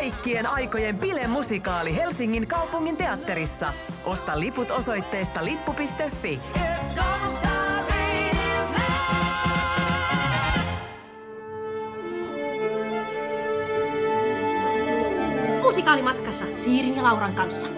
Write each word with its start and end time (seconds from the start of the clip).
kaikkien 0.00 0.46
aikojen 0.46 0.98
bilemusikaali 0.98 1.96
Helsingin 1.96 2.46
kaupungin 2.46 2.96
teatterissa. 2.96 3.72
Osta 4.04 4.40
liput 4.40 4.70
osoitteesta 4.70 5.44
lippu.fi. 5.44 6.40
Musikaalimatkassa 15.62 16.44
Siirin 16.56 16.96
ja 16.96 17.02
Lauran 17.02 17.34
kanssa. 17.34 17.68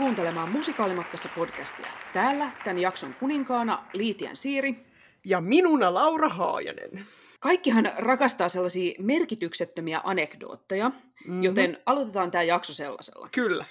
Kuuntelemaan 0.00 0.52
Musikaalimatkassa 0.52 1.28
podcastia. 1.36 1.86
Täällä 2.12 2.50
tämän 2.64 2.78
jakson 2.78 3.14
kuninkaana 3.20 3.84
Liitian 3.92 4.36
Siiri. 4.36 4.76
Ja 5.24 5.40
minuna 5.40 5.94
Laura 5.94 6.28
Haajanen. 6.28 7.06
Kaikkihan 7.40 7.92
rakastaa 7.96 8.48
sellaisia 8.48 8.94
merkityksettömiä 8.98 10.00
anekdootteja, 10.04 10.88
mm-hmm. 10.88 11.42
joten 11.42 11.78
aloitetaan 11.86 12.30
tämä 12.30 12.42
jakso 12.42 12.74
sellaisella. 12.74 13.28
Kyllä. 13.32 13.64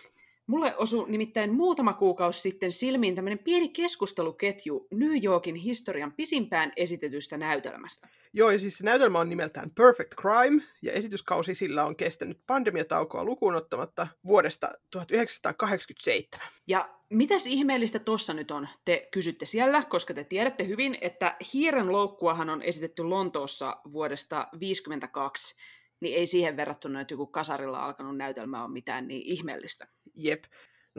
Mulle 0.49 0.75
osui 0.77 1.09
nimittäin 1.09 1.53
muutama 1.53 1.93
kuukausi 1.93 2.41
sitten 2.41 2.71
silmiin 2.71 3.15
tämmöinen 3.15 3.39
pieni 3.39 3.69
keskusteluketju 3.69 4.87
New 4.91 5.23
Yorkin 5.23 5.55
historian 5.55 6.11
pisimpään 6.11 6.73
esitetystä 6.75 7.37
näytelmästä. 7.37 8.07
Joo, 8.33 8.51
ja 8.51 8.59
siis 8.59 8.77
se 8.77 8.83
näytelmä 8.83 9.19
on 9.19 9.29
nimeltään 9.29 9.71
Perfect 9.71 10.15
Crime, 10.21 10.63
ja 10.81 10.91
esityskausi 10.91 11.55
sillä 11.55 11.85
on 11.85 11.95
kestänyt 11.95 12.39
pandemiataukoa 12.47 13.23
lukuun 13.23 13.55
ottamatta 13.55 14.07
vuodesta 14.25 14.69
1987. 14.91 16.47
Ja 16.67 16.89
mitäs 17.09 17.47
ihmeellistä 17.47 17.99
tossa 17.99 18.33
nyt 18.33 18.51
on, 18.51 18.67
te 18.85 19.07
kysytte 19.11 19.45
siellä, 19.45 19.83
koska 19.89 20.13
te 20.13 20.23
tiedätte 20.23 20.67
hyvin, 20.67 20.97
että 21.01 21.35
hiiren 21.53 21.91
loukkuahan 21.91 22.49
on 22.49 22.61
esitetty 22.61 23.03
Lontoossa 23.03 23.77
vuodesta 23.91 24.35
1952, 24.35 25.55
niin 25.99 26.15
ei 26.15 26.27
siihen 26.27 26.57
verrattuna, 26.57 27.01
että 27.01 27.13
joku 27.13 27.27
kasarilla 27.27 27.85
alkanut 27.85 28.17
näytelmä 28.17 28.63
on 28.63 28.71
mitään 28.71 29.07
niin 29.07 29.21
ihmeellistä. 29.21 29.87
Jep. 30.15 30.43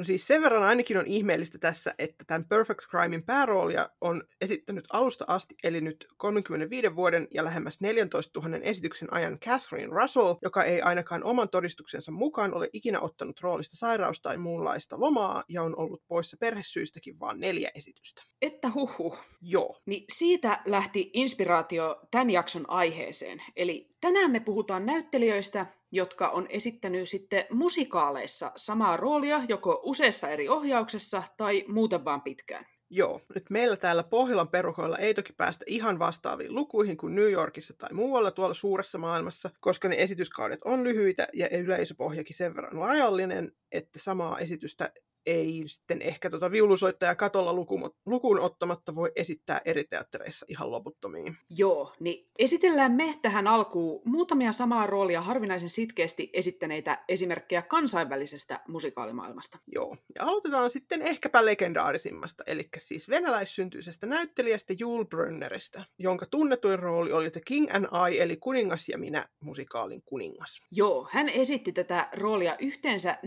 No 0.00 0.04
siis 0.04 0.26
sen 0.26 0.42
verran 0.42 0.62
ainakin 0.62 0.96
on 0.96 1.06
ihmeellistä 1.06 1.58
tässä, 1.58 1.94
että 1.98 2.24
tämän 2.26 2.44
Perfect 2.44 2.80
Crimein 2.90 3.22
pääroolia 3.22 3.88
on 4.00 4.22
esittänyt 4.40 4.84
alusta 4.92 5.24
asti, 5.28 5.54
eli 5.64 5.80
nyt 5.80 6.06
35 6.16 6.96
vuoden 6.96 7.28
ja 7.34 7.44
lähemmäs 7.44 7.80
14 7.80 8.40
000 8.40 8.56
esityksen 8.56 9.12
ajan 9.12 9.38
Catherine 9.38 9.94
Russell, 10.00 10.34
joka 10.42 10.62
ei 10.62 10.82
ainakaan 10.82 11.24
oman 11.24 11.48
todistuksensa 11.48 12.12
mukaan 12.12 12.54
ole 12.54 12.70
ikinä 12.72 13.00
ottanut 13.00 13.40
roolista 13.40 13.76
sairaus- 13.76 14.20
tai 14.22 14.36
muunlaista 14.36 15.00
lomaa 15.00 15.44
ja 15.48 15.62
on 15.62 15.78
ollut 15.78 16.02
poissa 16.08 16.36
perhesyistäkin 16.40 17.20
vain 17.20 17.40
neljä 17.40 17.70
esitystä. 17.74 18.22
Että 18.42 18.70
huhu. 18.74 19.16
Joo. 19.42 19.78
Niin 19.86 20.04
siitä 20.12 20.62
lähti 20.66 21.10
inspiraatio 21.12 22.00
tämän 22.10 22.30
jakson 22.30 22.70
aiheeseen. 22.70 23.42
Eli 23.56 23.90
tänään 24.00 24.30
me 24.30 24.40
puhutaan 24.40 24.86
näyttelijöistä, 24.86 25.66
jotka 25.92 26.28
on 26.28 26.46
esittänyt 26.50 27.08
sitten 27.08 27.46
musikaaleissa 27.50 28.52
samaa 28.56 28.96
roolia 28.96 29.42
joko 29.48 29.80
useassa 29.82 30.28
eri 30.28 30.48
ohjauksessa 30.48 31.22
tai 31.36 31.64
muuten 31.68 32.04
vaan 32.04 32.22
pitkään. 32.22 32.66
Joo, 32.92 33.20
nyt 33.34 33.50
meillä 33.50 33.76
täällä 33.76 34.02
Pohjolan 34.02 34.48
perukoilla 34.48 34.98
ei 34.98 35.14
toki 35.14 35.32
päästä 35.32 35.64
ihan 35.68 35.98
vastaaviin 35.98 36.54
lukuihin 36.54 36.96
kuin 36.96 37.14
New 37.14 37.30
Yorkissa 37.30 37.74
tai 37.78 37.92
muualla 37.92 38.30
tuolla 38.30 38.54
suuressa 38.54 38.98
maailmassa, 38.98 39.50
koska 39.60 39.88
ne 39.88 39.96
esityskaudet 39.98 40.60
on 40.64 40.84
lyhyitä 40.84 41.28
ja 41.32 41.48
yleisöpohjakin 41.58 42.36
sen 42.36 42.56
verran 42.56 42.72
rajallinen, 42.72 43.52
että 43.72 43.98
samaa 43.98 44.38
esitystä 44.38 44.92
ei 45.26 45.62
sitten 45.66 46.02
ehkä 46.02 46.30
tota 46.30 46.50
viulusoittaja 46.50 47.14
katolla 47.14 47.52
lukuun, 47.52 47.90
lukuun 48.06 48.40
ottamatta 48.40 48.94
voi 48.94 49.12
esittää 49.16 49.60
eri 49.64 49.84
teattereissa 49.84 50.46
ihan 50.48 50.70
loputtomiin. 50.70 51.36
Joo, 51.50 51.92
niin 52.00 52.24
esitellään 52.38 52.92
me 52.92 53.18
tähän 53.22 53.46
alkuun 53.46 54.02
muutamia 54.04 54.52
samaa 54.52 54.86
roolia 54.86 55.22
harvinaisen 55.22 55.68
sitkeästi 55.68 56.30
esittäneitä 56.32 57.04
esimerkkejä 57.08 57.62
kansainvälisestä 57.62 58.60
musikaalimaailmasta. 58.68 59.58
Joo, 59.66 59.96
ja 60.14 60.24
aloitetaan 60.24 60.70
sitten 60.70 61.02
ehkäpä 61.02 61.44
legendaarisimmasta, 61.44 62.44
eli 62.46 62.68
siis 62.78 63.08
venäläissyntyisestä 63.08 64.06
näyttelijästä 64.06 64.74
Jules 64.78 65.08
Brynneristä, 65.08 65.84
jonka 65.98 66.26
tunnetuin 66.26 66.78
rooli 66.78 67.12
oli 67.12 67.30
The 67.30 67.40
King 67.44 67.74
and 67.74 67.86
I, 68.10 68.20
eli 68.20 68.36
Kuningas 68.36 68.88
ja 68.88 68.98
minä, 68.98 69.28
musikaalin 69.40 70.02
kuningas. 70.04 70.62
Joo, 70.70 71.08
hän 71.10 71.28
esitti 71.28 71.72
tätä 71.72 72.08
roolia 72.12 72.56
yhteensä 72.58 73.18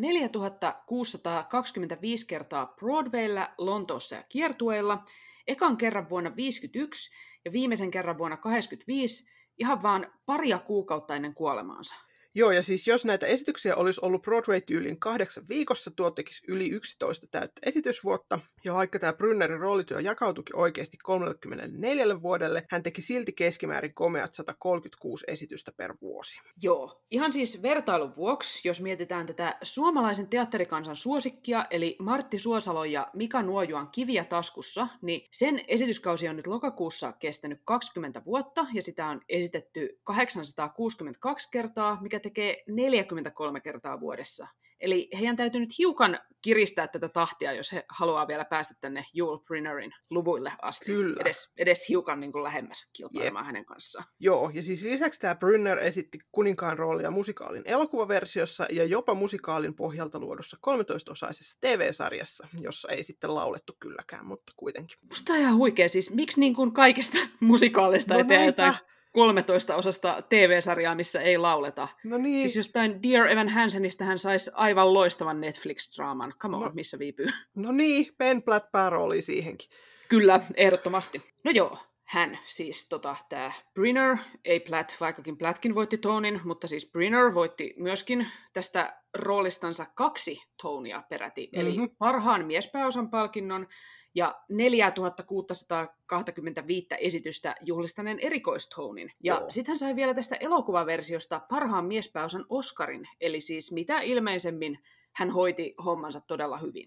4625 1.88 2.28
kertaa 2.28 2.74
Broadwaylla, 2.80 3.50
Lontoossa 3.58 4.16
ja 4.16 4.24
kiertueilla, 4.30 5.06
ekan 5.48 5.78
kerran 5.78 6.10
vuonna 6.10 6.30
1951 6.30 7.12
ja 7.46 7.52
viimeisen 7.52 7.92
kerran 7.92 8.18
vuonna 8.18 8.38
1985, 8.38 9.32
ihan 9.58 9.84
vaan 9.84 10.12
paria 10.26 10.60
kuukautta 10.60 11.16
ennen 11.16 11.34
kuolemaansa. 11.34 11.96
Joo, 12.36 12.52
ja 12.52 12.64
siis 12.64 12.88
jos 12.88 13.06
näitä 13.06 13.26
esityksiä 13.26 13.76
olisi 13.76 14.00
ollut 14.04 14.22
Broadway-tyylin 14.22 15.00
kahdeksan 15.00 15.48
viikossa, 15.50 15.92
tuo 15.92 16.12
tekisi 16.12 16.42
yli 16.48 16.70
11 16.70 17.28
täyttä 17.32 17.62
esitysvuotta. 17.66 18.40
Ja 18.66 18.74
vaikka 18.74 19.00
tämä 19.00 19.14
Brynnerin 19.14 19.60
roolityö 19.60 20.00
jakautuikin 20.00 20.56
oikeasti 20.56 20.98
34 20.98 22.22
vuodelle, 22.22 22.66
hän 22.70 22.84
teki 22.84 23.02
silti 23.02 23.34
keskimäärin 23.34 23.94
komeat 23.94 24.34
136 24.34 25.26
esitystä 25.28 25.72
per 25.72 25.94
vuosi. 26.02 26.40
Joo, 26.62 27.02
ihan 27.12 27.32
siis 27.32 27.62
vertailun 27.62 28.16
vuoksi, 28.16 28.68
jos 28.68 28.82
mietitään 28.82 29.26
tätä 29.26 29.58
suomalaisen 29.62 30.28
teatterikansan 30.28 30.96
suosikkia, 30.96 31.66
eli 31.72 31.96
Martti 32.00 32.40
Suosalo 32.40 32.86
ja 32.86 33.08
Mika 33.14 33.42
Nuojuan 33.42 33.90
Kiviä 33.92 34.26
taskussa, 34.26 34.88
niin 35.02 35.28
sen 35.32 35.62
esityskausi 35.68 36.28
on 36.28 36.36
nyt 36.36 36.48
lokakuussa 36.48 37.12
kestänyt 37.12 37.62
20 37.66 38.26
vuotta, 38.26 38.66
ja 38.74 38.82
sitä 38.82 39.08
on 39.08 39.22
esitetty 39.30 40.00
862 40.04 41.50
kertaa, 41.52 41.98
mikä 42.02 42.23
tekee 42.24 42.64
43 42.70 43.62
kertaa 43.62 44.00
vuodessa. 44.00 44.48
Eli 44.80 45.10
heidän 45.20 45.36
täytyy 45.36 45.62
nyt 45.62 45.78
hiukan 45.78 46.20
kiristää 46.42 46.88
tätä 46.88 47.10
tahtia, 47.10 47.54
jos 47.54 47.72
he 47.72 47.84
haluaa 47.90 48.28
vielä 48.28 48.46
päästä 48.46 48.74
tänne 48.82 49.06
Joel 49.14 49.38
Brynnerin 49.40 49.92
luvuille 50.10 50.52
asti. 50.62 50.86
Kyllä. 50.86 51.22
Edes, 51.22 51.54
edes 51.58 51.90
hiukan 51.90 52.20
niin 52.20 52.32
kuin 52.32 52.44
lähemmäs 52.44 52.90
kilpailemaan 52.94 53.44
Jep. 53.44 53.48
hänen 53.48 53.66
kanssaan. 53.66 54.06
Joo, 54.20 54.52
ja 54.54 54.64
siis 54.64 54.84
lisäksi 54.84 55.20
tämä 55.20 55.36
Brynner 55.36 55.80
esitti 55.80 56.18
kuninkaan 56.32 56.78
roolia 56.78 57.12
musikaalin 57.12 57.62
elokuvaversiossa 57.66 58.66
ja 58.72 58.86
jopa 58.86 59.14
musikaalin 59.14 59.76
pohjalta 59.76 60.20
luodussa 60.20 60.58
13-osaisessa 60.68 61.58
TV-sarjassa, 61.62 62.48
jossa 62.62 62.88
ei 62.90 63.04
sitten 63.04 63.36
laulettu 63.36 63.74
kylläkään, 63.80 64.26
mutta 64.26 64.52
kuitenkin. 64.58 64.98
Musta 65.10 65.34
on 65.34 65.40
ihan 65.40 65.56
huikea, 65.58 65.90
siis 65.90 66.12
miksi 66.14 66.40
niin 66.40 66.56
kuin 66.56 66.74
kaikista 66.74 67.18
musikaaleista 67.40 68.14
No 68.14 68.20
ei 68.20 68.24
näinpä. 68.26 68.46
jotain 68.46 68.76
13 69.14 69.76
osasta 69.76 70.22
TV-sarjaa, 70.30 70.96
missä 70.96 71.22
ei 71.22 71.38
lauleta. 71.38 71.88
No 72.04 72.18
niin, 72.18 72.42
Siis 72.42 72.56
jostain 72.56 73.04
Dear 73.04 73.28
Evan 73.28 73.50
Hansenista 73.50 74.04
hän 74.04 74.20
saisi 74.20 74.52
aivan 74.54 74.94
loistavan 74.94 75.42
Netflix-draaman. 75.42 76.34
Come 76.40 76.56
on, 76.58 76.64
No. 76.64 76.72
missä 76.74 77.00
viipyy? 77.00 77.28
no 77.56 77.72
niin, 77.72 78.08
Ben 78.18 78.44
Platt 78.44 78.72
päärooli 78.72 79.22
siihenkin. 79.22 79.70
Kyllä, 80.10 80.40
ehdottomasti. 80.56 81.22
No 81.44 81.52
joo, 81.52 81.78
hän 82.04 82.40
siis 82.46 82.90
tota, 82.90 83.16
tämä 83.30 83.52
Brinner, 83.74 84.18
ei 84.46 84.60
Platt, 84.60 84.92
vaikkakin 85.00 85.38
Plattkin 85.38 85.76
voitti 85.76 85.98
Tonin, 85.98 86.42
mutta 86.44 86.68
siis 86.68 86.90
Brinner 86.92 87.34
voitti 87.34 87.74
myöskin 87.78 88.28
tästä 88.54 88.98
roolistansa 89.14 89.86
kaksi 89.96 90.44
Tonia 90.62 91.04
peräti, 91.10 91.50
eli 91.54 91.78
Mhm. 91.78 91.86
parhaan 91.98 92.46
miespääosan 92.46 93.10
palkinnon 93.10 93.68
ja 94.16 94.42
4625 94.50 96.88
esitystä 97.00 97.56
juhlistaneen 97.62 98.20
erikoistonin. 98.20 99.10
Ja 99.24 99.46
sitten 99.50 99.72
hän 99.72 99.78
sai 99.78 99.96
vielä 99.96 100.14
tästä 100.14 100.36
elokuvaversiosta 100.36 101.42
parhaan 101.50 101.86
miespääosan 101.86 102.46
Oscarin, 102.50 103.08
eli 103.22 103.40
siis 103.40 103.72
mitä 103.72 104.00
ilmeisemmin 104.00 104.80
hän 105.16 105.30
hoiti 105.30 105.76
hommansa 105.86 106.22
todella 106.22 106.58
hyvin. 106.58 106.86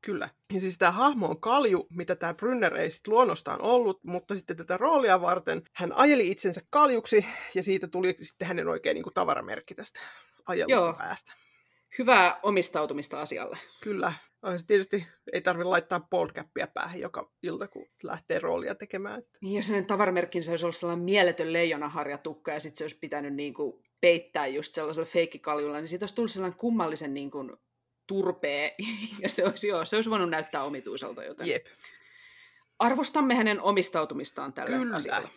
Kyllä. 0.00 0.28
Ja 0.52 0.60
siis 0.60 0.78
tämä 0.78 0.92
hahmo 0.92 1.26
on 1.26 1.40
kalju, 1.40 1.86
mitä 1.90 2.16
tämä 2.16 2.34
Brynner 2.34 2.76
ei 2.76 2.90
sit 2.90 3.06
luonnostaan 3.06 3.62
ollut, 3.62 4.04
mutta 4.04 4.34
sitten 4.34 4.56
tätä 4.56 4.76
roolia 4.76 5.20
varten 5.20 5.62
hän 5.72 5.92
ajeli 5.92 6.30
itsensä 6.30 6.60
kaljuksi, 6.70 7.26
ja 7.54 7.62
siitä 7.62 7.88
tuli 7.88 8.16
sitten 8.20 8.48
hänen 8.48 8.68
oikein 8.68 8.94
niin 8.94 9.02
kuin 9.02 9.14
tavaramerkki 9.14 9.74
tästä 9.74 10.00
ajelusta 10.46 10.80
Joo. 10.80 10.92
päästä. 10.92 11.32
Hyvää 11.98 12.40
omistautumista 12.42 13.20
asialle. 13.20 13.58
Kyllä. 13.82 14.12
Ja 14.42 14.58
sit 14.58 14.66
tietysti 14.66 15.06
ei 15.32 15.40
tarvitse 15.40 15.68
laittaa 15.68 16.06
podcapia 16.10 16.66
päähän 16.66 17.00
joka 17.00 17.32
ilta, 17.42 17.68
kun 17.68 17.86
lähtee 18.02 18.38
roolia 18.38 18.74
tekemään. 18.74 19.18
Että 19.18 19.38
Niin, 19.42 19.56
jos 19.56 19.68
hänen 19.68 19.86
tavaramerkkinsä 19.86 20.52
olisi 20.52 20.64
ollut 20.64 20.76
sellainen 20.76 21.04
mieletön 21.04 21.52
leijonaharjatukka 21.52 22.52
ja 22.52 22.60
sitten 22.60 22.78
se 22.78 22.84
olisi 22.84 22.98
pitänyt 22.98 23.34
niin 23.34 23.54
kuin 23.54 23.82
peittää 24.00 24.46
just 24.46 24.74
sellaisella 24.74 25.06
feikkikaljulla, 25.06 25.78
niin 25.78 25.88
siitä 25.88 26.02
olisi 26.02 26.14
tullut 26.14 26.30
sellainen 26.30 26.58
kummallisen 26.58 27.14
niin 27.14 27.30
kuin 27.30 27.52
turpee, 28.06 28.74
ja 29.22 29.28
se 29.28 29.44
olisi, 29.44 29.68
joo, 29.68 29.84
se 29.84 29.96
olisi 29.96 30.10
voinut 30.10 30.30
näyttää 30.30 30.64
omituiselta, 30.64 31.24
joten 31.24 31.46
Jep. 31.46 31.66
arvostamme 32.78 33.34
hänen 33.34 33.60
omistautumistaan 33.60 34.52
tälle 34.52 34.76
Kyllä. 34.76 34.96
asialle. 34.96 35.28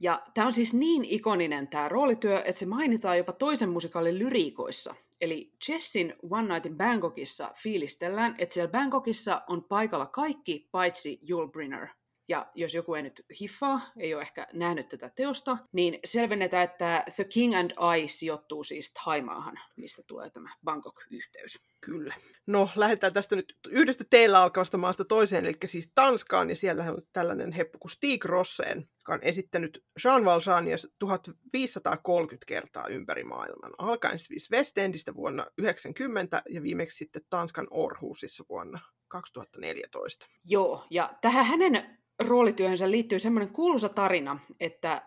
Ja 0.00 0.22
tämä 0.34 0.46
on 0.46 0.52
siis 0.52 0.74
niin 0.74 1.04
ikoninen 1.04 1.68
tämä 1.68 1.88
roolityö, 1.88 2.38
että 2.38 2.58
se 2.58 2.66
mainitaan 2.66 3.18
jopa 3.18 3.32
toisen 3.32 3.68
musikaalin 3.68 4.18
lyriikoissa. 4.18 4.94
Eli 5.20 5.52
Jessin 5.68 6.14
One 6.30 6.54
Night 6.54 6.66
in 6.66 6.76
Bangkokissa 6.76 7.52
fiilistellään, 7.56 8.34
että 8.38 8.52
siellä 8.52 8.70
Bangkokissa 8.70 9.42
on 9.48 9.64
paikalla 9.64 10.06
kaikki 10.06 10.68
paitsi 10.72 11.20
Yul 11.30 11.48
Brynner. 11.48 11.88
Ja 12.30 12.46
jos 12.54 12.74
joku 12.74 12.94
ei 12.94 13.02
nyt 13.02 13.26
hiffaa, 13.40 13.80
ei 13.96 14.14
ole 14.14 14.22
ehkä 14.22 14.46
nähnyt 14.52 14.88
tätä 14.88 15.10
teosta, 15.16 15.58
niin 15.72 15.98
selvennetään, 16.04 16.64
että 16.64 17.04
The 17.16 17.24
King 17.24 17.58
and 17.58 17.70
I 17.70 18.08
sijoittuu 18.08 18.64
siis 18.64 18.92
Taimaahan, 19.04 19.58
mistä 19.76 20.02
tulee 20.06 20.30
tämä 20.30 20.54
Bangkok-yhteys. 20.64 21.58
Kyllä. 21.80 22.14
No, 22.46 22.68
lähdetään 22.76 23.12
tästä 23.12 23.36
nyt 23.36 23.58
yhdestä 23.68 24.04
teillä 24.10 24.42
alkavasta 24.42 24.78
maasta 24.78 25.04
toiseen, 25.04 25.44
eli 25.44 25.54
siis 25.64 25.92
Tanskaan, 25.94 26.50
ja 26.50 26.56
siellä 26.56 26.84
on 26.84 27.02
tällainen 27.12 27.52
heppu 27.52 27.78
kuin 27.78 27.90
Stig 27.90 28.24
Rosseen, 28.24 28.78
joka 28.78 29.14
on 29.14 29.20
esittänyt 29.22 29.84
Jean 30.04 30.24
Valjeania 30.24 30.76
1530 30.98 32.46
kertaa 32.46 32.88
ympäri 32.88 33.24
maailman, 33.24 33.72
alkaen 33.78 34.18
siis 34.18 34.50
West 34.50 34.78
Endistä 34.78 35.14
vuonna 35.14 35.46
90 35.58 36.42
ja 36.50 36.62
viimeksi 36.62 36.96
sitten 36.96 37.22
Tanskan 37.30 37.66
Orhusissa 37.70 38.44
vuonna 38.48 38.78
2014. 39.10 40.26
Joo, 40.48 40.84
ja 40.90 41.14
tähän 41.20 41.44
hänen 41.44 41.98
roolityöhönsä 42.18 42.90
liittyy 42.90 43.18
semmoinen 43.18 43.52
kuuluisa 43.52 43.88
tarina, 43.88 44.38
että 44.60 45.02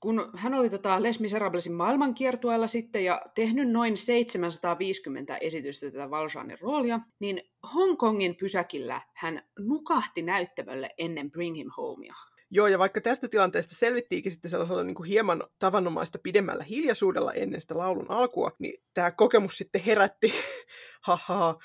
kun 0.00 0.30
hän 0.34 0.54
oli 0.54 0.70
tota 0.70 1.02
Les 1.02 1.20
Miserablesin 1.20 1.72
maailmankiertueella 1.72 2.66
sitten 2.66 3.04
ja 3.04 3.22
tehnyt 3.34 3.70
noin 3.70 3.96
750 3.96 5.36
esitystä 5.36 5.90
tätä 5.90 6.10
Valjeanin 6.10 6.58
roolia, 6.60 7.00
niin 7.20 7.42
Hongkongin 7.74 8.36
pysäkillä 8.36 9.00
hän 9.14 9.42
nukahti 9.58 10.22
näyttämölle 10.22 10.90
ennen 10.98 11.30
Bring 11.30 11.56
Him 11.56 11.70
Homea. 11.76 12.14
Joo, 12.50 12.66
ja 12.66 12.78
vaikka 12.78 13.00
tästä 13.00 13.28
tilanteesta 13.28 13.74
selvittiinkin 13.74 14.32
sitten 14.32 14.50
sellaisella 14.50 14.82
niin 14.82 14.94
kuin 14.94 15.08
hieman 15.08 15.44
tavanomaista 15.58 16.18
pidemmällä 16.22 16.64
hiljaisuudella 16.64 17.32
ennen 17.32 17.60
sitä 17.60 17.78
laulun 17.78 18.10
alkua, 18.10 18.50
niin 18.58 18.82
tämä 18.94 19.10
kokemus 19.10 19.58
sitten 19.58 19.82
herätti 19.82 20.32
haha, 21.06 21.58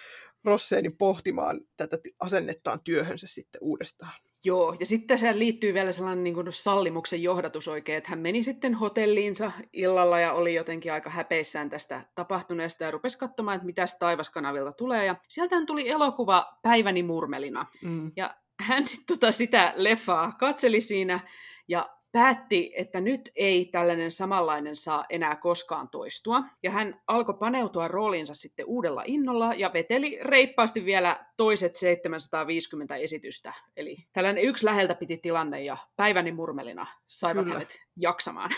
Rosseenin 0.44 0.98
pohtimaan 0.98 1.62
tätä 1.78 1.98
asennettaan 2.20 2.80
työhönsä 2.84 3.28
sitten 3.28 3.64
uudestaan. 3.64 4.14
Joo, 4.44 4.76
ja 4.80 4.86
sitten 4.86 5.20
se 5.20 5.40
liittyy 5.40 5.74
vielä 5.74 5.92
sellainen 5.92 6.24
niin 6.24 6.34
kuin 6.34 6.48
sallimuksen 6.50 7.24
johdatus 7.24 7.68
oikein, 7.68 7.98
että 7.98 8.10
hän 8.10 8.20
meni 8.20 8.44
sitten 8.44 8.74
hotelliinsa 8.74 9.52
illalla 9.74 10.20
ja 10.20 10.34
oli 10.34 10.54
jotenkin 10.54 10.94
aika 10.94 11.10
häpeissään 11.10 11.70
tästä 11.70 12.06
tapahtuneesta 12.16 12.84
ja 12.84 12.92
rupesi 12.92 13.18
katsomaan, 13.18 13.56
että 13.56 13.66
mitä 13.66 13.86
taivaskanavilta 14.00 14.72
tulee. 14.72 15.06
Ja 15.06 15.16
sieltä 15.28 15.66
tuli 15.66 15.90
elokuva 15.90 16.60
Päiväni 16.62 17.04
murmelina. 17.04 17.66
Mm. 17.82 18.12
Ja 18.16 18.36
hän 18.60 18.88
sitten 18.88 19.18
tota 19.18 19.32
sitä 19.32 19.74
leffaa 19.76 20.32
katseli 20.32 20.82
siinä 20.82 21.20
ja 21.68 21.90
päätti, 22.12 22.74
että 22.76 23.02
nyt 23.02 23.30
ei 23.36 23.66
tällainen 23.66 24.12
samanlainen 24.12 24.76
saa 24.76 25.06
enää 25.10 25.36
koskaan 25.36 25.90
toistua. 25.90 26.44
Ja 26.64 26.72
hän 26.72 27.02
alkoi 27.08 27.36
paneutua 27.40 27.88
rooliinsa 27.88 28.34
sitten 28.34 28.66
uudella 28.66 29.04
innolla 29.06 29.54
ja 29.54 29.74
veteli 29.74 30.20
reippaasti 30.22 30.86
vielä 30.86 31.26
toiset 31.38 31.76
750 31.76 32.96
esitystä. 32.96 33.54
Eli 33.78 33.98
tällainen 34.14 34.44
yksi 34.44 34.66
läheltä 34.66 34.96
piti 34.96 35.18
tilanne 35.18 35.64
ja 35.64 35.78
päiväni 35.96 36.32
murmelina 36.32 36.88
saivat 37.08 37.44
Kyllä. 37.44 37.54
hänet 37.54 37.80
jaksamaan. 37.96 38.52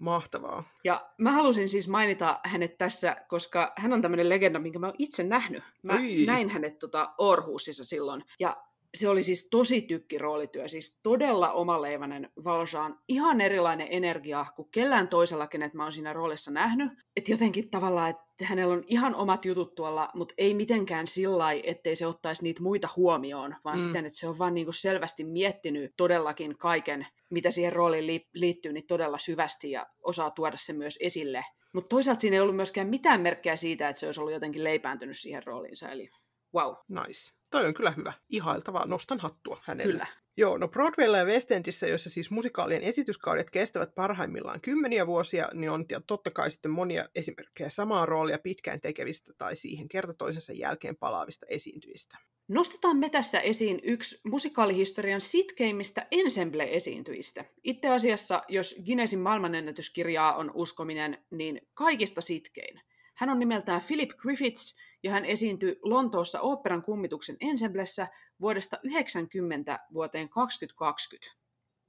Mahtavaa. 0.00 0.64
Ja 0.84 1.10
mä 1.18 1.32
halusin 1.32 1.68
siis 1.68 1.88
mainita 1.88 2.40
hänet 2.44 2.78
tässä, 2.78 3.16
koska 3.28 3.72
hän 3.76 3.92
on 3.92 4.02
tämmöinen 4.02 4.28
legenda, 4.28 4.58
minkä 4.58 4.78
mä 4.78 4.86
oon 4.86 4.94
itse 4.98 5.22
nähnyt. 5.22 5.62
Mä 5.86 5.94
Oi. 5.94 6.24
näin 6.26 6.48
hänet 6.48 6.78
tota 6.78 7.14
Orhusissa 7.18 7.84
silloin. 7.84 8.24
Ja 8.38 8.56
se 8.94 9.08
oli 9.08 9.22
siis 9.22 9.48
tosi 9.50 9.82
tykki 9.82 10.18
roolityö, 10.18 10.68
siis 10.68 11.00
todella 11.02 11.52
omaleivainen 11.52 12.30
Valjean, 12.44 12.98
ihan 13.08 13.40
erilainen 13.40 13.88
energia 13.90 14.46
kuin 14.56 14.68
kellään 14.70 15.08
toisella, 15.08 15.46
kenet 15.46 15.74
mä 15.74 15.82
oon 15.82 15.92
siinä 15.92 16.12
roolissa 16.12 16.50
nähnyt. 16.50 16.92
Että 17.16 17.32
jotenkin 17.32 17.70
tavallaan, 17.70 18.10
että 18.10 18.24
hänellä 18.42 18.74
on 18.74 18.84
ihan 18.86 19.14
omat 19.14 19.44
jutut 19.44 19.74
tuolla, 19.74 20.08
mutta 20.14 20.34
ei 20.38 20.54
mitenkään 20.54 21.06
sillä 21.06 21.52
ettei 21.64 21.96
se 21.96 22.06
ottaisi 22.06 22.42
niitä 22.42 22.62
muita 22.62 22.88
huomioon, 22.96 23.56
vaan 23.64 23.78
mm. 23.78 23.84
siten, 23.84 24.06
että 24.06 24.18
se 24.18 24.28
on 24.28 24.38
vaan 24.38 24.54
niinku 24.54 24.72
selvästi 24.72 25.24
miettinyt 25.24 25.92
todellakin 25.96 26.58
kaiken, 26.58 27.06
mitä 27.30 27.50
siihen 27.50 27.72
rooliin 27.72 28.26
liittyy, 28.34 28.72
niin 28.72 28.86
todella 28.86 29.18
syvästi 29.18 29.70
ja 29.70 29.86
osaa 30.02 30.30
tuoda 30.30 30.56
se 30.56 30.72
myös 30.72 30.98
esille. 31.00 31.44
Mutta 31.72 31.88
toisaalta 31.88 32.20
siinä 32.20 32.36
ei 32.36 32.40
ollut 32.40 32.56
myöskään 32.56 32.88
mitään 32.88 33.20
merkkejä 33.20 33.56
siitä, 33.56 33.88
että 33.88 34.00
se 34.00 34.06
olisi 34.06 34.20
ollut 34.20 34.32
jotenkin 34.32 34.64
leipääntynyt 34.64 35.18
siihen 35.18 35.42
rooliinsa, 35.46 35.88
eli 35.88 36.10
wow. 36.54 36.74
Nice. 36.88 37.32
Toi 37.50 37.66
on 37.66 37.74
kyllä 37.74 37.90
hyvä. 37.90 38.12
Ihailtavaa. 38.28 38.86
Nostan 38.86 39.20
hattua 39.20 39.60
hänelle. 39.64 39.92
Kyllä. 39.92 40.06
Joo, 40.36 40.58
no 40.58 40.68
Broadwaylla 40.68 41.18
ja 41.18 41.24
West 41.24 41.50
Endissä, 41.50 41.86
jossa 41.86 42.10
siis 42.10 42.30
musikaalien 42.30 42.82
esityskaudet 42.82 43.50
kestävät 43.50 43.94
parhaimmillaan 43.94 44.60
kymmeniä 44.60 45.06
vuosia, 45.06 45.48
niin 45.54 45.70
on 45.70 45.84
totta 46.06 46.30
kai 46.30 46.50
sitten 46.50 46.70
monia 46.70 47.04
esimerkkejä 47.14 47.70
samaa 47.70 48.06
roolia 48.06 48.38
pitkään 48.38 48.80
tekevistä 48.80 49.32
tai 49.38 49.56
siihen 49.56 49.88
kerta 49.88 50.14
toisensa 50.14 50.52
jälkeen 50.52 50.96
palaavista 50.96 51.46
esiintyjistä. 51.48 52.18
Nostetaan 52.48 52.96
me 52.96 53.08
tässä 53.10 53.40
esiin 53.40 53.80
yksi 53.82 54.20
musikaalihistorian 54.24 55.20
sitkeimmistä 55.20 56.06
ensemble-esiintyjistä. 56.10 57.44
Itse 57.64 57.88
asiassa, 57.88 58.42
jos 58.48 58.76
Guinnessin 58.86 59.20
maailmanennätyskirjaa 59.20 60.36
on 60.36 60.50
uskominen, 60.54 61.24
niin 61.30 61.60
kaikista 61.74 62.20
sitkein. 62.20 62.80
Hän 63.14 63.30
on 63.30 63.38
nimeltään 63.38 63.82
Philip 63.86 64.10
Griffiths– 64.10 64.76
ja 65.02 65.10
hän 65.10 65.24
esiintyi 65.24 65.78
Lontoossa 65.82 66.40
oopperan 66.40 66.82
kummituksen 66.82 67.36
ensemblessä 67.40 68.08
vuodesta 68.40 68.78
90 68.82 69.78
vuoteen 69.94 70.28
2020. 70.28 71.40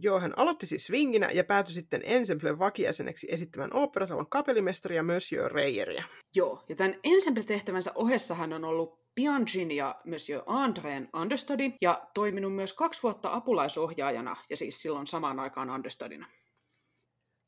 Joo, 0.04 0.20
hän 0.20 0.34
aloitti 0.36 0.66
siis 0.66 0.86
swinginä 0.86 1.30
ja 1.32 1.44
päätyi 1.44 1.74
sitten 1.74 2.02
ensemblen 2.04 2.60
vakijäseneksi 2.60 3.28
esittämään 3.30 3.76
oopperatalon 3.76 4.30
kapellimestaria 4.30 5.04
Monsieur 5.04 5.52
Reyeria. 5.52 6.04
Joo, 6.36 6.64
ja 6.70 6.76
tämän 6.76 6.96
ensemble-tehtävänsä 7.04 7.92
ohessa 7.96 8.36
hän 8.36 8.54
on 8.54 8.66
ollut 8.66 9.02
Bianchin 9.16 9.72
ja 9.72 9.96
Monsieur 10.06 10.44
Andreen 10.46 11.10
understudy 11.22 11.72
ja 11.82 12.08
toiminut 12.14 12.56
myös 12.56 12.74
kaksi 12.74 13.04
vuotta 13.04 13.34
apulaisohjaajana 13.34 14.38
ja 14.50 14.58
siis 14.58 14.82
silloin 14.82 15.08
samaan 15.08 15.40
aikaan 15.40 15.70
understudina. 15.70 16.28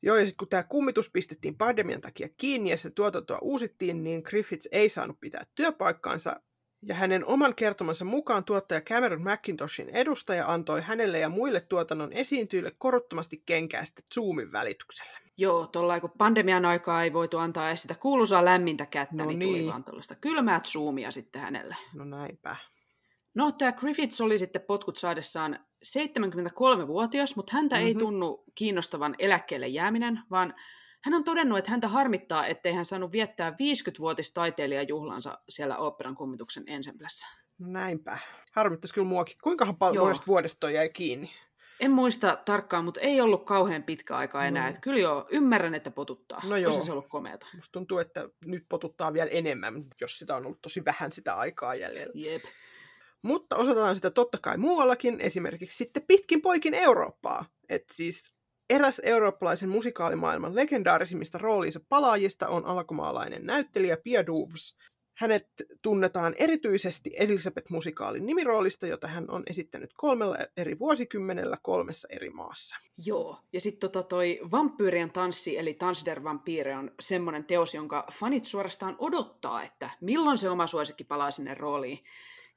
Joo, 0.04 0.16
ja 0.16 0.24
sitten 0.24 0.36
kun 0.36 0.48
tämä 0.48 0.62
kummitus 0.62 1.10
pistettiin 1.10 1.56
pandemian 1.56 2.00
takia 2.00 2.28
kiinni 2.36 2.70
ja 2.70 2.76
sen 2.76 2.92
tuotantoa 2.92 3.38
uusittiin, 3.42 4.04
niin 4.04 4.22
Griffiths 4.24 4.68
ei 4.72 4.88
saanut 4.88 5.20
pitää 5.20 5.46
työpaikkaansa, 5.54 6.36
ja 6.82 6.94
hänen 6.94 7.24
oman 7.24 7.54
kertomansa 7.54 8.04
mukaan 8.04 8.44
tuottaja 8.44 8.80
Cameron 8.80 9.22
McIntoshin 9.22 9.90
edustaja 9.90 10.46
antoi 10.46 10.80
hänelle 10.80 11.18
ja 11.18 11.28
muille 11.28 11.60
tuotannon 11.60 12.12
esiintyjille 12.12 12.72
korottomasti 12.78 13.42
kenkää 13.46 13.84
sitten 13.84 14.04
Zoomin 14.14 14.52
välityksellä. 14.52 15.18
Joo, 15.36 15.66
tuolla 15.66 16.00
kun 16.00 16.10
pandemian 16.18 16.64
aikaa 16.64 17.02
ei 17.02 17.12
voitu 17.12 17.38
antaa 17.38 17.68
edes 17.68 17.82
sitä 17.82 17.94
kuuluisaa 17.94 18.44
lämmintä 18.44 18.86
kättä, 18.86 19.16
no 19.16 19.26
niin, 19.26 19.38
niin 19.38 19.50
tuli 19.50 19.66
vaan 19.66 19.84
tuollaista 19.84 20.14
kylmää 20.14 20.60
Zoomia 20.64 21.10
sitten 21.10 21.42
hänelle. 21.42 21.76
No 21.94 22.04
näinpä. 22.04 22.56
No, 23.34 23.52
tämä 23.52 23.72
Griffiths 23.72 24.20
oli 24.20 24.38
sitten 24.38 24.62
potkut 24.62 24.96
saadessaan 24.96 25.58
73-vuotias, 25.86 27.36
mutta 27.36 27.52
häntä 27.52 27.76
mm-hmm. 27.76 27.86
ei 27.86 27.94
mhm. 27.94 27.98
tunnu 27.98 28.44
kiinnostavan 28.54 29.14
eläkkeelle 29.18 29.68
jääminen, 29.68 30.20
vaan 30.30 30.54
hän 31.04 31.14
on 31.14 31.24
todennut, 31.24 31.58
että 31.58 31.70
häntä 31.70 31.88
harmittaa, 31.88 32.46
ettei 32.46 32.72
hän 32.72 32.84
saanut 32.84 33.12
viettää 33.12 33.50
50-vuotis 33.50 34.32
taiteilijajuhlansa 34.34 35.38
siellä 35.48 35.78
oopperan 35.78 36.14
kummituksen 36.14 36.64
ensemblessä. 36.66 37.26
Näinpä. 37.58 38.18
Harmittaisi 38.52 38.94
kyllä 38.94 39.08
muakin. 39.08 39.36
Kuinka 39.42 39.72
paljon 39.78 40.14
vuodesta 40.26 40.60
toi 40.60 40.74
jäi 40.74 40.88
kiinni? 40.88 41.30
En 41.80 41.90
muista 41.90 42.38
tarkkaan, 42.44 42.84
mutta 42.84 43.00
ei 43.00 43.20
ollut 43.20 43.44
kauhean 43.44 43.82
pitkä 43.82 44.16
aika 44.16 44.44
enää. 44.44 44.62
No. 44.62 44.68
Että 44.68 44.80
kyllä 44.80 45.00
joo, 45.00 45.26
ymmärrän, 45.30 45.74
että 45.74 45.90
potuttaa. 45.90 46.42
No 46.44 46.56
joo. 46.56 46.82
se 46.82 46.92
ollut 46.92 47.08
komeata. 47.08 47.46
Musta 47.54 47.72
tuntuu, 47.72 47.98
että 47.98 48.28
nyt 48.44 48.64
potuttaa 48.68 49.12
vielä 49.12 49.30
enemmän, 49.30 49.84
jos 50.00 50.18
sitä 50.18 50.36
on 50.36 50.46
ollut 50.46 50.62
tosi 50.62 50.84
vähän 50.84 51.12
sitä 51.12 51.34
aikaa 51.34 51.74
jäljellä. 51.74 52.12
Jep. 52.14 52.42
Mutta 53.24 53.56
osataan 53.56 53.94
sitä 53.94 54.10
totta 54.10 54.38
kai 54.42 54.58
muuallakin, 54.58 55.20
esimerkiksi 55.20 55.76
sitten 55.76 56.02
pitkin 56.08 56.42
poikin 56.42 56.74
Eurooppaa. 56.74 57.44
että 57.68 57.94
siis 57.94 58.32
eräs 58.70 59.00
eurooppalaisen 59.04 59.68
musikaalimaailman 59.68 60.54
legendaarisimmista 60.54 61.38
rooliinsa 61.38 61.80
palaajista 61.88 62.48
on 62.48 62.64
alkumaalainen 62.64 63.46
näyttelijä 63.46 63.96
Pia 63.96 64.26
Douvs. 64.26 64.76
Hänet 65.16 65.48
tunnetaan 65.82 66.34
erityisesti 66.38 67.10
Elisabeth-musikaalin 67.16 68.26
nimiroolista, 68.26 68.86
jota 68.86 69.06
hän 69.06 69.30
on 69.30 69.42
esittänyt 69.50 69.90
kolmella 69.96 70.36
eri 70.56 70.78
vuosikymmenellä 70.78 71.56
kolmessa 71.62 72.08
eri 72.10 72.30
maassa. 72.30 72.76
Joo, 72.98 73.38
ja 73.52 73.60
sitten 73.60 73.80
tota 73.80 74.02
toi 74.02 74.40
Vampyyrien 74.50 75.10
tanssi, 75.10 75.58
eli 75.58 75.74
Tans 75.74 76.04
der 76.06 76.24
Vampire, 76.24 76.76
on 76.76 76.90
semmoinen 77.00 77.44
teos, 77.44 77.74
jonka 77.74 78.06
fanit 78.12 78.44
suorastaan 78.44 78.96
odottaa, 78.98 79.62
että 79.62 79.90
milloin 80.00 80.38
se 80.38 80.50
oma 80.50 80.66
suosikki 80.66 81.04
palaa 81.04 81.30
sinne 81.30 81.54
rooliin. 81.54 81.98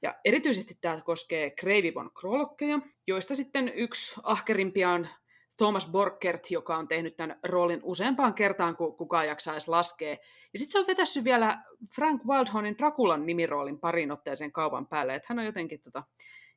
Ja 0.02 0.14
erityisesti 0.24 0.74
tämä 0.80 1.00
koskee 1.04 1.50
Kreivi 1.50 1.94
von 1.94 2.10
Krolokkeja, 2.20 2.78
joista 3.06 3.34
sitten 3.34 3.72
yksi 3.74 4.14
ahkerimpia 4.22 4.90
on 4.90 5.08
Thomas 5.56 5.86
Borkert, 5.90 6.50
joka 6.50 6.76
on 6.76 6.88
tehnyt 6.88 7.16
tämän 7.16 7.38
roolin 7.44 7.80
useampaan 7.82 8.34
kertaan, 8.34 8.76
kuin 8.76 8.96
kukaan 8.96 9.26
jaksaa 9.26 9.54
edes 9.54 9.68
laskea. 9.68 10.16
Ja 10.52 10.58
sitten 10.58 10.72
se 10.72 10.78
on 10.78 10.86
vetässyt 10.86 11.24
vielä 11.24 11.58
Frank 11.94 12.22
Wildhornin 12.24 12.78
Drakulan 12.78 13.26
nimiroolin 13.26 13.78
parin 13.78 14.12
otteeseen 14.12 14.52
kaupan 14.52 14.86
päälle, 14.86 15.14
että 15.14 15.26
hän 15.28 15.38
on 15.38 15.44
jotenkin 15.44 15.82
tota, 15.82 16.02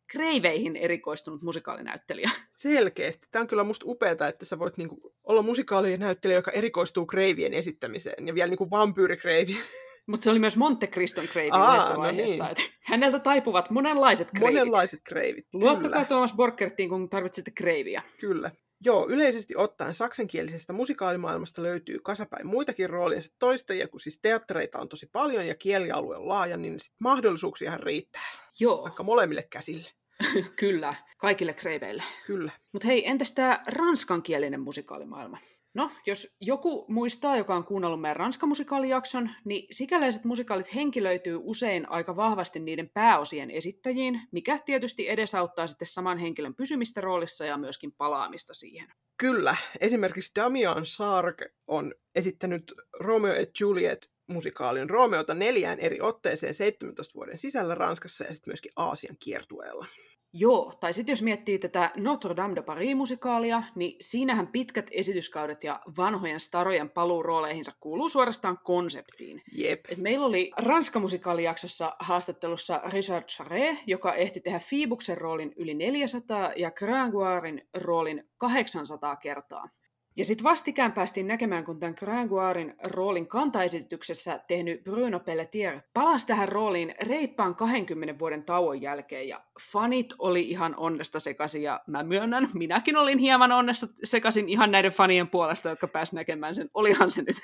kreiveihin 0.08 0.76
erikoistunut 0.76 1.42
musikaalinäyttelijä. 1.42 2.32
Selkeästi. 2.50 3.28
Tämä 3.32 3.42
on 3.42 3.48
kyllä 3.48 3.64
musta 3.64 3.86
upeaa, 3.88 4.28
että 4.30 4.46
sä 4.46 4.60
voit 4.60 4.78
niinku 4.78 5.14
olla 5.24 5.42
musikaalinäyttelijä, 5.42 6.38
joka 6.38 6.52
erikoistuu 6.52 7.06
kreivien 7.06 7.54
esittämiseen 7.54 8.28
ja 8.28 8.36
vielä 8.36 8.50
niinku 8.50 8.70
vampyyrikreivien. 8.70 9.64
Mutta 10.08 10.24
se 10.24 10.30
oli 10.30 10.40
myös 10.40 10.58
Monte 10.58 10.88
Criston 10.88 11.28
kreivi 11.28 11.50
Aa, 11.54 11.74
yhdessä 11.76 11.94
no 11.94 12.00
vaiheessa. 12.00 12.44
niin. 12.44 12.52
että 12.52 12.64
Häneltä 12.86 13.20
taipuvat 13.20 13.70
monenlaiset 13.70 14.28
kreivit. 14.36 14.56
Monenlaiset 14.56 15.02
kreivit. 15.04 15.48
Luottakaa 15.54 15.92
Kyllä. 15.92 16.06
Tuomas 16.06 16.34
Borkertiin, 16.34 16.90
kun 16.90 17.10
tarvitsette 17.10 17.52
kreiviä. 17.52 18.02
Kyllä. 18.20 18.52
Joo, 18.84 19.08
yleisesti 19.10 19.54
ottaen 19.58 19.94
saksankielisestä 19.94 20.74
musikaalimaailmasta 20.74 21.64
löytyy 21.64 22.00
kasapäin 22.04 22.48
muitakin 22.48 22.90
rooliensa 22.90 23.34
toistajia, 23.40 23.88
kun 23.88 24.00
siis 24.00 24.20
teattereita 24.22 24.80
on 24.80 24.90
tosi 24.90 25.10
paljon 25.12 25.48
ja 25.48 25.56
kielialue 25.56 26.16
on 26.18 26.28
laaja, 26.28 26.58
niin 26.58 26.80
sit 26.80 26.94
mahdollisuuksiahan 27.00 27.80
riittää, 27.80 28.22
Joo, 28.60 28.84
vaikka 28.84 29.04
molemmille 29.04 29.44
käsille. 29.44 29.90
kyllä. 30.60 30.94
Kaikille 31.18 31.54
kreiveille. 31.54 32.04
Kyllä. 32.26 32.52
Mutta 32.74 32.88
hei, 32.88 33.08
entäs 33.08 33.32
tämä 33.32 33.64
ranskankielinen 33.68 34.62
musikaalimaailma? 34.62 35.38
No, 35.74 35.92
jos 36.06 36.36
joku 36.42 36.86
muistaa, 36.90 37.38
joka 37.38 37.56
on 37.56 37.64
kuunnellut 37.64 38.02
meidän 38.02 38.16
ranskamusikaalijakson, 38.16 39.30
niin 39.46 39.68
sikäläiset 39.72 40.24
musikaalit 40.24 40.76
henkilöityy 40.76 41.40
usein 41.44 41.90
aika 41.90 42.16
vahvasti 42.16 42.60
niiden 42.60 42.90
pääosien 42.90 43.52
esittäjiin, 43.52 44.22
mikä 44.32 44.60
tietysti 44.66 45.10
edesauttaa 45.10 45.68
sitten 45.68 45.88
saman 45.88 46.18
henkilön 46.18 46.56
pysymistä 46.56 47.02
roolissa 47.02 47.46
ja 47.46 47.58
myöskin 47.58 47.92
palaamista 47.92 48.54
siihen. 48.54 48.88
Kyllä. 49.18 49.56
Esimerkiksi 49.80 50.32
Damian 50.36 50.86
Sarg 50.86 51.42
on 51.68 51.94
esittänyt 52.16 52.74
Romeo 53.00 53.34
et 53.34 53.52
Juliet 53.60 54.12
musikaalin 54.28 54.90
Romeota 54.90 55.34
neljään 55.34 55.80
eri 55.80 56.02
otteeseen 56.02 56.54
17 56.54 57.14
vuoden 57.16 57.38
sisällä 57.38 57.76
Ranskassa 57.76 58.24
ja 58.24 58.34
sitten 58.34 58.52
myöskin 58.52 58.72
Aasian 58.76 59.16
kiertueella. 59.20 59.86
Joo, 60.34 60.74
tai 60.80 60.94
sitten 60.94 61.14
jos 61.14 61.22
miettii 61.22 61.60
tätä 61.60 61.92
Notre 61.96 62.36
Dame 62.36 62.56
de 62.56 62.62
Paris-musikaalia, 62.62 63.64
niin 63.76 63.96
siinähän 64.00 64.48
pitkät 64.48 64.88
esityskaudet 64.92 65.64
ja 65.64 65.80
vanhojen 65.98 66.40
starojen 66.40 66.90
paluu 66.90 67.24
rooleihinsa 67.24 67.72
kuuluu 67.80 68.10
suorastaan 68.10 68.58
konseptiin. 68.64 69.42
Jep. 69.56 69.80
Et 69.90 69.98
meillä 69.98 70.26
oli 70.26 70.52
Ranska-musikaalijaksossa 70.58 71.96
haastattelussa 72.00 72.82
Richard 72.86 73.26
Charret, 73.26 73.78
joka 73.88 74.14
ehti 74.14 74.42
tehdä 74.42 74.60
Phoebuksen 74.70 75.18
roolin 75.18 75.54
yli 75.56 75.74
400 75.74 76.52
ja 76.56 76.72
Gringoirin 76.72 77.68
roolin 77.74 78.24
800 78.38 79.16
kertaa. 79.16 79.70
Ja 80.16 80.26
sitten 80.26 80.44
vastikään 80.44 80.92
päästiin 80.92 81.28
näkemään, 81.28 81.66
kun 81.66 81.80
tämän 81.80 81.96
Gringoirin 82.00 82.76
roolin 82.84 83.28
kantaesityksessä 83.28 84.40
tehnyt 84.48 84.84
Bruno 84.84 85.20
Pelletier 85.20 85.80
palasi 85.94 86.28
tähän 86.28 86.50
rooliin 86.50 86.96
reippaan 87.02 87.56
20 87.56 88.20
vuoden 88.20 88.44
tauon 88.44 88.82
jälkeen, 88.82 89.28
ja 89.28 89.44
fanit 89.72 90.14
oli 90.20 90.50
ihan 90.50 90.76
onnesta 90.78 91.20
sekaisin, 91.20 91.64
ja 91.64 91.82
mä 91.88 92.04
myönnän, 92.04 92.50
minäkin 92.54 92.98
olin 92.98 93.18
hieman 93.18 93.52
onnesta 93.52 93.88
sekaisin 94.04 94.50
ihan 94.50 94.72
näiden 94.72 94.92
fanien 94.92 95.28
puolesta, 95.28 95.70
jotka 95.70 95.88
pääs 95.88 96.14
näkemään 96.14 96.56
sen. 96.56 96.70
Olihan 96.74 97.12
se 97.12 97.22
nyt 97.22 97.38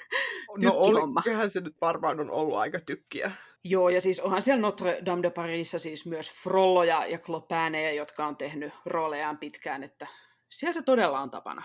No 0.63 0.71
oliköhän 0.73 1.51
se 1.51 1.61
nyt 1.61 1.75
varmaan 1.81 2.19
on 2.19 2.31
ollut 2.31 2.57
aika 2.57 2.79
tykkiä. 2.79 3.31
Joo, 3.63 3.89
ja 3.89 4.01
siis 4.01 4.19
onhan 4.19 4.41
siellä 4.41 4.61
Notre 4.61 5.01
Dame 5.05 5.23
de 5.23 5.29
Parisissa 5.29 5.79
siis 5.79 6.05
myös 6.05 6.31
Frolloja 6.31 7.05
ja 7.05 7.17
Clopaneja, 7.17 7.93
jotka 7.93 8.25
on 8.25 8.37
tehnyt 8.37 8.73
roolejaan 8.85 9.37
pitkään, 9.37 9.83
että 9.83 10.07
siellä 10.49 10.73
se 10.73 10.81
todella 10.81 11.19
on 11.19 11.31
tapana. 11.31 11.63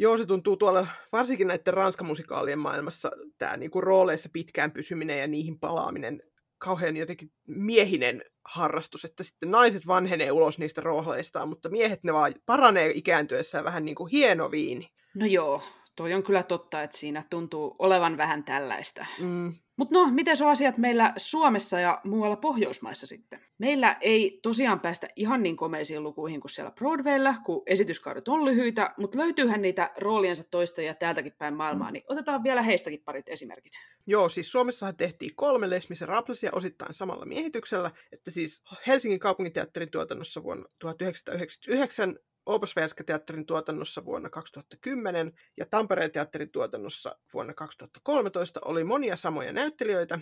Joo, 0.00 0.16
se 0.16 0.26
tuntuu 0.26 0.56
tuolla, 0.56 0.86
varsinkin 1.12 1.46
näiden 1.48 1.74
ranskamusikaalien 1.74 2.58
maailmassa, 2.58 3.10
tämä 3.38 3.56
niinku 3.56 3.80
rooleissa 3.80 4.28
pitkään 4.32 4.70
pysyminen 4.70 5.18
ja 5.18 5.26
niihin 5.26 5.58
palaaminen 5.58 6.22
kauhean 6.58 6.96
jotenkin 6.96 7.32
miehinen 7.46 8.24
harrastus, 8.44 9.04
että 9.04 9.22
sitten 9.22 9.50
naiset 9.50 9.86
vanhenee 9.86 10.32
ulos 10.32 10.58
niistä 10.58 10.80
rooleistaan, 10.80 11.48
mutta 11.48 11.68
miehet 11.68 12.04
ne 12.04 12.12
vaan 12.12 12.34
paranee 12.46 12.92
ikääntyessään 12.94 13.64
vähän 13.64 13.84
niin 13.84 13.94
kuin 13.94 14.10
hieno 14.10 14.50
viini. 14.50 14.88
No 15.14 15.26
joo, 15.26 15.62
toi 15.96 16.14
on 16.14 16.22
kyllä 16.22 16.42
totta, 16.42 16.82
että 16.82 16.96
siinä 16.96 17.24
tuntuu 17.30 17.76
olevan 17.78 18.16
vähän 18.16 18.44
tällaista. 18.44 19.06
Mm. 19.18 19.54
Mutta 19.80 19.94
no, 19.94 20.10
miten 20.10 20.36
se 20.36 20.44
on 20.44 20.50
asiat 20.50 20.78
meillä 20.78 21.12
Suomessa 21.16 21.80
ja 21.80 22.00
muualla 22.04 22.36
Pohjoismaissa 22.36 23.06
sitten? 23.06 23.40
Meillä 23.58 23.96
ei 24.00 24.38
tosiaan 24.42 24.80
päästä 24.80 25.08
ihan 25.16 25.42
niin 25.42 25.56
komeisiin 25.56 26.02
lukuihin 26.02 26.40
kuin 26.40 26.50
siellä 26.50 26.70
Broadwaylla, 26.70 27.34
kun 27.44 27.62
esityskaudet 27.66 28.28
on 28.28 28.44
lyhyitä, 28.44 28.94
mutta 28.96 29.18
löytyyhän 29.18 29.62
niitä 29.62 29.90
rooliensa 29.98 30.44
toistajia 30.50 30.94
täältäkin 30.94 31.32
päin 31.38 31.54
maailmaa, 31.54 31.90
niin 31.90 32.04
otetaan 32.08 32.42
vielä 32.42 32.62
heistäkin 32.62 33.02
parit 33.04 33.28
esimerkit. 33.28 33.72
Joo, 34.06 34.28
siis 34.28 34.52
Suomessahan 34.52 34.96
tehtiin 34.96 35.34
kolme 35.36 35.70
Les 35.70 35.88
Miserables 35.88 36.44
osittain 36.52 36.94
samalla 36.94 37.24
miehityksellä, 37.24 37.90
että 38.12 38.30
siis 38.30 38.62
Helsingin 38.86 39.20
kaupunginteatterin 39.20 39.90
tuotannossa 39.90 40.42
vuonna 40.42 40.64
1999, 40.78 42.18
Obersvenska 42.54 43.04
teatterin 43.04 43.46
tuotannossa 43.46 44.04
vuonna 44.04 44.30
2010 44.30 45.32
ja 45.56 45.66
Tampereen 45.66 46.12
teatterin 46.12 46.50
tuotannossa 46.50 47.16
vuonna 47.34 47.54
2013 47.54 48.60
oli 48.64 48.84
monia 48.84 49.16
samoja 49.16 49.52
näyttelijöitä. 49.52 50.18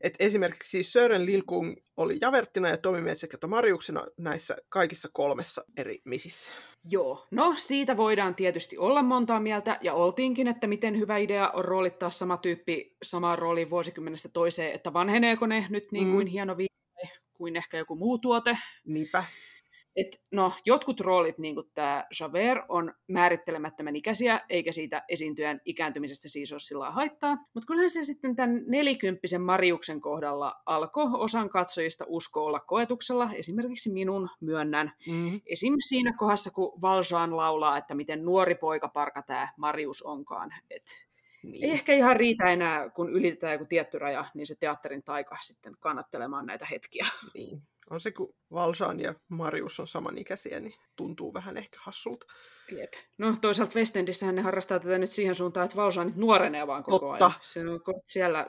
Et 0.00 0.14
esimerkiksi 0.18 0.70
siis 0.70 0.92
Sören 0.92 1.26
Lilkung 1.26 1.76
oli 1.96 2.18
Javerttina 2.20 2.68
ja 2.68 2.76
Tomi 2.76 3.00
Metsäkätö 3.00 3.46
Marjuksena 3.46 4.04
näissä 4.18 4.56
kaikissa 4.68 5.08
kolmessa 5.12 5.64
eri 5.76 6.00
misissä. 6.04 6.52
Joo, 6.90 7.26
no 7.30 7.54
siitä 7.56 7.96
voidaan 7.96 8.34
tietysti 8.34 8.78
olla 8.78 9.02
montaa 9.02 9.40
mieltä, 9.40 9.78
ja 9.80 9.94
oltiinkin, 9.94 10.48
että 10.48 10.66
miten 10.66 10.98
hyvä 10.98 11.16
idea 11.16 11.50
on 11.50 11.64
roolittaa 11.64 12.10
sama 12.10 12.36
tyyppi 12.36 12.96
samaan 13.02 13.38
rooliin 13.38 13.70
vuosikymmenestä 13.70 14.28
toiseen, 14.28 14.72
että 14.72 14.92
vanheneeko 14.92 15.46
ne 15.46 15.66
nyt 15.70 15.92
niin 15.92 16.12
kuin 16.12 16.26
Mm. 16.26 16.30
hieno 16.30 16.56
viime 16.56 17.12
kuin 17.34 17.56
ehkä 17.56 17.78
joku 17.78 17.96
muu 17.96 18.18
tuote. 18.18 18.58
Niinpä. 18.84 19.24
Et, 19.96 20.20
no, 20.32 20.52
jotkut 20.64 21.00
roolit, 21.00 21.38
niin 21.38 21.54
kuin 21.54 21.70
tämä 21.74 22.06
Javert, 22.20 22.64
on 22.68 22.94
määrittelemättömän 23.08 23.96
ikäisiä, 23.96 24.40
eikä 24.48 24.72
siitä 24.72 25.04
esiintyjän 25.08 25.60
ikääntymisestä 25.64 26.28
siis 26.28 26.52
ole 26.52 26.60
sillä 26.60 26.90
haittaa. 26.90 27.36
Mutta 27.54 27.66
kyllähän 27.66 27.90
se 27.90 28.04
sitten 28.04 28.36
tämän 28.36 28.62
nelikymppisen 28.66 29.42
Mariuksen 29.42 30.00
kohdalla 30.00 30.54
alkoi 30.66 31.10
osan 31.12 31.48
katsojista 31.48 32.04
usko 32.08 32.44
olla 32.44 32.60
koetuksella, 32.60 33.30
esimerkiksi 33.32 33.92
minun 33.92 34.28
myönnän. 34.40 34.92
Mm. 35.06 35.40
Esim. 35.46 35.74
siinä 35.78 36.12
kohdassa, 36.12 36.50
kun 36.50 36.80
Valjean 36.82 37.36
laulaa, 37.36 37.78
että 37.78 37.94
miten 37.94 38.24
nuori 38.24 38.54
poikaparka 38.54 39.22
tämä 39.22 39.48
Marius 39.56 40.02
onkaan. 40.02 40.54
Et 40.70 41.06
Niin. 41.42 41.64
ei 41.64 41.70
ehkä 41.70 41.94
ihan 41.94 42.16
riitä 42.16 42.50
enää, 42.50 42.90
kun 42.90 43.10
ylitetään 43.10 43.52
joku 43.52 43.64
tietty 43.64 43.98
raja, 43.98 44.24
niin 44.34 44.46
se 44.46 44.54
teatterin 44.60 45.02
taika 45.02 45.36
sitten 45.42 45.74
kannattelemaan 45.80 46.46
näitä 46.46 46.66
hetkiä. 46.70 47.06
Niin. 47.34 47.62
On 47.90 48.00
se, 48.00 48.10
kun 48.10 48.34
Valjean 48.52 49.00
ja 49.00 49.14
Marius 49.28 49.80
on 49.80 49.86
samanikäisiä, 49.88 50.60
niin 50.60 50.74
tuntuu 50.96 51.34
vähän 51.34 51.56
ehkä 51.56 51.78
hassulta. 51.82 52.26
Jep. 52.78 52.92
No 53.18 53.36
toisaalta 53.40 53.74
West 53.78 53.96
Endissähän 53.96 54.34
ne 54.34 54.42
harrastaa 54.42 54.78
tätä 54.80 54.98
nyt 54.98 55.12
siihen 55.12 55.34
suuntaan, 55.34 55.64
että 55.64 55.76
Valjean 55.76 56.06
nyt 56.06 56.16
nuorenee 56.16 56.66
vaan 56.66 56.82
koko 56.82 57.08
Totta. 57.08 57.26
ajan. 57.26 57.38
Se 57.42 57.60
on 57.60 57.80
siellä, 58.06 58.46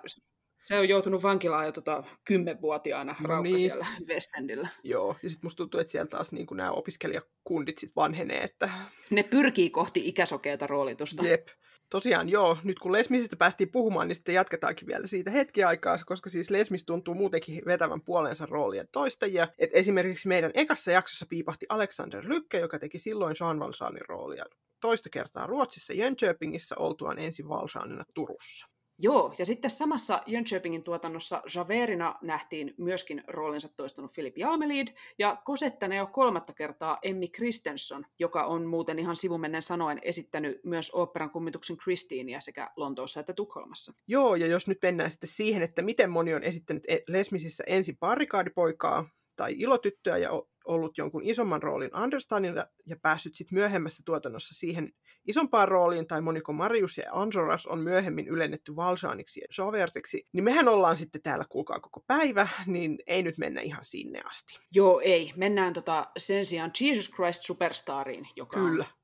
se 0.63 0.79
on 0.79 0.89
joutunut 0.89 1.24
vankilaan 1.24 1.65
jo 1.65 1.72
tota, 1.72 2.03
kymmenvuotiaana 2.25 3.15
No 3.22 3.27
raukka 3.29 3.50
niin. 3.50 3.60
siellä 3.60 3.86
West 4.08 4.29
Endillä. 4.38 4.67
Joo, 4.84 5.15
ja 5.24 5.29
sitten 5.29 5.46
musta 5.46 5.58
tuntuu, 5.58 5.79
että 5.79 5.91
siellä 5.91 6.08
taas 6.08 6.32
niin 6.32 6.48
nämä 6.51 6.72
opiskelijakundit 6.72 7.77
sit 7.77 7.96
vanhenee, 7.96 8.41
että 8.41 8.70
Ne 9.10 9.24
pyrkii 9.24 9.70
kohti 9.70 10.08
ikäsokeata 10.08 10.67
roolitusta. 10.67 11.25
jep. 11.27 11.48
Tosiaan 11.89 12.29
joo, 12.29 12.58
nyt 12.63 12.79
kun 12.79 12.91
Lesmisistä 12.91 13.36
päästiin 13.36 13.72
puhumaan, 13.72 14.08
niin 14.08 14.15
sitten 14.15 14.36
jatketaankin 14.36 14.88
vielä 14.88 15.08
siitä 15.08 15.32
hetki 15.32 15.63
aikaa, 15.63 15.98
koska 16.06 16.29
siis 16.29 16.50
Lesmis 16.50 16.86
tuntuu 16.86 17.13
muutenkin 17.13 17.62
vetävän 17.65 18.01
puoleensa 18.01 18.46
roolien 18.46 18.88
toistajia. 18.91 19.48
Et 19.58 19.70
esimerkiksi 19.74 20.27
meidän 20.27 20.51
ekassa 20.53 20.91
jaksossa 20.91 21.25
piipahti 21.29 21.65
Alexander 21.70 22.24
Lykke, 22.29 22.60
joka 22.60 22.79
teki 22.79 23.00
silloin 23.00 23.36
Jean 23.39 23.60
Valjeanin 23.60 24.06
roolia 24.10 24.46
toista 24.82 25.10
kertaa 25.10 25.48
Ruotsissa 25.48 25.94
Jönköpingissä 25.94 26.75
oltuaan 26.79 27.20
ensin 27.20 27.50
Valjeanina 27.50 28.03
Turussa. 28.13 28.67
Joo, 29.00 29.34
ja 29.38 29.46
sitten 29.46 29.72
samassa 29.72 30.24
Jönköpingin 30.25 30.84
tuotannossa 30.84 31.42
Javerina 31.56 32.16
nähtiin 32.22 32.74
myöskin 32.77 33.24
roolinsa 33.27 33.70
toistanut 33.77 34.12
Philip 34.13 34.38
Jalmelid, 34.38 34.88
ja 35.20 35.42
Cosettana 35.46 35.96
jo 35.96 36.08
kolmatta 36.08 36.54
kertaa 36.54 36.98
Emmy 37.01 37.27
Christensen, 37.27 38.06
joka 38.20 38.46
on 38.46 38.66
muuten 38.66 39.00
ihan 39.00 39.16
sivumennen 39.16 39.62
sanoen 39.62 40.00
esittänyt 40.01 40.60
myös 40.63 40.92
oopperan 40.94 41.30
kummituksen 41.30 41.77
Christineä 41.77 42.39
sekä 42.39 42.72
Lontoossa 42.75 43.20
että 43.20 43.34
Tukholmassa. 43.34 43.94
Joo, 44.08 44.36
ja 44.36 44.48
jos 44.48 44.68
nyt 44.68 44.80
mennään 44.82 45.12
sitten 45.12 45.30
siihen, 45.30 45.62
että 45.62 45.82
miten 45.82 46.10
moni 46.10 46.34
on 46.34 46.44
esittänyt 46.44 46.84
e- 46.88 47.04
Lesmisissä 47.08 47.63
ensin 47.68 47.98
barrikaadipoikaa 47.98 49.10
tai 49.36 49.56
ilotyttöä 49.58 50.18
ja 50.18 50.30
ollut 50.68 50.98
jonkun 50.98 51.24
isomman 51.24 51.64
roolin 51.64 51.98
understanina 52.04 52.66
ja 52.86 52.96
päässyt 53.02 53.36
sitten 53.36 53.56
myöhemmässä 53.56 54.04
tuotannossa 54.06 54.56
siihen 54.56 54.94
isompaan 55.28 55.68
rooliin, 55.68 56.08
tai 56.08 56.22
moniko 56.22 56.54
Marius 56.54 56.98
ja 56.98 57.04
Anjoras 57.12 57.68
on 57.68 57.80
myöhemmin 57.80 58.28
ylennetty 58.28 58.76
Valjeaniksi 58.76 59.40
ja 59.40 59.66
Javertiksi, 59.66 60.28
niin 60.34 60.44
mehän 60.44 60.68
ollaan 60.68 60.98
sitten 60.98 61.22
täällä 61.22 61.46
kuulkaa 61.50 61.80
koko 61.80 62.04
päivä, 62.08 62.48
niin 62.66 63.00
ei 63.08 63.24
nyt 63.24 63.38
mennä 63.38 63.62
ihan 63.62 63.86
sinne 63.86 64.22
asti. 64.26 64.60
Joo, 64.72 65.02
ei. 65.04 65.34
Mennään 65.36 65.74
tota 65.74 66.08
sen 66.18 66.46
sijaan 66.46 66.72
Jesus 66.82 67.12
Christ 67.12 67.44
Superstariin, 67.44 68.28
joka 68.36 68.60
Kyllä. 68.60 68.84
on 68.84 68.98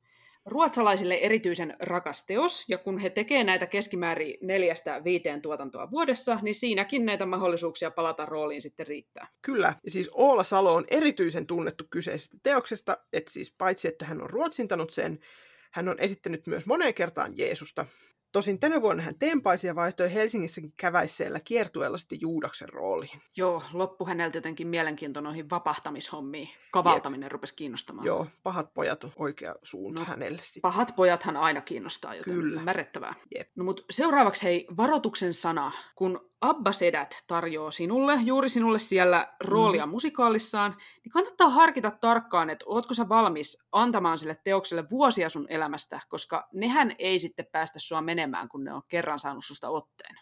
ruotsalaisille 0.45 1.15
erityisen 1.15 1.75
rakas 1.79 2.25
teos, 2.25 2.65
ja 2.69 2.77
kun 2.77 2.97
he 2.97 3.09
tekevät 3.09 3.45
näitä 3.45 3.67
keskimäärin 3.67 4.37
neljästä 4.41 5.03
viiteen 5.03 5.41
tuotantoa 5.41 5.91
vuodessa, 5.91 6.39
niin 6.41 6.55
siinäkin 6.55 7.05
näitä 7.05 7.25
mahdollisuuksia 7.25 7.91
palata 7.91 8.25
rooliin 8.25 8.61
sitten 8.61 8.87
riittää. 8.87 9.27
Kyllä, 9.41 9.73
ja 9.83 9.91
siis 9.91 10.09
Oola 10.13 10.43
Salo 10.43 10.73
on 10.73 10.85
erityisen 10.87 11.47
tunnettu 11.47 11.83
kyseisestä 11.89 12.37
teoksesta, 12.43 12.97
että 13.13 13.31
siis 13.31 13.55
paitsi 13.57 13.87
että 13.87 14.05
hän 14.05 14.21
on 14.21 14.29
ruotsintanut 14.29 14.89
sen, 14.89 15.19
hän 15.71 15.89
on 15.89 15.99
esittänyt 15.99 16.47
myös 16.47 16.65
moneen 16.65 16.93
kertaan 16.93 17.33
Jeesusta. 17.37 17.85
Tosin 18.33 18.59
tänä 18.59 18.81
vuonna 18.81 19.03
hän 19.03 19.19
teempaisi 19.19 19.67
ja 19.67 19.75
vaihtoi 19.75 20.13
Helsingissäkin 20.13 20.73
käväisseellä 20.77 21.39
kiertueella 21.39 21.97
sitten 21.97 22.21
Juudaksen 22.21 22.69
rooliin. 22.69 23.21
Joo, 23.37 23.63
loppu 23.73 24.05
häneltä 24.05 24.37
jotenkin 24.37 24.67
mielenkiinto 24.67 25.21
noihin 25.21 25.49
vapahtamishommiin. 25.49 26.49
Kavaltaminen 26.71 27.25
Jep. 27.25 27.31
rupesi 27.31 27.55
kiinnostamaan. 27.55 28.05
Joo, 28.05 28.27
pahat 28.43 28.73
pojat 28.73 29.03
on 29.03 29.11
oikea 29.15 29.55
suunta 29.63 29.99
no, 29.99 30.05
hänelle 30.05 30.39
sitten. 30.43 30.61
Pahat 30.61 30.95
pojathan 30.95 31.37
aina 31.37 31.61
kiinnostaa, 31.61 32.15
joten 32.15 32.33
Kyllä. 32.33 32.59
ymmärrettävää. 32.59 33.13
Jep. 33.35 33.49
No 33.55 33.63
mutta 33.63 33.83
seuraavaksi 33.89 34.43
hei, 34.43 34.67
varoituksen 34.77 35.33
sana. 35.33 35.71
Kun 35.95 36.33
Abba-sedät 36.43 37.23
tarjoaa 37.27 37.71
sinulle, 37.71 38.19
juuri 38.23 38.49
sinulle 38.49 38.79
siellä 38.79 39.33
roolia 39.39 39.85
mm. 39.85 39.89
musikaalissaan, 39.89 40.77
niin 41.03 41.11
kannattaa 41.11 41.49
harkita 41.49 41.91
tarkkaan, 41.91 42.49
että 42.49 42.65
ootko 42.67 42.93
sä 42.93 43.09
valmis 43.09 43.63
antamaan 43.71 44.17
sille 44.17 44.37
teokselle 44.43 44.89
vuosia 44.89 45.29
sun 45.29 45.45
elämästä, 45.49 45.99
koska 46.09 46.47
nehän 46.53 46.95
ei 46.99 47.19
sitten 47.19 47.45
päästä 47.51 47.79
sua 47.79 48.01
menemään, 48.01 48.22
kun 48.49 48.63
ne 48.63 48.73
on 48.73 48.81
kerran 48.87 49.19
saanut 49.19 49.45
susta 49.45 49.69
otteen. 49.69 50.15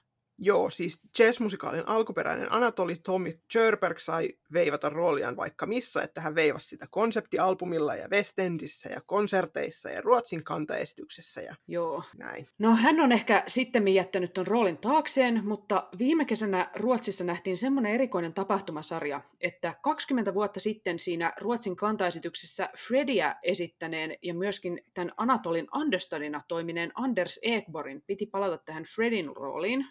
Joo, 0.44 0.70
siis 0.70 1.00
jazzmusikaalin 1.20 1.88
alkuperäinen 1.88 2.52
Anatoli 2.52 2.96
Tommy 2.96 3.40
Scherberg 3.52 4.00
sai 4.00 4.30
veivata 4.54 4.90
rooliaan 4.90 5.38
vaikka 5.38 5.66
missä, 5.66 6.02
että 6.02 6.22
hän 6.22 6.36
veivasi 6.36 6.68
sitä 6.68 6.86
konseptialbumilla 6.92 7.96
ja 7.96 8.08
West 8.10 8.40
Endissä 8.40 8.90
ja 8.90 9.02
konserteissa 9.06 9.90
ja 9.90 10.02
Ruotsin 10.02 10.44
kantaesityksessä 10.44 11.42
ja 11.42 11.56
Joo. 11.68 12.04
näin. 12.18 12.48
No 12.60 12.76
hän 12.76 13.00
on 13.00 13.12
ehkä 13.12 13.44
sitten 13.48 13.88
jättänyt 13.88 14.34
ton 14.34 14.48
roolin 14.48 14.78
taakseen, 14.78 15.46
mutta 15.46 15.90
viime 15.98 16.26
kesänä 16.26 16.72
Ruotsissa 16.76 17.24
nähtiin 17.24 17.58
semmoinen 17.58 17.94
erikoinen 17.94 18.34
tapahtumasarja, 18.34 19.22
että 19.42 19.76
20 19.82 20.34
vuotta 20.34 20.60
sitten 20.60 21.00
siinä 21.00 21.34
Ruotsin 21.40 21.76
kantaesityksessä 21.76 22.70
Fredia 22.78 23.36
esittäneen 23.44 24.18
ja 24.22 24.34
myöskin 24.34 24.82
tämän 24.94 25.12
Anatolin 25.18 25.68
understudina 25.76 26.42
toimineen 26.48 26.92
Anders 26.96 27.40
Ekborgin 27.42 28.04
piti 28.08 28.26
palata 28.26 28.58
tähän 28.58 28.84
Fredin 28.84 29.36
rooliin, 29.36 29.86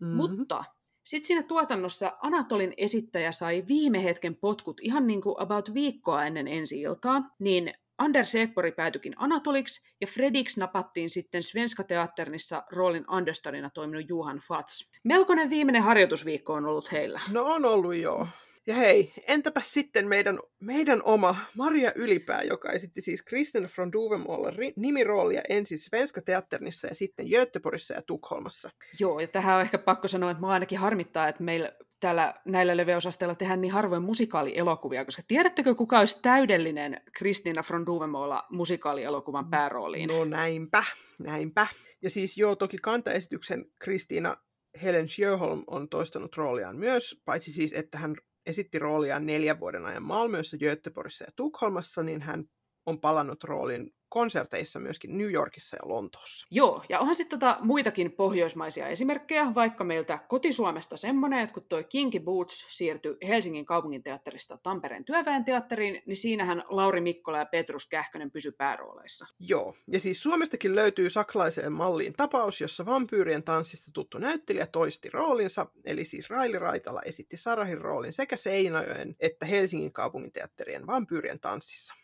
Mm-hmm. 0.00 0.16
Mutta 0.16 0.64
sitten 1.04 1.26
siinä 1.26 1.42
tuotannossa 1.42 2.12
Anatolin 2.22 2.74
esittäjä 2.76 3.32
sai 3.32 3.64
viime 3.68 4.04
hetken 4.04 4.36
potkut 4.36 4.80
ihan 4.80 5.06
niin 5.06 5.22
kuin 5.22 5.34
about 5.38 5.74
viikkoa 5.74 6.24
ennen 6.24 6.48
ensi 6.48 6.80
iltaa, 6.80 7.22
niin 7.38 7.74
Anders 7.98 8.34
Ekborg 8.34 8.76
päätyikin 8.76 9.14
Anatoliksi 9.16 9.82
ja 10.00 10.06
Frediksi 10.06 10.60
napattiin 10.60 11.10
sitten 11.10 11.42
Svenska 11.42 11.84
Teatternissa 11.84 12.62
roolin 12.72 13.10
understarina 13.10 13.70
toiminut 13.70 14.08
Juhan 14.08 14.40
Fats. 14.48 14.90
Melkoinen 15.04 15.50
viimeinen 15.50 15.82
harjoitusviikko 15.82 16.52
on 16.52 16.66
ollut 16.66 16.92
heillä. 16.92 17.20
No 17.32 17.44
on 17.44 17.64
ollut 17.64 17.94
joo. 17.94 18.26
Ja 18.66 18.74
hei, 18.74 19.12
entäpä 19.28 19.60
sitten 19.60 20.08
meidän, 20.08 20.38
meidän 20.60 21.00
oma 21.04 21.36
Maria 21.56 21.92
Ylipää, 21.94 22.42
joka 22.42 22.72
esitti 22.72 23.00
siis 23.00 23.22
Kristen 23.22 23.68
von 23.78 23.92
Duvemolla 23.92 24.52
nimiroolia 24.76 25.42
ensin 25.48 25.78
Svenska 25.78 26.20
Teatternissa 26.22 26.86
ja 26.86 26.94
sitten 26.94 27.26
Göteborgissa 27.26 27.94
ja 27.94 28.02
Tukholmassa. 28.02 28.70
Joo, 29.00 29.20
ja 29.20 29.28
tähän 29.28 29.54
on 29.54 29.60
ehkä 29.60 29.78
pakko 29.78 30.08
sanoa, 30.08 30.30
että 30.30 30.40
mua 30.40 30.52
ainakin 30.52 30.78
harmittaa, 30.78 31.28
että 31.28 31.42
meillä 31.42 31.72
täällä 32.00 32.34
näillä 32.44 32.76
leveysasteilla 32.76 33.34
tehdään 33.34 33.60
niin 33.60 33.72
harvoin 33.72 34.02
musikaalielokuvia, 34.02 35.04
koska 35.04 35.22
tiedättekö 35.28 35.74
kuka 35.74 35.98
olisi 35.98 36.22
täydellinen 36.22 37.00
Kristina 37.16 37.62
von 37.72 37.86
Duvemolla 37.86 38.46
musikaalielokuvan 38.50 39.50
päärooliin? 39.50 40.08
No 40.08 40.24
näinpä, 40.24 40.84
näinpä. 41.18 41.66
Ja 42.02 42.10
siis 42.10 42.38
joo, 42.38 42.56
toki 42.56 42.78
kantaesityksen 42.78 43.64
Kristiina 43.78 44.36
Helen 44.82 45.08
Sjöholm 45.08 45.64
on 45.66 45.88
toistanut 45.88 46.36
rooliaan 46.36 46.76
myös, 46.76 47.22
paitsi 47.24 47.52
siis, 47.52 47.72
että 47.72 47.98
hän 47.98 48.14
esitti 48.46 48.78
rooliaan 48.78 49.26
neljän 49.26 49.60
vuoden 49.60 49.86
ajan 49.86 50.02
Malmössä, 50.02 50.56
Göteborgissa 50.58 51.24
ja 51.24 51.32
Tukholmassa, 51.36 52.02
niin 52.02 52.22
hän 52.22 52.44
on 52.86 53.00
palannut 53.00 53.44
roolin 53.44 53.90
konserteissa 54.14 54.80
myöskin 54.80 55.18
New 55.18 55.32
Yorkissa 55.32 55.76
ja 55.76 55.88
Lontoossa. 55.88 56.46
Joo, 56.50 56.84
ja 56.88 57.00
onhan 57.00 57.14
sitten 57.14 57.38
tota 57.38 57.58
muitakin 57.60 58.12
pohjoismaisia 58.12 58.88
esimerkkejä, 58.88 59.54
vaikka 59.54 59.84
meiltä 59.84 60.18
kotisuomesta 60.28 60.96
semmoinen, 60.96 61.40
että 61.40 61.54
kun 61.54 61.66
toi 61.68 61.84
Kinky 61.84 62.20
Boots 62.20 62.66
siirtyi 62.68 63.16
Helsingin 63.28 63.66
kaupunginteatterista 63.66 64.58
Tampereen 64.62 65.04
työväen 65.04 65.44
teatteriin, 65.44 66.02
niin 66.06 66.16
siinähän 66.16 66.64
Lauri 66.68 67.00
Mikkola 67.00 67.38
ja 67.38 67.46
Petrus 67.46 67.88
Kähkönen 67.88 68.30
pysy 68.30 68.52
päärooleissa. 68.52 69.26
Joo, 69.38 69.76
ja 69.92 70.00
siis 70.00 70.22
Suomestakin 70.22 70.74
löytyy 70.74 71.10
saksalaiseen 71.10 71.72
malliin 71.72 72.12
tapaus, 72.12 72.60
jossa 72.60 72.86
vampyyrien 72.86 73.44
tanssista 73.44 73.90
tuttu 73.94 74.18
näyttelijä 74.18 74.66
toisti 74.66 75.10
roolinsa, 75.10 75.66
eli 75.84 76.04
siis 76.04 76.30
Raili 76.30 76.58
Raitala 76.58 77.02
esitti 77.02 77.36
Sarahin 77.36 77.80
roolin 77.80 78.12
sekä 78.12 78.36
Seinäjoen 78.36 79.14
että 79.20 79.46
Helsingin 79.46 79.92
kaupunginteatterien 79.92 80.86
vampyyrien 80.86 81.40
tanssissa. 81.40 81.94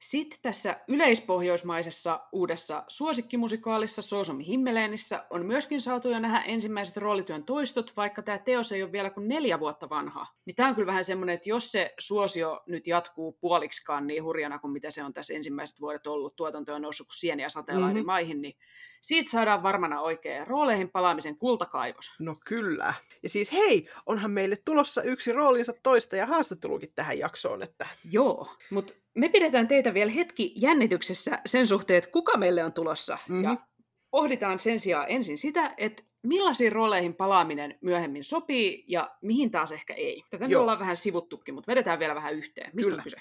Sitten 0.00 0.38
tässä 0.42 0.80
yleispohjoismaisessa 0.88 2.20
uudessa 2.32 2.84
suosikkimusikaalissa 2.88 4.02
Soosomi 4.02 4.46
Himmeleenissä 4.46 5.26
on 5.30 5.46
myöskin 5.46 5.80
saatu 5.80 6.08
jo 6.08 6.18
nähdä 6.18 6.40
ensimmäiset 6.40 6.96
roolityön 6.96 7.44
toistot, 7.44 7.92
vaikka 7.96 8.22
tämä 8.22 8.38
teos 8.38 8.72
ei 8.72 8.82
ole 8.82 8.92
vielä 8.92 9.10
kuin 9.10 9.28
neljä 9.28 9.60
vuotta 9.60 9.88
vanha. 9.88 10.26
Niin 10.44 10.56
tämä 10.56 10.68
on 10.68 10.74
kyllä 10.74 10.86
vähän 10.86 11.04
semmoinen, 11.04 11.34
että 11.34 11.48
jos 11.48 11.72
se 11.72 11.94
suosio 11.98 12.62
nyt 12.66 12.86
jatkuu 12.86 13.32
puoliksikaan 13.32 14.06
niin 14.06 14.24
hurjana 14.24 14.58
kuin 14.58 14.72
mitä 14.72 14.90
se 14.90 15.04
on 15.04 15.12
tässä 15.12 15.34
ensimmäiset 15.34 15.80
vuodet 15.80 16.06
ollut, 16.06 16.36
tuotanto 16.36 16.74
on 16.74 16.82
noussut 16.82 17.06
kuin 17.06 17.18
sieniä 17.18 17.48
sateella 17.48 17.86
mm-hmm. 17.86 18.06
maihin, 18.06 18.42
niin 18.42 18.54
siitä 19.00 19.30
saadaan 19.30 19.62
varmana 19.62 20.00
oikein 20.00 20.46
rooleihin 20.46 20.90
palaamisen 20.90 21.36
kultakaivos. 21.36 22.12
No 22.18 22.36
kyllä. 22.46 22.94
Ja 23.22 23.28
siis 23.28 23.52
hei, 23.52 23.88
onhan 24.06 24.30
meille 24.30 24.56
tulossa 24.64 25.02
yksi 25.02 25.32
roolinsa 25.32 25.72
toista 25.82 26.16
ja 26.16 26.26
haastattelukin 26.26 26.92
tähän 26.94 27.18
jaksoon. 27.18 27.62
Että... 27.62 27.86
Joo, 28.10 28.48
mutta 28.70 28.94
me 29.14 29.28
pidetään 29.28 29.68
teitä 29.68 29.94
vielä 29.94 30.10
hetki 30.10 30.52
jännityksessä 30.56 31.38
sen 31.46 31.66
suhteen, 31.66 31.98
että 31.98 32.10
kuka 32.10 32.36
meille 32.36 32.64
on 32.64 32.72
tulossa. 32.72 33.18
Mm-hmm. 33.28 33.44
Ja 33.44 33.56
pohditaan 34.10 34.58
sen 34.58 34.80
sijaan 34.80 35.06
ensin 35.08 35.38
sitä, 35.38 35.74
että 35.76 36.02
millaisiin 36.22 36.72
rooleihin 36.72 37.14
palaaminen 37.14 37.78
myöhemmin 37.80 38.24
sopii 38.24 38.84
ja 38.86 39.16
mihin 39.22 39.50
taas 39.50 39.72
ehkä 39.72 39.94
ei. 39.94 40.22
Tätä 40.30 40.44
Joo. 40.44 40.48
nyt 40.48 40.56
ollaan 40.56 40.78
vähän 40.78 40.96
sivuttukin, 40.96 41.54
mutta 41.54 41.70
vedetään 41.70 41.98
vielä 41.98 42.14
vähän 42.14 42.34
yhteen. 42.34 42.70
Mistä 42.74 42.90
Kyllä. 42.90 43.00
on 43.00 43.04
kyse? 43.04 43.16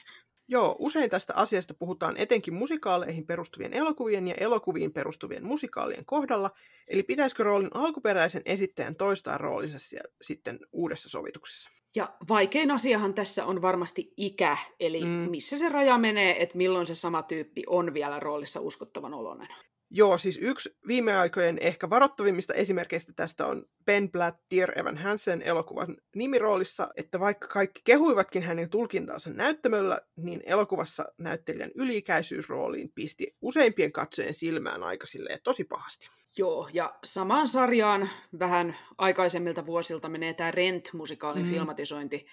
Joo, 0.49 0.75
usein 0.79 1.09
tästä 1.09 1.33
asiasta 1.35 1.73
puhutaan 1.73 2.17
etenkin 2.17 2.53
musikaaleihin 2.53 3.25
perustuvien 3.25 3.73
elokuvien 3.73 4.27
ja 4.27 4.35
elokuviin 4.35 4.93
perustuvien 4.93 5.45
musikaalien 5.45 6.05
kohdalla, 6.05 6.51
eli 6.87 7.03
pitäisikö 7.03 7.43
roolin 7.43 7.69
alkuperäisen 7.73 8.41
esittäjän 8.45 8.95
toistaa 8.95 9.37
roolinsa 9.37 9.77
sitten 10.21 10.59
uudessa 10.71 11.09
sovituksessa. 11.09 11.69
Ja 11.95 12.15
vaikein 12.29 12.71
asiahan 12.71 13.13
tässä 13.13 13.45
on 13.45 13.61
varmasti 13.61 14.13
ikä, 14.17 14.57
eli 14.79 15.01
mm. 15.01 15.07
missä 15.07 15.57
se 15.57 15.69
raja 15.69 15.97
menee, 15.97 16.43
että 16.43 16.57
milloin 16.57 16.85
se 16.85 16.95
sama 16.95 17.23
tyyppi 17.23 17.63
on 17.67 17.93
vielä 17.93 18.19
roolissa 18.19 18.61
uskottavan 18.61 19.13
oloinen. 19.13 19.47
Joo, 19.89 20.17
siis 20.17 20.39
yksi 20.41 20.77
viime 20.87 21.17
aikojen 21.17 21.57
ehkä 21.61 21.89
varoittavimmista 21.89 22.53
esimerkkeistä 22.53 23.13
tästä 23.15 23.45
on 23.45 23.65
Ben 23.85 24.11
Blatt 24.11 24.37
Dear 24.55 24.79
Evan 24.79 24.97
Hansen 24.97 25.41
elokuvan 25.41 25.97
nimiroolissa, 26.15 26.89
että 26.95 27.19
vaikka 27.19 27.47
kaikki 27.47 27.81
kehuivatkin 27.83 28.43
hänen 28.43 28.69
tulkintaansa 28.69 29.29
näyttämöllä, 29.29 29.99
niin 30.15 30.41
elokuvassa 30.45 31.05
näyttelijän 31.17 31.71
yliikäisyysrooliin 31.75 32.91
pisti 32.95 33.35
useimpien 33.41 33.91
katsojen 33.91 34.33
silmään 34.33 34.83
aika 34.83 35.05
tosi 35.43 35.63
pahasti. 35.63 36.09
Joo, 36.37 36.69
ja 36.73 36.95
samaan 37.03 37.47
sarjaan 37.47 38.09
vähän 38.39 38.77
aikaisemmilta 38.97 39.65
vuosilta 39.65 40.09
menee 40.09 40.33
tämä 40.33 40.51
Rent-musikaalin 40.51 41.43
mm. 41.43 41.49
filmatisointi, 41.49 42.25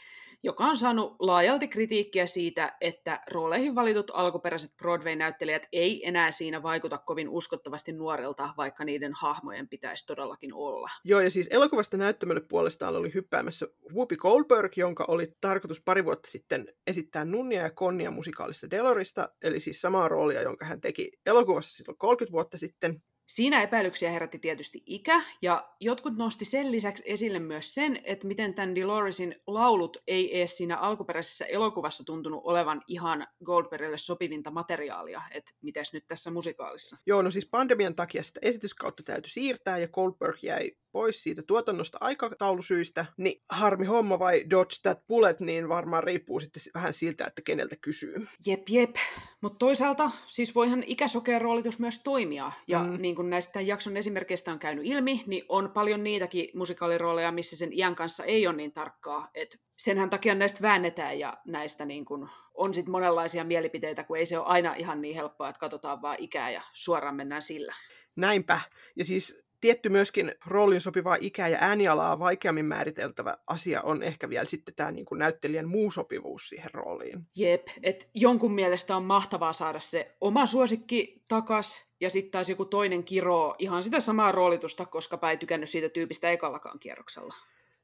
joka 0.44 0.64
on 0.64 0.76
saanut 0.76 1.16
laajalti 1.18 1.68
kritiikkiä 1.68 2.26
siitä, 2.26 2.76
että 2.80 3.20
rooleihin 3.30 3.74
valitut 3.74 4.10
alkuperäiset 4.14 4.70
Broadway-näyttelijät 4.76 5.66
ei 5.72 6.08
enää 6.08 6.30
siinä 6.30 6.62
vaikuta 6.62 6.98
kovin 6.98 7.28
uskottavasti 7.28 7.92
nuorelta, 7.92 8.54
vaikka 8.56 8.84
niiden 8.84 9.12
hahmojen 9.12 9.68
pitäisi 9.68 10.06
todellakin 10.06 10.54
olla. 10.54 10.90
Joo, 11.04 11.20
ja 11.20 11.30
siis 11.30 11.48
elokuvasta 11.50 11.96
näyttämölle 11.96 12.40
puolestaan 12.40 12.96
oli 12.96 13.14
hyppäämässä 13.14 13.66
Whoopi 13.92 14.16
Goldberg, 14.16 14.76
jonka 14.76 15.04
oli 15.08 15.32
tarkoitus 15.40 15.82
pari 15.84 16.04
vuotta 16.04 16.30
sitten 16.30 16.66
esittää 16.86 17.24
Nunnia 17.24 17.62
ja 17.62 17.70
Konnia 17.70 18.10
musikaalissa 18.10 18.70
Delorista, 18.70 19.28
eli 19.42 19.60
siis 19.60 19.80
samaa 19.80 20.08
roolia, 20.08 20.42
jonka 20.42 20.64
hän 20.64 20.80
teki 20.80 21.10
elokuvassa 21.26 21.76
silloin 21.76 21.98
30 21.98 22.32
vuotta 22.32 22.58
sitten. 22.58 23.02
Siinä 23.26 23.62
epäilyksiä 23.62 24.10
herätti 24.10 24.38
tietysti 24.38 24.82
ikä, 24.86 25.22
ja 25.42 25.68
jotkut 25.80 26.16
nosti 26.16 26.44
sen 26.44 26.72
lisäksi 26.72 27.02
esille 27.06 27.38
myös 27.38 27.74
sen, 27.74 28.00
että 28.04 28.26
miten 28.26 28.54
tämän 28.54 28.74
Deloresin 28.74 29.42
laulut 29.46 29.96
ei 30.06 30.38
edes 30.38 30.56
siinä 30.56 30.76
alkuperäisessä 30.76 31.44
elokuvassa 31.44 32.04
tuntunut 32.04 32.40
olevan 32.44 32.82
ihan 32.86 33.26
Goldbergille 33.44 33.98
sopivinta 33.98 34.50
materiaalia, 34.50 35.22
että 35.30 35.52
mites 35.62 35.92
nyt 35.92 36.04
tässä 36.06 36.30
musikaalissa. 36.30 36.96
Joo, 37.06 37.22
no 37.22 37.30
siis 37.30 37.46
pandemian 37.46 37.94
takia 37.94 38.22
sitä 38.22 38.40
esityskautta 38.42 39.02
täytyy 39.02 39.30
siirtää, 39.30 39.78
ja 39.78 39.88
Goldberg 39.88 40.38
jäi 40.42 40.76
pois 40.94 41.22
siitä 41.22 41.42
tuotannosta 41.42 41.98
aikataulusyistä, 42.00 43.06
niin 43.16 43.42
harmi 43.50 43.84
homma 43.84 44.18
vai 44.18 44.44
Dodge 44.50 44.74
That 44.82 45.06
Bullet, 45.06 45.40
niin 45.40 45.68
varmaan 45.68 46.04
riippuu 46.04 46.40
sitten 46.40 46.62
vähän 46.74 46.94
siltä, 46.94 47.24
että 47.24 47.42
keneltä 47.42 47.76
kysyy. 47.76 48.14
Jep, 48.46 48.62
jep. 48.68 48.96
Mutta 49.40 49.58
toisaalta 49.58 50.10
siis 50.30 50.54
voihan 50.54 50.82
ikäsokeen 50.86 51.40
roolitus 51.40 51.78
myös 51.78 52.02
toimia. 52.02 52.52
Ja 52.68 52.78
mm. 52.78 52.96
niin 53.00 53.14
kuin 53.14 53.30
näistä 53.30 53.60
jakson 53.60 53.96
esimerkkeistä 53.96 54.52
on 54.52 54.58
käynyt 54.58 54.84
ilmi, 54.86 55.24
niin 55.26 55.44
on 55.48 55.70
paljon 55.70 56.04
niitäkin 56.04 56.48
musikaalirooleja, 56.54 57.32
missä 57.32 57.56
sen 57.56 57.72
iän 57.72 57.94
kanssa 57.94 58.24
ei 58.24 58.46
ole 58.46 58.56
niin 58.56 58.72
tarkkaa. 58.72 59.30
Et 59.34 59.60
senhän 59.76 60.10
takia 60.10 60.34
näistä 60.34 60.62
väännetään 60.62 61.18
ja 61.18 61.36
näistä 61.46 61.84
niin 61.84 62.04
kuin 62.04 62.28
on 62.54 62.74
sitten 62.74 62.92
monenlaisia 62.92 63.44
mielipiteitä, 63.44 64.04
kun 64.04 64.16
ei 64.16 64.26
se 64.26 64.38
ole 64.38 64.46
aina 64.46 64.74
ihan 64.74 65.00
niin 65.00 65.14
helppoa, 65.14 65.48
että 65.48 65.60
katsotaan 65.60 66.02
vaan 66.02 66.16
ikää 66.18 66.50
ja 66.50 66.62
suoraan 66.72 67.16
mennään 67.16 67.42
sillä. 67.42 67.74
Näinpä. 68.16 68.60
Ja 68.96 69.04
siis 69.04 69.43
tietty 69.64 69.88
myöskin 69.88 70.34
roolin 70.46 70.80
sopivaa 70.80 71.16
ikää 71.20 71.48
ja 71.48 71.58
äänialaa 71.60 72.18
vaikeammin 72.18 72.64
määriteltävä 72.64 73.38
asia 73.46 73.82
on 73.82 74.02
ehkä 74.02 74.28
vielä 74.28 74.44
sitten 74.44 74.74
tämä 74.74 74.90
niin 74.90 75.04
kuin 75.04 75.18
näyttelijän 75.18 75.68
muu 75.68 75.90
sopivuus 75.90 76.48
siihen 76.48 76.70
rooliin. 76.74 77.26
Jep, 77.36 77.68
että 77.82 78.06
jonkun 78.14 78.52
mielestä 78.54 78.96
on 78.96 79.04
mahtavaa 79.04 79.52
saada 79.52 79.80
se 79.80 80.16
oma 80.20 80.46
suosikki 80.46 81.24
takas, 81.28 81.84
ja 82.00 82.10
sitten 82.10 82.30
taas 82.30 82.48
joku 82.48 82.64
toinen 82.64 83.04
kiroo 83.04 83.54
ihan 83.58 83.82
sitä 83.82 84.00
samaa 84.00 84.32
roolitusta, 84.32 84.86
koska 84.86 85.30
ei 85.30 85.36
tykännyt 85.36 85.70
siitä 85.70 85.88
tyypistä 85.88 86.30
ekallakaan 86.30 86.78
kierroksella. 86.78 87.34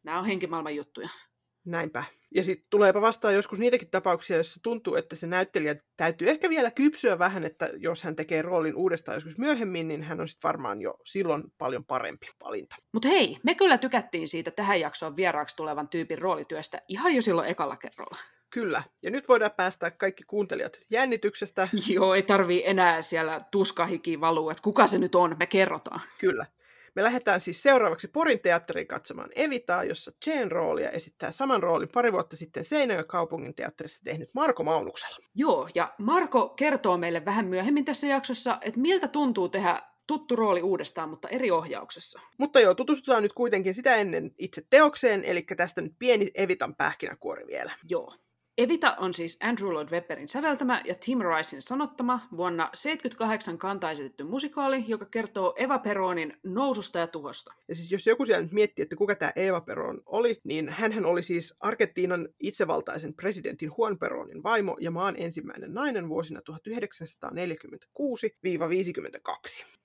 Nämä 0.03 0.19
on 0.19 0.25
henkimaailman 0.25 0.77
juttuja. 0.77 1.09
Näinpä. 1.65 2.05
Ja 2.35 2.45
sitten 2.45 2.67
tuleepa 2.71 3.01
vastaan 3.01 3.35
joskus 3.35 3.59
niitäkin 3.59 3.91
tapauksia, 3.91 4.37
joissa 4.37 4.61
tuntuu, 4.63 4.95
että 4.95 5.17
se 5.17 5.27
näyttelijä 5.27 5.77
täytyy 5.97 6.31
ehkä 6.31 6.51
vielä 6.51 6.71
kypsyä 6.71 7.19
vähän, 7.19 7.45
että 7.45 7.71
jos 7.77 8.03
hän 8.03 8.17
tekee 8.17 8.43
roolin 8.43 8.77
uudestaan 8.77 9.17
joskus 9.17 9.39
myöhemmin, 9.39 9.89
niin 9.89 10.03
hän 10.03 10.21
on 10.21 10.29
sitten 10.29 10.49
varmaan 10.49 10.81
jo 10.81 10.95
silloin 11.05 11.45
paljon 11.59 11.85
parempi 11.85 12.27
valinta. 12.45 12.77
Mutta 12.93 13.09
hei, 13.09 13.37
me 13.43 13.55
kyllä 13.55 13.79
tykättiin 13.79 14.29
siitä 14.29 14.51
tähän 14.51 14.81
jaksoon 14.81 15.17
vieraaksi 15.17 15.57
tulevan 15.57 15.89
tyypin 15.89 16.19
roolityöstä 16.19 16.83
ihan 16.89 17.15
jo 17.15 17.23
silloin 17.23 17.49
ekalla 17.49 17.77
kerralla. 17.77 18.17
Kyllä, 18.51 18.83
ja 19.03 19.11
nyt 19.11 19.29
voidaan 19.29 19.51
päästä 19.57 19.91
kaikki 19.91 20.25
kuuntelijat 20.27 20.73
jännityksestä. 20.91 21.69
Joo, 21.95 22.15
ei 22.15 22.23
tarvii 22.23 22.63
enää 22.67 23.03
siellä 23.03 23.41
tuskahiki 23.51 24.21
valuu, 24.21 24.51
että 24.51 24.63
kuka 24.63 24.87
se 24.87 24.99
nyt 24.99 25.15
on, 25.15 25.37
me 25.39 25.47
kerrotaan. 25.47 26.01
Kyllä. 26.19 26.47
Me 26.97 27.03
lähdetään 27.03 27.41
siis 27.41 27.63
seuraavaksi 27.63 28.09
Porin 28.09 28.41
teatteriin 28.41 28.87
katsomaan 28.87 29.31
Evitaa, 29.37 29.85
jossa 29.85 30.13
Jane 30.27 30.49
roolia 30.49 30.91
esittää 30.91 31.31
saman 31.31 31.63
roolin 31.63 31.89
pari 31.95 32.13
vuotta 32.13 32.37
sitten 32.37 32.65
Seinäjön 32.65 33.07
kaupungin 33.07 33.55
teatterissa 33.55 34.05
tehnyt 34.05 34.31
Marko 34.35 34.63
Maunuksella. 34.63 35.17
Joo, 35.35 35.69
ja 35.75 35.95
Marko 35.99 36.49
kertoo 36.49 36.99
meille 36.99 37.25
vähän 37.25 37.47
myöhemmin 37.47 37.85
tässä 37.85 38.07
jaksossa, 38.07 38.59
että 38.61 38.81
miltä 38.81 39.09
tuntuu 39.09 39.49
tehdä 39.49 39.83
tuttu 40.07 40.37
rooli 40.37 40.63
uudestaan, 40.63 41.09
mutta 41.09 41.29
eri 41.29 41.51
ohjauksessa. 41.51 42.21
Mutta 42.39 42.61
joo, 42.61 42.75
tutustutaan 42.75 43.23
nyt 43.23 43.33
kuitenkin 43.33 43.75
sitä 43.75 43.95
ennen 43.95 44.31
itse 44.39 44.63
teokseen, 44.71 45.25
eli 45.25 45.43
tästä 45.43 45.81
nyt 45.81 45.93
pieni 45.99 46.31
Evitan 46.35 46.75
pähkinäkuori 46.75 47.47
vielä. 47.47 47.73
Joo. 47.91 48.15
Evita 48.61 48.97
on 48.99 49.15
siis 49.15 49.39
Andrew 49.43 49.73
Lloyd 49.73 49.89
Webberin 49.91 50.29
säveltämä 50.29 50.83
ja 50.85 50.95
Tim 50.95 51.19
Ricein 51.19 51.63
sanottama 51.63 52.21
vuonna 52.37 52.65
1978 52.65 53.59
kantaisetetty 53.59 54.25
musikaali, 54.25 54.85
joka 54.89 55.07
kertoo 55.07 55.55
Eva 55.57 55.79
Peronin 55.79 56.37
noususta 56.45 56.99
ja 56.99 57.07
tuhosta. 57.07 57.55
Ja 57.69 57.75
siis 57.75 57.93
jos 57.93 58.07
joku 58.07 58.27
siellä 58.27 58.43
nyt 58.43 58.53
miettii, 58.53 58.83
että 58.83 58.97
kuka 58.97 59.15
tämä 59.15 59.33
Eva 59.37 59.61
Peron 59.61 60.03
oli, 60.07 60.41
niin 60.45 60.69
hän 60.69 61.07
oli 61.07 61.23
siis 61.23 61.55
Argentiinan 61.61 62.29
itsevaltaisen 62.41 63.15
presidentin 63.15 63.71
Juan 63.79 63.99
Peronin 63.99 64.43
vaimo 64.43 64.77
ja 64.81 64.91
maan 64.91 65.15
ensimmäinen 65.19 65.75
nainen 65.75 66.09
vuosina 66.09 66.41
1946-52. 66.51 66.55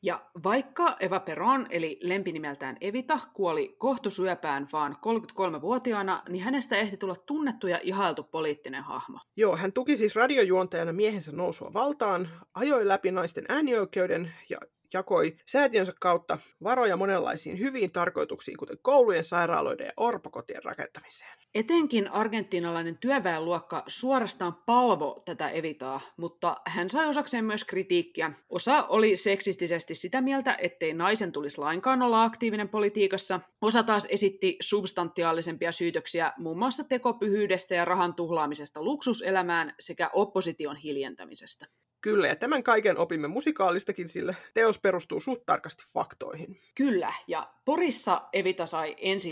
Ja 0.01 0.25
vaikka 0.43 0.97
Eva 0.99 1.19
Peron, 1.19 1.67
eli 1.69 1.99
lempinimeltään 2.01 2.77
Evita, 2.81 3.19
kuoli 3.33 3.75
kohtusyöpään 3.77 4.67
vaan 4.73 4.95
33-vuotiaana, 4.95 6.23
niin 6.29 6.43
hänestä 6.43 6.75
ehti 6.75 6.97
tulla 6.97 7.15
tunnettu 7.15 7.67
ja 7.67 7.79
ihailtu 7.83 8.23
poliittinen 8.23 8.64
poliittinen 8.65 8.83
hahmo. 8.83 9.19
Joo, 9.35 9.55
hän 9.55 9.73
tuki 9.73 9.97
siis 9.97 10.15
radiojuontajana 10.15 10.93
miehensä 10.93 11.31
nousua 11.31 11.73
valtaan, 11.73 12.29
ajoi 12.53 12.87
läpi 12.87 13.11
naisten 13.11 13.45
äänioikeuden 13.49 14.33
ja 14.49 14.57
jakoi 14.93 15.37
säätiönsä 15.45 15.93
kautta 15.99 16.37
varoja 16.63 16.97
monenlaisiin 16.97 17.59
hyviin 17.59 17.91
tarkoituksiin, 17.91 18.57
kuten 18.57 18.77
koulujen, 18.81 19.23
sairaaloiden 19.23 19.85
ja 19.85 19.93
orpokotien 19.97 20.63
rakentamiseen. 20.63 21.44
Etenkin 21.55 22.11
argentiinalainen 22.11 22.97
työväenluokka 22.97 23.83
suorastaan 23.87 24.55
palvo 24.65 25.21
tätä 25.25 25.49
Evitaa, 25.49 26.01
mutta 26.17 26.55
hän 26.67 26.89
sai 26.89 27.07
osakseen 27.07 27.45
myös 27.45 27.63
kritiikkiä. 27.63 28.31
Osa 28.49 28.83
oli 28.83 29.15
seksistisesti 29.15 29.95
sitä 29.95 30.21
mieltä, 30.21 30.57
ettei 30.61 30.93
naisen 30.93 31.31
tulisi 31.31 31.57
lainkaan 31.57 32.01
olla 32.01 32.23
aktiivinen 32.23 32.69
politiikassa. 32.69 33.39
Osa 33.61 33.83
taas 33.83 34.07
esitti 34.09 34.57
substantiaalisempia 34.61 35.71
syytöksiä 35.71 36.33
muun 36.37 36.59
muassa 36.59 36.83
tekopyhyydestä 36.83 37.75
ja 37.75 37.85
rahan 37.85 38.13
tuhlaamisesta 38.13 38.83
luksuselämään 38.83 39.73
sekä 39.79 40.09
opposition 40.13 40.75
hiljentämisestä. 40.75 41.67
Kyllä, 42.01 42.27
ja 42.27 42.35
tämän 42.35 42.63
kaiken 42.63 42.97
opimme 42.97 43.27
musikaalistakin, 43.27 44.09
sillä 44.09 44.33
teos 44.53 44.79
perustuu 44.79 45.19
suht 45.19 45.41
tarkasti 45.45 45.83
faktoihin. 45.93 46.61
Kyllä, 46.75 47.13
ja 47.27 47.53
Porissa 47.65 48.21
Evita 48.33 48.65
sai 48.65 48.95
ensi 48.97 49.31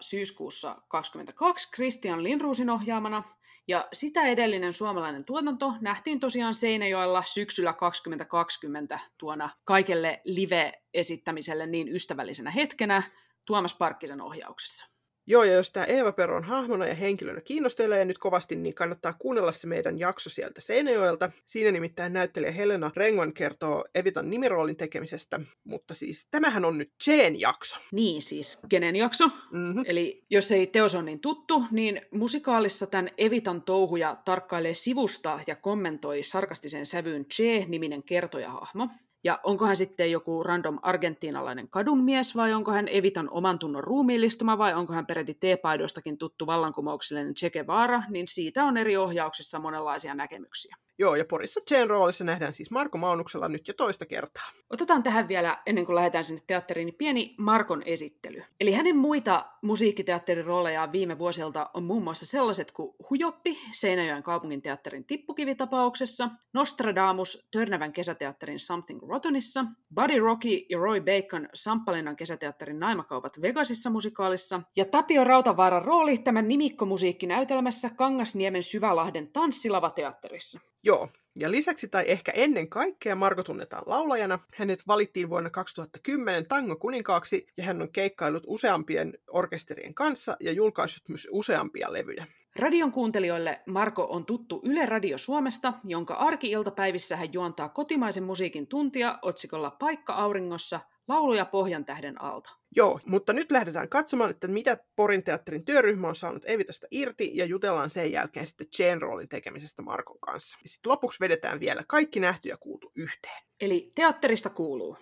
syyskuussa 0.00 0.76
22 0.88 1.70
Christian 1.70 2.22
Lindruusin 2.22 2.70
ohjaamana, 2.70 3.22
ja 3.68 3.88
sitä 3.92 4.22
edellinen 4.22 4.72
suomalainen 4.72 5.24
tuotanto 5.24 5.74
nähtiin 5.80 6.20
tosiaan 6.20 6.54
Seinäjoella 6.54 7.22
syksyllä 7.26 7.72
2020 7.72 8.98
tuona 9.18 9.50
kaikelle 9.64 10.20
live-esittämiselle 10.24 11.66
niin 11.66 11.88
ystävällisenä 11.88 12.50
hetkenä 12.50 13.02
Tuomas 13.44 13.74
Parkkisen 13.74 14.20
ohjauksessa. 14.20 14.91
Joo, 15.26 15.44
ja 15.44 15.52
jos 15.52 15.70
tämä 15.70 15.86
Eeva 15.86 16.12
Peron 16.12 16.44
hahmona 16.44 16.86
ja 16.86 16.94
henkilönä 16.94 17.40
kiinnostelee 17.40 18.04
nyt 18.04 18.18
kovasti, 18.18 18.56
niin 18.56 18.74
kannattaa 18.74 19.12
kuunnella 19.12 19.52
se 19.52 19.66
meidän 19.66 19.98
jakso 19.98 20.30
sieltä 20.30 20.60
Seinäjoelta. 20.60 21.30
Siinä 21.46 21.72
nimittäin 21.72 22.12
näyttelijä 22.12 22.50
Helena 22.50 22.90
Rengon 22.96 23.32
kertoo 23.32 23.84
Evitan 23.94 24.30
nimiroolin 24.30 24.76
tekemisestä, 24.76 25.40
mutta 25.64 25.94
siis 25.94 26.28
tämähän 26.30 26.64
on 26.64 26.78
nyt 26.78 26.92
Jane 27.06 27.38
jakso. 27.38 27.76
Niin 27.92 28.22
siis, 28.22 28.58
kenen 28.68 28.96
jakso? 28.96 29.26
Mm-hmm. 29.26 29.84
Eli 29.86 30.24
jos 30.30 30.52
ei 30.52 30.66
teos 30.66 30.94
ole 30.94 31.02
niin 31.02 31.20
tuttu, 31.20 31.64
niin 31.70 32.00
musikaalissa 32.10 32.86
tämän 32.86 33.10
Evitan 33.18 33.62
touhuja 33.62 34.16
tarkkailee 34.24 34.74
sivusta 34.74 35.40
ja 35.46 35.56
kommentoi 35.56 36.22
sarkastisen 36.22 36.86
sävyyn 36.86 37.26
Che-niminen 37.26 38.02
kertojahahmo. 38.02 38.88
Ja 39.24 39.40
onko 39.44 39.66
hän 39.66 39.76
sitten 39.76 40.10
joku 40.10 40.42
random 40.42 40.78
argentiinalainen 40.82 41.68
kadunmies 41.68 42.36
vai 42.36 42.52
onko 42.52 42.72
hän 42.72 42.88
Evitan 42.88 43.28
oman 43.30 43.58
tunnon 43.58 43.84
ruumiillistuma 43.84 44.58
vai 44.58 44.74
onko 44.74 44.92
hän 44.92 45.06
peräti 45.06 45.34
teepaidoistakin 45.34 46.18
tuttu 46.18 46.46
vallankumouksellinen 46.46 47.34
Che 47.34 47.50
Guevara, 47.50 48.02
niin 48.08 48.28
siitä 48.28 48.64
on 48.64 48.76
eri 48.76 48.96
ohjauksissa 48.96 49.58
monenlaisia 49.58 50.14
näkemyksiä. 50.14 50.76
Joo, 50.98 51.14
ja 51.14 51.24
Porissa 51.24 51.60
Jane 51.70 51.84
roolissa 51.84 52.24
nähdään 52.24 52.54
siis 52.54 52.70
Marko 52.70 52.98
Maunuksella 52.98 53.48
nyt 53.48 53.68
jo 53.68 53.74
toista 53.74 54.06
kertaa. 54.06 54.50
Otetaan 54.70 55.02
tähän 55.02 55.28
vielä, 55.28 55.62
ennen 55.66 55.86
kuin 55.86 55.96
lähdetään 55.96 56.24
sinne 56.24 56.42
teatteriin, 56.46 56.86
niin 56.86 56.94
pieni 56.94 57.34
Markon 57.38 57.82
esittely. 57.86 58.42
Eli 58.60 58.72
hänen 58.72 58.96
muita 58.96 59.46
musiikkiteatterin 59.62 60.44
roolejaan 60.44 60.92
viime 60.92 61.18
vuosilta 61.18 61.70
on 61.74 61.82
muun 61.82 62.04
muassa 62.04 62.26
sellaiset 62.26 62.72
kuin 62.72 62.94
Hujoppi 63.10 63.58
Seinäjoen 63.72 64.22
kaupungin 64.22 64.62
teatterin 64.62 65.04
tippukivitapauksessa, 65.04 66.30
Nostradamus 66.52 67.46
Törnävän 67.50 67.92
kesäteatterin 67.92 68.58
Something 68.58 69.02
Rottenissa, 69.12 69.64
Buddy 69.94 70.18
Rocky 70.18 70.66
ja 70.68 70.78
Roy 70.78 71.00
Bacon 71.00 71.48
Samppalinnan 71.54 72.16
kesäteatterin 72.16 72.80
Naimakaupat 72.80 73.40
Vegasissa 73.42 73.90
musikaalissa, 73.90 74.62
ja 74.76 74.84
Tapio 74.84 75.24
Rautavaaran 75.24 75.84
rooli 75.84 76.18
tämän 76.18 76.48
nimikkomusiikkinäytelmässä 76.48 77.90
Kangasniemen 77.90 78.62
Syvälahden 78.62 79.32
tanssilavateatterissa. 79.32 80.60
Joo, 80.82 81.08
ja 81.38 81.50
lisäksi 81.50 81.88
tai 81.88 82.04
ehkä 82.06 82.32
ennen 82.34 82.68
kaikkea 82.68 83.16
Marko 83.16 83.42
tunnetaan 83.42 83.82
laulajana. 83.86 84.38
Hänet 84.54 84.82
valittiin 84.86 85.30
vuonna 85.30 85.50
2010 85.50 86.46
Tango 86.46 86.76
kuninkaaksi 86.76 87.46
ja 87.56 87.64
hän 87.64 87.82
on 87.82 87.92
keikkailut 87.92 88.42
useampien 88.46 89.18
orkesterien 89.30 89.94
kanssa 89.94 90.36
ja 90.40 90.52
julkaissut 90.52 91.08
myös 91.08 91.28
useampia 91.30 91.92
levyjä. 91.92 92.26
Radion 92.56 92.92
kuuntelijoille 92.92 93.60
Marko 93.66 94.06
on 94.10 94.26
tuttu 94.26 94.60
Yle 94.64 94.86
Radio 94.86 95.18
Suomesta, 95.18 95.72
jonka 95.84 96.14
arki-iltapäivissä 96.14 97.16
hän 97.16 97.32
juontaa 97.32 97.68
kotimaisen 97.68 98.24
musiikin 98.24 98.66
tuntia 98.66 99.18
otsikolla 99.22 99.70
Paikka 99.70 100.12
auringossa 100.12 100.80
lauluja 101.08 101.44
pohjan 101.44 101.84
tähden 101.84 102.22
alta. 102.22 102.50
Joo, 102.76 103.00
mutta 103.06 103.32
nyt 103.32 103.50
lähdetään 103.50 103.88
katsomaan, 103.88 104.30
että 104.30 104.48
mitä 104.48 104.76
Porin 104.96 105.24
teatterin 105.24 105.64
työryhmä 105.64 106.08
on 106.08 106.16
saanut 106.16 106.42
Evitasta 106.46 106.86
irti 106.90 107.30
ja 107.34 107.44
jutellaan 107.44 107.90
sen 107.90 108.12
jälkeen 108.12 108.46
sitten 108.46 108.66
Jane 108.78 108.98
roolin 108.98 109.28
tekemisestä 109.28 109.82
Markon 109.82 110.18
kanssa. 110.20 110.58
Ja 110.62 110.68
sitten 110.68 110.90
lopuksi 110.90 111.20
vedetään 111.20 111.60
vielä 111.60 111.82
kaikki 111.88 112.20
nähty 112.20 112.48
ja 112.48 112.56
kuultu 112.56 112.92
yhteen. 112.96 113.42
Eli 113.60 113.92
teatterista 113.94 114.50
kuuluu. 114.50 114.96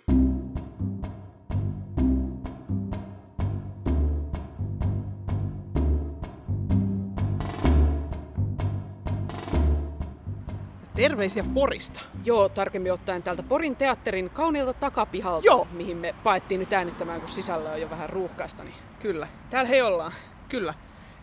Terveisiä 11.00 11.44
Porista. 11.54 12.00
Joo, 12.24 12.48
tarkemmin 12.48 12.92
ottaen 12.92 13.22
täältä 13.22 13.42
Porin 13.42 13.76
teatterin 13.76 14.30
kauniilta 14.30 14.72
takapihalta, 14.72 15.46
Joo. 15.46 15.68
mihin 15.72 15.96
me 15.96 16.14
paettiin 16.24 16.58
nyt 16.58 16.72
äänittämään, 16.72 17.20
kun 17.20 17.28
sisällä 17.28 17.70
on 17.70 17.80
jo 17.80 17.90
vähän 17.90 18.10
ruuhkaista. 18.10 18.64
Niin 18.64 18.74
Kyllä, 19.00 19.28
täällä 19.50 19.68
he 19.68 19.82
ollaan. 19.82 20.12
kyllä. 20.48 20.74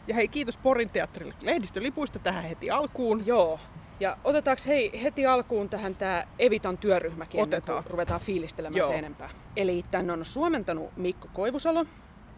Ja 0.08 0.16
hei, 0.16 0.28
kiitos 0.28 0.58
Porin 0.58 0.90
teatterille 0.90 1.34
lehdistölipuista 1.42 2.20
tähän 2.20 2.44
heti 2.44 2.70
alkuun. 2.72 3.26
Joo. 3.26 3.60
Ja 4.00 4.18
otetaanko 4.24 4.63
hei 4.68 5.04
heti 5.04 5.26
alkuun 5.26 5.70
tähän 5.70 5.96
tämä 5.96 6.24
Evitan 6.40 6.78
työryhmäkin, 6.78 7.42
Otetaan. 7.42 7.84
kuin 7.84 7.92
ruvetaan 7.92 8.22
fiilistelemään 8.22 8.78
Joo. 8.78 8.90
se 8.90 8.96
enempää. 8.96 9.30
Eli 9.56 9.86
tän 9.92 10.10
on 10.12 10.26
suomentanut 10.26 10.98
Mikko 10.98 11.28
Koivusalo 11.34 11.86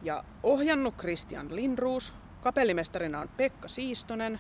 ja 0.02 0.24
ohjannut 0.44 0.96
Christian 0.98 1.56
Lindruus. 1.56 2.14
Kapellimestarina 2.42 3.20
on 3.20 3.30
Pekka 3.38 3.68
Siistonen. 3.68 4.40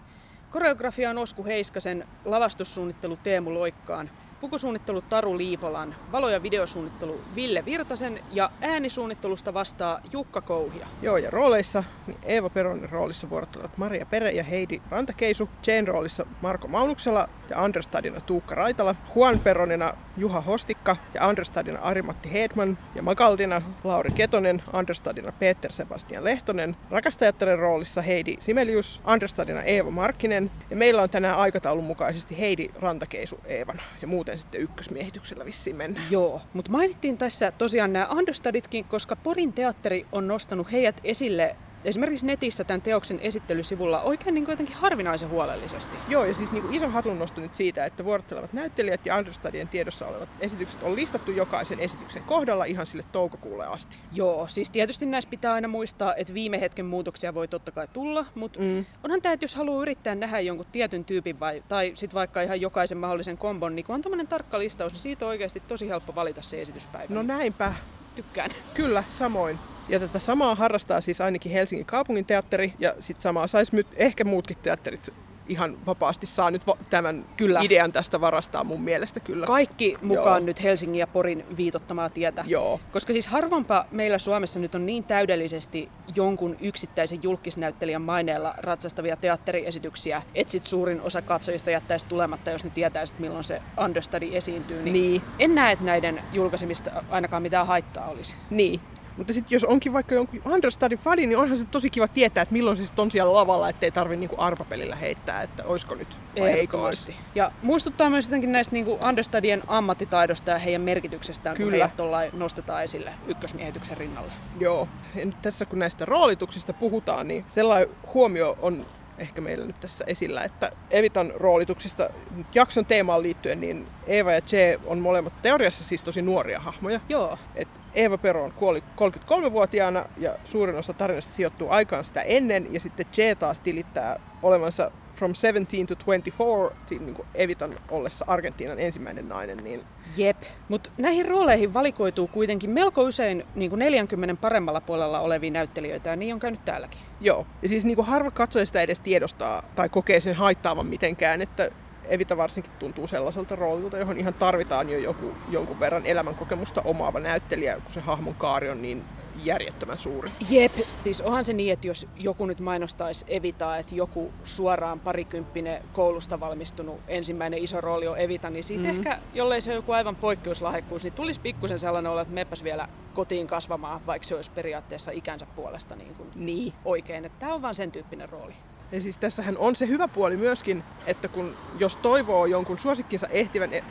Koreografia 0.51 1.09
on 1.09 1.17
Osku 1.17 1.45
Heiskasen, 1.45 2.07
lavastussuunnittelu 2.25 3.17
Teemu 3.23 3.53
Loikkaan, 3.53 4.09
pukusuunnittelu 4.41 5.01
Taru 5.01 5.37
Liipolan, 5.37 5.95
valo- 6.11 6.29
ja 6.29 6.43
videosuunnittelu 6.43 7.21
Ville 7.35 7.65
Virtasen 7.65 8.19
ja 8.31 8.51
äänisuunnittelusta 8.61 9.53
vastaa 9.53 9.99
Jukka 10.11 10.41
Kouhia. 10.41 10.87
Joo, 11.01 11.17
ja 11.17 11.29
rooleissa 11.29 11.83
niin 12.07 12.17
Eeva 12.23 12.49
Peronin 12.49 12.89
roolissa 12.89 13.29
vuorottelevat 13.29 13.77
Maria 13.77 14.05
Pere 14.05 14.31
ja 14.31 14.43
Heidi 14.43 14.81
Rantakeisu, 14.89 15.49
Jane 15.67 15.85
roolissa 15.85 16.25
Marko 16.41 16.67
Maunuksela 16.67 17.29
ja 17.49 17.61
Understudina 17.63 18.21
Tuukka 18.21 18.55
Raitala, 18.55 18.95
Juan 19.15 19.39
Peronina 19.39 19.93
Juha 20.17 20.41
Hostikka 20.41 20.95
ja 21.13 21.27
Understudina 21.27 21.79
Ari-Matti 21.79 22.33
Hedman 22.33 22.77
ja 22.95 23.03
Magaldina 23.03 23.61
Lauri 23.83 24.11
Ketonen, 24.11 24.63
Understudina 24.73 25.31
Peter 25.39 25.71
Sebastian 25.71 26.23
Lehtonen, 26.23 26.75
rakastajattaren 26.89 27.59
roolissa 27.59 28.01
Heidi 28.01 28.37
Simelius, 28.39 29.01
Understudina 29.13 29.61
Eeva 29.61 29.91
Markkinen 29.91 30.51
ja 30.69 30.75
meillä 30.75 31.01
on 31.01 31.09
tänään 31.09 31.37
aikataulun 31.37 31.83
mukaisesti 31.83 32.39
Heidi 32.39 32.67
Rantakeisu 32.75 33.39
Eevana 33.45 33.81
ja 34.01 34.07
muuten 34.07 34.28
sitten 34.37 34.61
ykkösmiehityksellä 34.61 35.45
vissiin 35.45 35.75
mennään. 35.75 36.07
Joo, 36.09 36.41
mutta 36.53 36.71
mainittiin 36.71 37.17
tässä 37.17 37.51
tosiaan 37.51 37.93
nämä 37.93 38.07
understuditkin, 38.07 38.85
koska 38.85 39.15
Porin 39.15 39.53
teatteri 39.53 40.05
on 40.11 40.27
nostanut 40.27 40.71
heidät 40.71 41.01
esille 41.03 41.55
esimerkiksi 41.85 42.25
netissä 42.25 42.63
tämän 42.63 42.81
teoksen 42.81 43.19
esittelysivulla 43.19 44.01
oikein 44.01 44.33
niin 44.33 44.45
kuin 44.45 44.53
jotenkin 44.53 44.75
harvinaisen 44.75 45.29
huolellisesti. 45.29 45.95
Joo, 46.07 46.25
ja 46.25 46.35
siis 46.35 46.51
niin 46.51 46.61
kuin 46.61 46.73
iso 46.73 46.89
hatunnosto 46.89 47.41
nyt 47.41 47.55
siitä, 47.55 47.85
että 47.85 48.05
vuorottelevat 48.05 48.53
näyttelijät 48.53 49.05
ja 49.05 49.17
Understudien 49.17 49.67
tiedossa 49.67 50.07
olevat 50.07 50.29
esitykset 50.39 50.83
on 50.83 50.95
listattu 50.95 51.31
jokaisen 51.31 51.79
esityksen 51.79 52.23
kohdalla 52.23 52.65
ihan 52.65 52.87
sille 52.87 53.03
toukokuulle 53.11 53.65
asti. 53.65 53.97
Joo, 54.11 54.47
siis 54.47 54.69
tietysti 54.71 55.05
näissä 55.05 55.29
pitää 55.29 55.53
aina 55.53 55.67
muistaa, 55.67 56.15
että 56.15 56.33
viime 56.33 56.61
hetken 56.61 56.85
muutoksia 56.85 57.33
voi 57.33 57.47
totta 57.47 57.71
kai 57.71 57.87
tulla, 57.93 58.25
mutta 58.35 58.59
Mm. 58.59 58.85
onhan 59.03 59.21
tämä, 59.21 59.33
että 59.33 59.43
jos 59.43 59.55
haluaa 59.55 59.81
yrittää 59.81 60.15
nähdä 60.15 60.39
jonkun 60.39 60.65
tietyn 60.71 61.05
tyypin 61.05 61.39
vai, 61.39 61.63
tai 61.67 61.91
sitten 61.95 62.15
vaikka 62.15 62.41
ihan 62.41 62.61
jokaisen 62.61 62.97
mahdollisen 62.97 63.37
kombon, 63.37 63.75
niin 63.75 63.85
kun 63.85 63.95
on 63.95 64.01
tämmöinen 64.01 64.27
tarkka 64.27 64.59
listaus, 64.59 64.91
niin 64.93 64.99
siitä 65.01 65.25
on 65.25 65.29
oikeasti 65.29 65.59
tosi 65.67 65.89
helppo 65.89 66.15
valita 66.15 66.41
se 66.41 66.61
esityspäivä. 66.61 67.13
No 67.15 67.21
näinpä, 67.23 67.73
Tykkään. 68.15 68.49
kyllä, 68.73 69.03
samoin. 69.09 69.59
Ja 69.89 69.99
tätä 69.99 70.19
samaa 70.19 70.55
harrastaa 70.55 71.01
siis 71.01 71.21
ainakin 71.21 71.51
Helsingin 71.51 71.85
kaupungin 71.85 72.25
teatteri, 72.25 72.73
ja 72.79 72.93
sitten 72.99 73.21
samaa 73.21 73.47
saisi 73.47 73.75
nyt 73.75 73.87
ehkä 73.95 74.23
muutkin 74.23 74.57
teatterit 74.63 75.13
ihan 75.47 75.77
vapaasti 75.85 76.25
saa 76.25 76.51
nyt 76.51 76.67
va- 76.67 76.77
tämän 76.89 77.25
Kyllä. 77.37 77.59
idean 77.61 77.91
tästä 77.91 78.21
varastaa 78.21 78.63
mun 78.63 78.81
mielestä 78.81 79.19
kyllä. 79.19 79.45
Kaikki 79.45 79.97
mukaan 80.01 80.41
Joo. 80.41 80.45
nyt 80.45 80.63
Helsingin 80.63 80.99
ja 80.99 81.07
Porin 81.07 81.45
viitottamaa 81.57 82.09
tietä. 82.09 82.43
Joo, 82.47 82.79
Koska 82.91 83.13
siis 83.13 83.27
harvampa 83.27 83.85
meillä 83.91 84.17
Suomessa 84.17 84.59
nyt 84.59 84.75
on 84.75 84.85
niin 84.85 85.03
täydellisesti 85.03 85.89
jonkun 86.15 86.57
yksittäisen 86.61 87.19
julkisnäyttelijän 87.23 88.01
maineella 88.01 88.53
ratsastavia 88.57 89.15
teatteriesityksiä, 89.15 90.21
että 90.35 90.51
sit 90.51 90.65
suurin 90.65 91.01
osa 91.01 91.21
katsojista 91.21 91.71
jättäisi 91.71 92.05
tulematta, 92.05 92.51
jos 92.51 92.63
ne 92.63 92.69
tietäisi, 92.69 93.15
milloin 93.19 93.43
se 93.43 93.61
understudy 93.83 94.29
esiintyy. 94.31 94.83
Niin, 94.83 94.93
Niin. 94.93 95.21
En 95.39 95.55
näe, 95.55 95.71
että 95.71 95.85
näiden 95.85 96.21
julkaisemista 96.33 96.91
ainakaan 97.09 97.41
mitään 97.41 97.67
haittaa 97.67 98.07
olisi. 98.09 98.33
niin. 98.49 98.79
Mutta 99.17 99.33
sitten 99.33 99.55
jos 99.55 99.63
onkin 99.63 99.93
vaikka 99.93 100.15
jonkun 100.15 100.41
understudy 100.45 100.97
fani, 100.97 101.27
niin 101.27 101.37
onhan 101.37 101.57
se 101.57 101.65
tosi 101.65 101.89
kiva 101.89 102.07
tietää, 102.07 102.41
että 102.41 102.53
milloin 102.53 102.77
se 102.77 102.85
sit 102.85 102.99
on 102.99 103.11
siellä 103.11 103.33
lavalla, 103.33 103.69
ettei 103.69 103.91
tarvi 103.91 104.15
niinku 104.15 104.35
arpapelillä 104.37 104.95
heittää, 104.95 105.41
että 105.41 105.63
oisko 105.65 105.95
nyt 105.95 106.17
vai 106.39 106.67
olisi. 106.73 107.15
Ja 107.35 107.51
muistuttaa 107.63 108.09
myös 108.09 108.25
jotenkin 108.25 108.51
näistä 108.51 108.73
niin 108.73 108.85
understudien 109.09 109.63
ammattitaidosta 109.67 110.51
ja 110.51 110.59
heidän 110.59 110.81
merkityksestään, 110.81 111.55
kun 111.55 111.65
Kyllä. 111.65 111.71
heidät 111.71 111.97
tollain 111.97 112.31
nostetaan 112.33 112.83
esille 112.83 113.13
ykkösmiehityksen 113.27 113.97
rinnalle. 113.97 114.31
Joo, 114.59 114.87
ja 115.15 115.25
nyt 115.25 115.41
tässä 115.41 115.65
kun 115.65 115.79
näistä 115.79 116.05
roolituksista 116.05 116.73
puhutaan, 116.73 117.27
niin 117.27 117.45
sellainen 117.49 117.89
huomio 118.13 118.57
on 118.61 118.85
ehkä 119.19 119.41
meillä 119.41 119.65
nyt 119.65 119.79
tässä 119.79 120.03
esillä, 120.07 120.43
että 120.43 120.71
Evitan 120.91 121.31
roolituksista 121.35 122.09
jakson 122.55 122.85
teemaan 122.85 123.23
liittyen, 123.23 123.61
niin 123.61 123.87
Eeva 124.07 124.31
ja 124.31 124.41
Che 124.41 124.79
on 124.85 124.99
molemmat 124.99 125.41
teoriassa 125.41 125.83
siis 125.83 126.03
tosi 126.03 126.21
nuoria 126.21 126.59
hahmoja. 126.59 126.99
Joo, 127.09 127.37
Et 127.55 127.67
Eeva 127.93 128.17
Peron 128.17 128.51
kuoli 128.51 128.83
33-vuotiaana 128.95 130.05
ja 130.17 130.35
suurin 130.45 130.75
osa 130.75 130.93
tarinasta 130.93 131.31
sijoittuu 131.31 131.69
aikaan 131.69 132.05
sitä 132.05 132.21
ennen 132.21 132.73
ja 132.73 132.79
sitten 132.79 133.05
Che 133.13 133.35
taas 133.35 133.59
tilittää 133.59 134.19
olevansa 134.43 134.91
from 135.19 135.35
17 135.35 135.87
to 135.87 136.05
24, 136.05 136.75
niin 136.89 137.15
kuin 137.15 137.27
Evitan 137.35 137.79
ollessa 137.89 138.25
Argentiinan 138.27 138.79
ensimmäinen 138.79 139.29
nainen, 139.29 139.57
niin 139.57 139.81
Jep. 140.17 140.37
Mutta 140.69 140.89
näihin 140.97 141.25
rooleihin 141.25 141.73
valikoituu 141.73 142.27
kuitenkin 142.27 142.69
melko 142.69 143.01
usein 143.01 143.45
niin 143.55 143.69
kuin 143.69 143.79
40 143.79 144.35
paremmalla 144.41 144.81
puolella 144.81 145.19
olevia 145.19 145.51
näyttelijöitä, 145.51 146.09
ja 146.09 146.15
niin 146.15 146.33
on 146.33 146.39
käynyt 146.39 146.65
täälläkin. 146.65 146.99
Joo, 147.21 147.47
ja 147.61 147.69
siis 147.69 147.85
niin 147.85 147.95
kuin 147.95 148.07
harva 148.07 148.31
katsoja 148.31 148.65
sitä 148.65 148.81
edes 148.81 148.99
tiedostaa 148.99 149.63
tai 149.75 149.89
kokee 149.89 150.21
sen 150.21 150.35
haittaavan 150.35 150.85
mitenkään, 150.85 151.41
että 151.41 151.69
Evita 152.09 152.37
varsinkin 152.37 152.71
tuntuu 152.79 153.07
sellaiselta 153.07 153.55
roolilta, 153.55 153.97
johon 153.97 154.17
ihan 154.17 154.33
tarvitaan 154.33 154.89
jo 154.89 154.97
joku, 154.99 155.31
jonkun 155.49 155.79
verran 155.79 156.05
elämänkokemusta 156.05 156.81
omaava 156.85 157.19
näyttelijä, 157.19 157.73
kun 157.83 157.91
se 157.91 157.99
hahmon 157.99 158.35
kaari 158.35 158.69
on 158.69 158.81
niin 158.81 159.03
järjettömän 159.43 159.97
suuri. 159.97 160.29
Jep. 160.49 160.71
Siis 161.03 161.21
onhan 161.21 161.45
se 161.45 161.53
niin, 161.53 161.73
että 161.73 161.87
jos 161.87 162.07
joku 162.15 162.45
nyt 162.45 162.59
mainostaisi 162.59 163.25
Evitaa, 163.27 163.77
että 163.77 163.95
joku 163.95 164.31
suoraan 164.43 164.99
parikymppinen 164.99 165.83
koulusta 165.93 166.39
valmistunut 166.39 166.99
ensimmäinen 167.07 167.59
iso 167.63 167.81
rooli 167.81 168.07
on 168.07 168.17
Evita, 168.19 168.49
niin 168.49 168.63
siitä 168.63 168.83
Mhm. 168.83 168.91
mm-hmm. 168.97 169.11
ehkä, 169.11 169.21
jollei 169.33 169.61
se 169.61 169.69
ole 169.69 169.75
joku 169.75 169.91
aivan 169.91 170.15
poikkeuslahjakkuus, 170.15 171.03
niin 171.03 171.13
tulisi 171.13 171.39
pikkusen 171.39 171.79
sellainen 171.79 172.11
olla, 172.11 172.21
että 172.21 172.33
meppäs 172.33 172.63
vielä 172.63 172.87
kotiin 173.13 173.47
kasvamaan, 173.47 174.05
vaikka 174.05 174.27
se 174.27 174.35
olisi 174.35 174.51
periaatteessa 174.51 175.11
ikänsä 175.11 175.45
puolesta 175.55 175.95
niin 175.95 176.15
kuin 176.15 176.29
Niin. 176.35 176.73
oikein. 176.85 177.25
Että 177.25 177.39
tämä 177.39 177.53
on 177.53 177.61
vaan 177.61 177.75
sen 177.75 177.91
tyyppinen 177.91 178.29
rooli. 178.29 178.53
Ja 178.91 179.01
siis 179.01 179.17
tässähän 179.17 179.57
on 179.57 179.75
se 179.75 179.87
hyvä 179.87 180.07
puoli 180.07 180.37
myöskin, 180.37 180.83
että 181.05 181.27
kun 181.27 181.55
jos 181.79 181.97
toivoo 181.97 182.45
jonkun 182.45 182.79
suosikkinsa 182.79 183.27
ehtivän 183.27 183.73
e- 183.73 183.83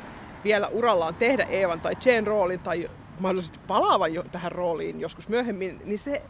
vielä 0.44 0.68
urallaan 0.68 1.14
tehdä 1.14 1.44
Eevan 1.44 1.80
tai 1.80 1.94
Jane 2.04 2.24
roolin 2.26 2.60
tai 2.60 2.90
mahdollisesti 3.20 3.58
palaavan 3.66 4.14
jo 4.14 4.22
tähän 4.22 4.52
rooliin 4.52 5.00
joskus 5.00 5.28
myöhemmin, 5.28 5.80
niin 5.84 5.98
se 5.98 6.22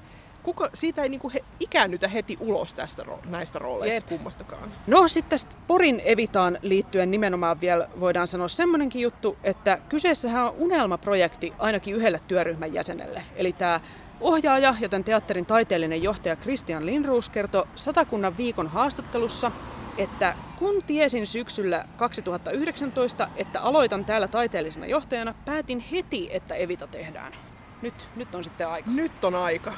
kuka, 0.43 0.71
siitä 0.75 1.03
ei 1.03 1.09
niinku 1.09 1.31
he, 1.35 1.45
ikäännytä 1.61 2.09
heti 2.09 2.37
ulos 2.41 2.75
tästä 2.75 3.05
näistä 3.27 3.59
rooleista 3.59 3.95
Jep. 3.95 4.07
kummastakaan. 4.07 4.73
No 4.87 5.09
sitten 5.09 5.31
tästä 5.31 5.55
Porin 5.67 6.03
Evitaan 6.05 6.59
liittyen 6.63 7.11
nimenomaan 7.11 7.61
vielä 7.61 7.89
voidaan 8.01 8.27
sanoa 8.27 8.49
semmoinenkin 8.49 9.03
juttu, 9.03 9.37
että 9.45 9.79
kyseessähän 9.89 10.45
on 10.45 10.55
unelmaprojekti 10.59 11.53
ainakin 11.59 11.95
yhdelle 11.95 12.21
työryhmän 12.29 12.75
jäsenelle. 12.75 13.23
Eli 13.37 13.53
tämä 13.53 13.81
ohjaaja 14.21 14.75
ja 14.81 14.89
tämän 14.89 15.05
teatterin 15.05 15.47
taiteellinen 15.47 16.03
johtaja 16.03 16.37
Christian 16.37 16.87
Lindruus 16.87 17.29
kertoi 17.29 17.67
Satakunnan 17.75 18.37
viikon 18.37 18.69
haastattelussa, 18.69 19.51
että 19.99 20.35
kun 20.59 20.83
tiesin 20.87 21.27
syksyllä 21.27 21.85
2019, 21.97 23.29
että 23.37 23.61
aloitan 23.61 24.05
täällä 24.05 24.29
taiteellisena 24.29 24.87
johtajana, 24.87 25.35
päätin 25.45 25.81
heti, 25.81 26.29
että 26.33 26.55
Evita 26.55 26.87
tehdään. 26.87 27.33
Nyt, 27.83 28.09
nyt 28.17 28.35
on 28.35 28.45
sitten 28.45 28.69
aika. 28.69 28.91
Nyt 28.91 29.25
on 29.25 29.35
aika. 29.35 29.73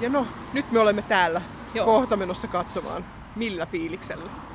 Ja 0.00 0.08
no, 0.08 0.26
nyt 0.52 0.72
me 0.72 0.78
olemme 0.78 1.02
täällä 1.02 1.42
Joo. 1.74 1.86
kohta 1.86 2.16
menossa 2.16 2.48
katsomaan. 2.48 3.04
Millä 3.36 3.66
fiiliksellä? 3.66 4.49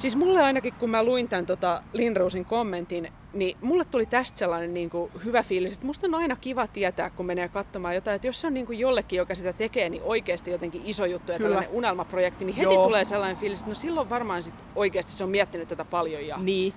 Siis 0.00 0.16
mulle 0.16 0.42
ainakin, 0.42 0.74
kun 0.74 0.90
mä 0.90 1.04
luin 1.04 1.28
tämän 1.28 1.46
tota 1.46 1.82
Lindrosin 1.92 2.44
kommentin, 2.44 3.12
niin 3.32 3.56
mulle 3.60 3.84
tuli 3.84 4.06
tästä 4.06 4.38
sellainen 4.38 4.74
niin 4.74 4.90
kuin 4.90 5.10
hyvä 5.24 5.42
fiilis, 5.42 5.74
että 5.74 5.86
musta 5.86 6.06
on 6.06 6.14
aina 6.14 6.36
kiva 6.36 6.66
tietää, 6.66 7.10
kun 7.10 7.26
menee 7.26 7.48
katsomaan 7.48 7.94
jotain, 7.94 8.14
että 8.16 8.26
jos 8.28 8.40
se 8.40 8.46
on 8.46 8.54
niin 8.54 8.66
kuin 8.66 8.78
jollekin, 8.78 9.16
joka 9.16 9.34
sitä 9.34 9.52
tekee, 9.52 9.88
niin 9.88 10.02
oikeasti 10.02 10.50
jotenkin 10.50 10.82
iso 10.84 11.04
juttu 11.04 11.32
ja 11.32 11.38
Kyllä. 11.38 11.48
tällainen 11.50 11.74
unelmaprojekti, 11.76 12.44
niin 12.44 12.56
heti 12.56 12.74
Joo. 12.74 12.84
tulee 12.86 13.04
sellainen 13.04 13.36
fiilis, 13.36 13.58
että 13.60 13.70
no 13.70 13.74
silloin 13.74 14.10
varmaan 14.10 14.42
sit 14.42 14.54
oikeasti 14.74 15.12
se 15.12 15.24
on 15.24 15.30
miettinyt 15.30 15.68
tätä 15.68 15.84
paljon 15.84 16.26
ja 16.26 16.36
Niin. 16.38 16.72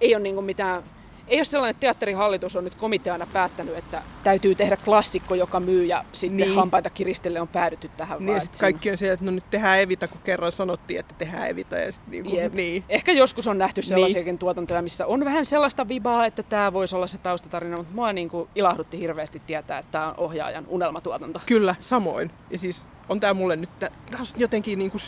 ei 0.00 0.14
ole 0.14 0.22
niin 0.22 0.34
kuin 0.34 0.44
mitään 0.44 0.82
ei 1.28 1.38
ole 1.38 1.44
sellainen, 1.44 1.70
että 1.70 1.80
teatterihallitus 1.80 2.56
on 2.56 2.64
nyt 2.64 2.74
komiteana 2.74 3.26
päättänyt, 3.32 3.76
että 3.76 4.02
täytyy 4.24 4.54
tehdä 4.54 4.76
klassikko, 4.76 5.34
joka 5.34 5.60
myy 5.60 5.84
ja 5.84 6.04
sitten 6.12 6.36
Niin. 6.36 6.46
niin. 6.46 6.56
hampaita 6.56 6.90
kiristelle 6.90 7.40
on 7.40 7.48
päädytty 7.48 7.90
tähän. 7.96 8.18
Niin 8.18 8.26
vaan, 8.26 8.36
ja 8.36 8.42
että 8.42 8.44
sitten 8.56 8.72
kaikki 8.72 8.90
on 8.90 8.98
se, 8.98 9.12
että 9.12 9.24
no 9.24 9.30
nyt 9.30 9.44
tehdään 9.50 9.80
Evita, 9.80 10.08
kun 10.08 10.20
kerran 10.24 10.52
sanottiin, 10.52 11.00
että 11.00 11.14
tehdään 11.18 11.48
Evita. 11.48 11.76
Ja 11.76 11.92
sit 11.92 12.06
niinku, 12.06 12.36
Jep. 12.36 12.52
niin. 12.54 12.84
Ehkä 12.88 13.12
joskus 13.12 13.46
on 13.46 13.58
nähty 13.58 13.82
sellaisiakin 13.82 14.32
niin. 14.32 14.38
tuotantoja, 14.38 14.82
missä 14.82 15.06
on 15.06 15.24
vähän 15.24 15.46
sellaista 15.46 15.88
vibaa, 15.88 16.26
että 16.26 16.42
tämä 16.42 16.72
voisi 16.72 16.96
olla 16.96 17.06
se 17.06 17.18
taustatarina, 17.18 17.76
mutta 17.76 17.94
mua 17.94 18.12
niin 18.12 18.28
kuin 18.28 18.48
ilahdutti 18.54 18.98
hirveästi 19.00 19.42
tietää, 19.46 19.78
että 19.78 19.92
tämä 19.92 20.08
on 20.08 20.14
ohjaajan 20.16 20.64
unelmatuotanto. 20.68 21.40
Kyllä, 21.46 21.74
samoin. 21.80 22.30
Ja 22.50 22.58
siis 22.58 22.84
on 23.08 23.20
tää 23.20 23.34
mulle 23.34 23.56
nyt, 23.56 23.70
taas 24.10 24.34
jotenkin 24.36 24.78
niinku 24.78 24.98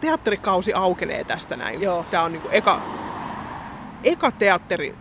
teatterikausi 0.00 0.72
aukenee 0.72 1.24
tästä 1.24 1.56
näin. 1.56 1.82
Joo. 1.82 2.04
Tää 2.10 2.22
on 2.22 2.32
niinku 2.32 2.48
eka, 2.52 2.80
eka 4.04 4.30
teatteri 4.30 4.94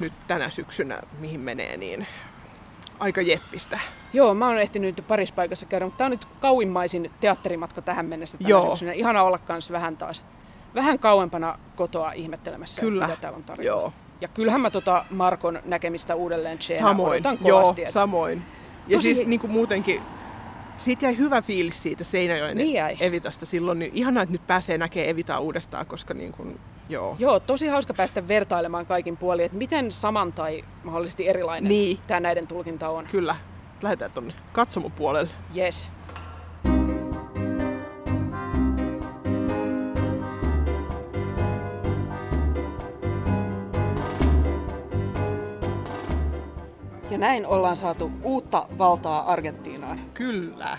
nyt 0.00 0.12
tänä 0.26 0.50
syksynä, 0.50 1.00
mihin 1.18 1.40
menee, 1.40 1.76
niin 1.76 2.06
aika 2.98 3.20
jeppistä. 3.22 3.80
Joo, 4.12 4.34
mä 4.34 4.46
oon 4.48 4.58
ehtinyt 4.58 4.96
nyt 4.96 5.06
parissa 5.08 5.34
paikassa 5.34 5.66
käydä, 5.66 5.84
mutta 5.84 5.98
tää 5.98 6.04
on 6.04 6.10
nyt 6.10 6.24
kauimmaisin 6.24 7.10
teatterimatka 7.20 7.82
tähän 7.82 8.06
mennessä 8.06 8.38
tänä 8.38 8.48
Joo. 8.50 8.68
syksynä. 8.68 8.92
Ihana 8.92 9.22
olla 9.22 9.38
kans 9.38 9.72
vähän 9.72 9.96
taas, 9.96 10.24
vähän 10.74 10.98
kauempana 10.98 11.58
kotoa 11.76 12.12
ihmettelemässä, 12.12 12.80
Kyllä. 12.80 13.06
mitä 13.06 13.20
täällä 13.20 13.36
on 13.36 13.44
tarjolla. 13.44 13.80
Joo. 13.82 13.92
Ja 14.20 14.28
kyllähän 14.28 14.60
mä 14.60 14.70
tota 14.70 15.04
Markon 15.10 15.58
näkemistä 15.64 16.14
uudelleen 16.14 16.58
Chena 16.58 16.88
Samoin, 16.88 17.12
odotan 17.26 17.38
joo, 17.44 17.60
kovasti. 17.60 17.82
että- 17.82 17.92
samoin. 17.92 18.42
Ja 18.88 18.98
Tosi- 18.98 19.14
siis 19.14 19.26
niin 19.26 19.40
kuin 19.40 19.50
muutenkin, 19.50 20.02
siitä 20.78 21.06
jäi 21.06 21.16
hyvä 21.18 21.42
fiilis 21.42 21.82
siitä 21.82 22.04
Seinäjoen 22.04 22.56
Niin 22.56 22.72
jäi. 22.72 22.96
Evitasta 23.00 23.46
silloin. 23.46 23.78
Niin 23.78 23.90
ihanaa, 23.94 24.22
että 24.22 24.32
nyt 24.32 24.46
pääsee 24.46 24.78
näkemään 24.78 25.10
Evitaa 25.10 25.38
uudestaan, 25.40 25.86
koska 25.86 26.14
niin 26.14 26.32
kuin, 26.32 26.60
joo. 26.88 27.16
Joo, 27.18 27.40
tosi 27.40 27.66
hauska 27.66 27.94
päästä 27.94 28.28
vertailemaan 28.28 28.86
kaikin 28.86 29.16
puolin, 29.16 29.44
että 29.46 29.58
miten 29.58 29.92
saman 29.92 30.32
tai 30.32 30.60
mahdollisesti 30.84 31.28
erilainen 31.28 31.68
Niin. 31.68 31.98
tämä 32.06 32.20
näiden 32.20 32.46
tulkinta 32.46 32.88
on. 32.88 33.06
Kyllä. 33.10 33.36
Lähdetään 33.82 34.12
tonne 34.12 34.34
katsomopuolelle. 34.52 35.30
Yes. 35.56 35.90
Ja 47.10 47.18
näin 47.18 47.46
ollaan 47.46 47.76
saatu 47.76 48.10
uutta 48.22 48.66
valtaa 48.78 49.32
Argentiinaan. 49.32 50.00
Kyllä. 50.14 50.78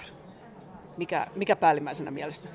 Mikä, 0.98 1.28
mikä 1.36 1.56
päällimmäisenä 1.56 2.12
mielessä? 2.12 2.50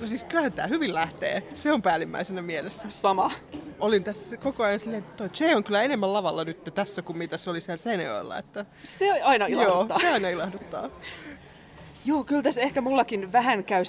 No 0.00 0.06
siis 0.06 0.24
kyllähän 0.24 0.52
tää 0.52 0.66
hyvin 0.66 0.94
lähtee. 0.94 1.42
Se 1.54 1.72
on 1.72 1.82
päällimmäisenä 1.82 2.42
mielessä. 2.42 2.90
Sama. 2.90 3.30
Olin 3.80 4.04
tässä 4.04 4.36
koko 4.36 4.64
ajan 4.64 4.80
silleen, 4.80 5.02
että 5.02 5.16
toi 5.16 5.28
Che 5.28 5.56
on 5.56 5.64
kyllä 5.64 5.82
enemmän 5.82 6.12
lavalla 6.12 6.44
nyt 6.44 6.64
tässä 6.74 7.02
kuin 7.02 7.18
mitä 7.18 7.36
se 7.36 7.50
oli 7.50 7.60
siellä 7.60 7.76
Seinäjoella. 7.76 8.38
Että... 8.38 8.66
Se 8.84 9.22
aina 9.22 9.46
ilahduttaa. 9.46 9.96
Joo, 9.96 10.00
se 10.00 10.14
aina 10.14 10.28
ilahduttaa. 10.28 10.90
Joo, 12.06 12.24
kyllä 12.24 12.42
tässä 12.42 12.60
ehkä 12.60 12.80
mullakin 12.80 13.32
vähän 13.32 13.64
käy 13.64 13.82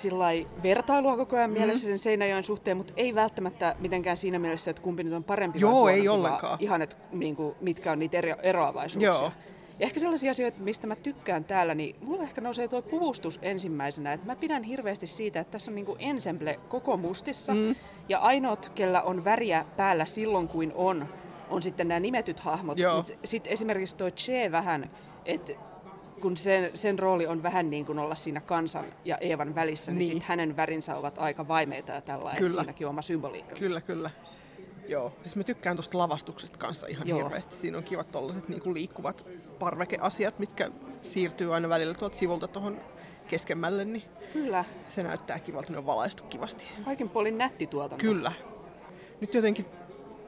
vertailua 0.64 1.18
koko 1.18 1.36
ajan 1.36 1.50
mm. 1.50 1.58
mielessä 1.58 1.88
sen 1.88 2.00
Seinäjoen 2.00 2.44
suhteen, 2.44 2.78
mutta 2.78 2.94
ei 2.96 3.16
välttämättä 3.16 3.76
mitenkään 3.80 4.18
siinä 4.18 4.40
mielessä, 4.40 4.72
että 4.72 4.84
kumpi 4.84 5.04
nyt 5.04 5.14
on 5.14 5.24
parempi 5.24 5.60
Joo, 5.60 5.84
vai 5.84 5.94
ei 5.94 6.08
ollenkaan. 6.08 6.58
Ihan, 6.62 6.82
että 6.82 6.96
niin 7.12 7.36
kuin, 7.36 7.56
mitkä 7.62 7.92
on 7.92 8.00
niitä 8.00 8.18
ero- 8.18 8.40
eroavaisuuksia. 8.44 9.10
Joo. 9.10 9.32
Ja 9.80 9.86
ehkä 9.86 10.00
sellaisia 10.00 10.32
asioita, 10.32 10.62
mistä 10.62 10.88
mä 10.88 10.96
tykkään 10.96 11.44
täällä, 11.44 11.76
niin 11.76 11.96
mulla 12.02 12.24
ehkä 12.24 12.42
nousee 12.42 12.68
tuo 12.68 12.82
puvustus 12.82 13.40
ensimmäisenä. 13.42 14.14
Että 14.14 14.28
mä 14.28 14.36
pidän 14.36 14.64
hirveästi 14.64 15.08
siitä, 15.08 15.40
että 15.40 15.52
tässä 15.52 15.72
on 15.72 15.76
niinku 15.76 15.96
ensemble 16.00 16.60
koko 16.70 16.98
mustissa. 16.98 17.54
Mm. 17.54 17.76
Ja 18.10 18.20
ainoat, 18.20 18.72
kellä 18.76 19.02
on 19.02 19.26
väriä 19.26 19.66
päällä 19.78 20.06
silloin, 20.06 20.48
kuin 20.48 20.72
on, 20.76 21.08
on 21.50 21.62
sitten 21.62 21.88
nämä 21.88 22.00
nimetyt 22.00 22.40
hahmot. 22.40 22.78
Mutta 22.96 23.14
sitten 23.24 23.54
esimerkiksi 23.54 23.98
tuo 23.98 24.12
Che 24.12 24.52
vähän, 24.52 24.90
että 25.26 25.54
kun 26.22 26.38
sen, 26.38 26.72
sen 26.74 27.00
rooli 27.00 27.28
on 27.28 27.44
vähän 27.44 27.70
niin 27.70 27.86
kuin 27.86 28.00
olla 28.00 28.16
siinä 28.16 28.42
kansan 28.42 28.86
ja 29.06 29.18
Eevan 29.18 29.56
välissä, 29.56 29.92
niin, 29.92 30.00
Niin. 30.00 30.12
sit 30.12 30.24
hänen 30.24 30.56
värinsä 30.56 30.96
ovat 30.98 31.18
aika 31.18 31.48
vaimeita 31.48 31.92
ja 31.92 32.02
tällä, 32.02 32.30
että 32.30 32.40
Kyllä. 32.40 32.54
siinäkin 32.62 32.88
on 32.88 32.90
oma 32.90 33.02
symboliikkansa. 33.02 33.60
Kyllä, 33.64 33.82
kyllä. 33.82 34.10
Joo. 34.88 35.14
Siis 35.24 35.36
mä 35.36 35.44
tykkään 35.44 35.76
tuosta 35.76 35.98
lavastuksesta 35.98 36.58
kanssa 36.58 36.88
ihan 36.88 37.08
Joo. 37.08 37.20
Hirveästi. 37.24 37.56
Siinä 37.56 37.78
on 37.78 37.84
kivat 37.84 38.12
tollaset 38.12 38.50
niin 38.50 38.74
liikkuvat 38.74 39.26
parvekeasiat, 39.60 40.40
mitkä 40.40 40.72
siirtyy 41.04 41.54
aina 41.56 41.70
välillä 41.70 41.94
tuolta 41.94 42.18
sivulta 42.18 42.48
tuohon 42.48 42.82
keskemmälle, 43.28 43.86
niin 43.86 44.04
Kyllä. 44.34 44.66
se 44.90 45.04
näyttää 45.04 45.40
kivalta, 45.40 45.72
ne 45.72 45.78
on 45.78 45.86
valaistu 45.86 46.24
kivasti. 46.24 46.66
Kaikin 46.86 47.10
puolin 47.10 47.38
nätti 47.38 47.68
tuotanto. 47.68 48.02
Kyllä. 48.02 48.32
Nyt 49.22 49.34
jotenkin 49.34 49.66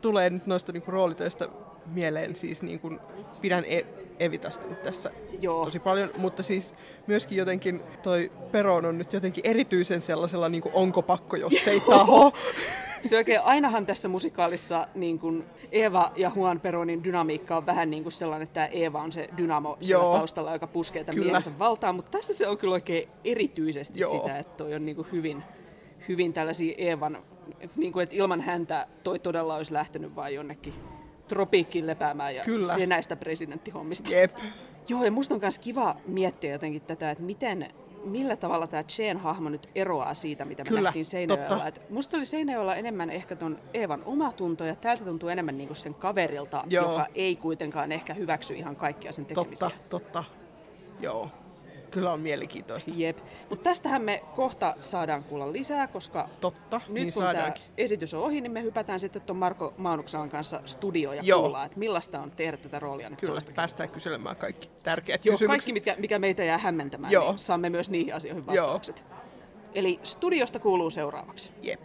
tulee 0.02 0.30
nyt 0.30 0.48
noista 0.48 0.72
niinku 0.72 0.92
roolitöistä 0.92 1.48
mieleen, 1.86 2.36
siis 2.36 2.64
niinku, 2.64 2.92
pidän 3.42 3.64
e- 3.68 3.86
Evitasta 4.20 4.68
nyt 4.68 4.84
tässä 4.84 5.12
Joo. 5.40 5.66
tosi 5.66 5.80
paljon, 5.80 6.10
mutta 6.18 6.44
siis 6.44 6.74
myöskin 7.08 7.38
jotenkin 7.38 7.82
toi 8.04 8.32
Peron 8.52 8.86
on 8.86 8.98
nyt 8.98 9.14
jotenkin 9.14 9.48
erityisen 9.48 10.02
sellaisella 10.02 10.50
niinku 10.50 10.72
onko 10.74 11.02
pakko, 11.02 11.36
jos 11.36 11.68
ei 11.68 11.80
taho. 11.80 12.32
Se 13.04 13.18
oikein, 13.18 13.42
ainahan 13.42 13.86
tässä 13.86 14.08
musikaalissa 14.08 14.88
niin 14.96 15.20
kuin 15.20 15.44
Eeva 15.72 16.12
ja 16.16 16.32
Juan 16.36 16.60
Peronin 16.60 17.04
dynamiikka 17.04 17.58
on 17.58 17.66
vähän 17.66 17.90
niin 17.90 18.04
kuin 18.04 18.14
sellainen, 18.14 18.48
että 18.48 18.66
Eeva 18.66 19.02
on 19.02 19.12
se 19.12 19.30
dynamo 19.38 19.78
siellä 19.82 20.04
Joo. 20.04 20.18
taustalla, 20.18 20.54
joka 20.54 20.68
puskee 20.68 21.04
tämän 21.04 21.16
Kyllä. 21.16 21.26
miehensä 21.26 21.60
valtaan, 21.60 21.96
mutta 21.96 22.12
tässä 22.12 22.34
se 22.34 22.48
on 22.48 22.58
kyllä 22.58 22.74
oikein 22.74 23.10
erityisesti 23.24 24.00
Joo. 24.00 24.12
sitä, 24.12 24.38
että 24.38 24.58
toi 24.58 24.74
on 24.74 24.86
niin 24.86 24.96
kuin 24.96 25.08
hyvin, 25.12 25.44
hyvin 26.08 26.34
tällaisia 26.34 26.76
Eevan, 26.78 27.18
niin 27.76 27.94
kuin, 27.94 28.04
että 28.04 28.16
ilman 28.16 28.42
häntä 28.42 28.88
toi 29.04 29.20
todella 29.20 29.56
olisi 29.56 29.74
lähtenyt 29.74 30.16
vain 30.16 30.36
jonnekin 30.36 30.74
tropiikkiin 31.30 31.88
lepäämään 31.88 32.36
ja 32.36 32.44
Kyllä. 32.44 32.76
se 32.76 32.86
näistä 32.86 33.16
presidenttihommista. 33.16 34.12
Jep. 34.12 34.38
Joo, 34.90 35.04
ja 35.04 35.12
musta 35.12 35.34
on 35.36 35.42
myös 35.42 35.60
kiva 35.60 35.96
miettiä 36.08 36.52
jotenkin 36.52 36.82
tätä, 36.82 37.12
että 37.12 37.24
miten, 37.24 37.68
millä 38.04 38.36
tavalla 38.36 38.68
tämä 38.68 38.84
Chen 38.84 39.18
hahmo 39.18 39.50
nyt 39.50 39.70
eroaa 39.76 40.14
siitä, 40.14 40.46
mitä 40.46 40.64
me 40.64 40.70
Kyllä, 40.70 40.82
nähtiin 40.82 41.06
Seinäjoella. 41.06 41.50
totta. 41.50 41.68
Et 41.68 41.82
musta 41.90 42.18
oli 42.18 42.26
Seinäjoella 42.26 42.76
enemmän 42.76 43.10
ehkä 43.10 43.36
ton 43.36 43.60
Eevan 43.74 44.02
omatunto, 44.06 44.66
ja 44.66 44.76
täällä 44.76 44.98
se 44.98 45.06
tuntuu 45.06 45.30
enemmän 45.30 45.58
niinku 45.58 45.76
sen 45.76 45.94
kaverilta, 45.94 46.64
Joo. 46.68 46.92
joka 46.92 47.08
ei 47.16 47.36
kuitenkaan 47.36 47.92
ehkä 47.92 48.14
hyväksy 48.14 48.54
ihan 48.54 48.76
kaikkia 48.76 49.12
sen 49.12 49.26
tekemisiä. 49.26 49.70
Totta, 49.70 49.90
totta. 49.90 50.24
Joo. 51.00 51.30
Kyllä 51.92 52.14
on 52.14 52.20
mielenkiintoista. 52.20 52.92
Jep. 52.96 53.18
Mutta 53.50 53.64
tästähän 53.64 54.02
me 54.02 54.24
kohta 54.36 54.76
saadaan 54.80 55.24
kuulla 55.24 55.52
lisää, 55.52 55.88
koska 55.88 56.30
Totta, 56.42 56.82
nyt 56.88 56.94
niin 56.94 57.14
kun 57.14 57.24
tämä 57.24 57.54
esitys 57.78 58.14
on 58.14 58.24
ohi, 58.24 58.42
niin 58.42 58.52
me 58.52 58.64
hypätään 58.64 59.00
sitten 59.00 59.22
tuon 59.22 59.38
Marko 59.38 59.74
Maunuksalan 59.78 60.30
kanssa 60.30 60.62
studioon 60.66 61.16
ja 61.16 61.24
Joo. 61.24 61.40
kuullaan, 61.40 61.66
että 61.66 61.80
millaista 61.80 62.20
on 62.20 62.32
tehdä 62.32 62.58
tätä 62.58 62.80
roolia 62.80 63.10
nyt 63.10 63.20
Kyllä, 63.20 63.40
päästään 63.56 63.90
kyselemään 63.90 64.36
kaikki 64.36 64.70
tärkeät 64.84 65.26
Joo, 65.26 65.34
kysymykset. 65.34 65.48
kaikki, 65.48 65.74
mitkä, 65.74 65.96
mikä 65.98 66.20
meitä 66.20 66.44
jää 66.44 66.58
hämmentämään, 66.58 67.14
Joo. 67.14 67.30
niin 67.32 67.40
saamme 67.40 67.70
myös 67.70 67.90
niihin 67.90 68.16
asioihin 68.16 68.44
Joo. 68.48 68.56
vastaukset. 68.56 69.06
Eli 69.76 70.00
studiosta 70.04 70.60
kuuluu 70.60 70.90
seuraavaksi. 70.90 71.52
Jep. 71.62 71.80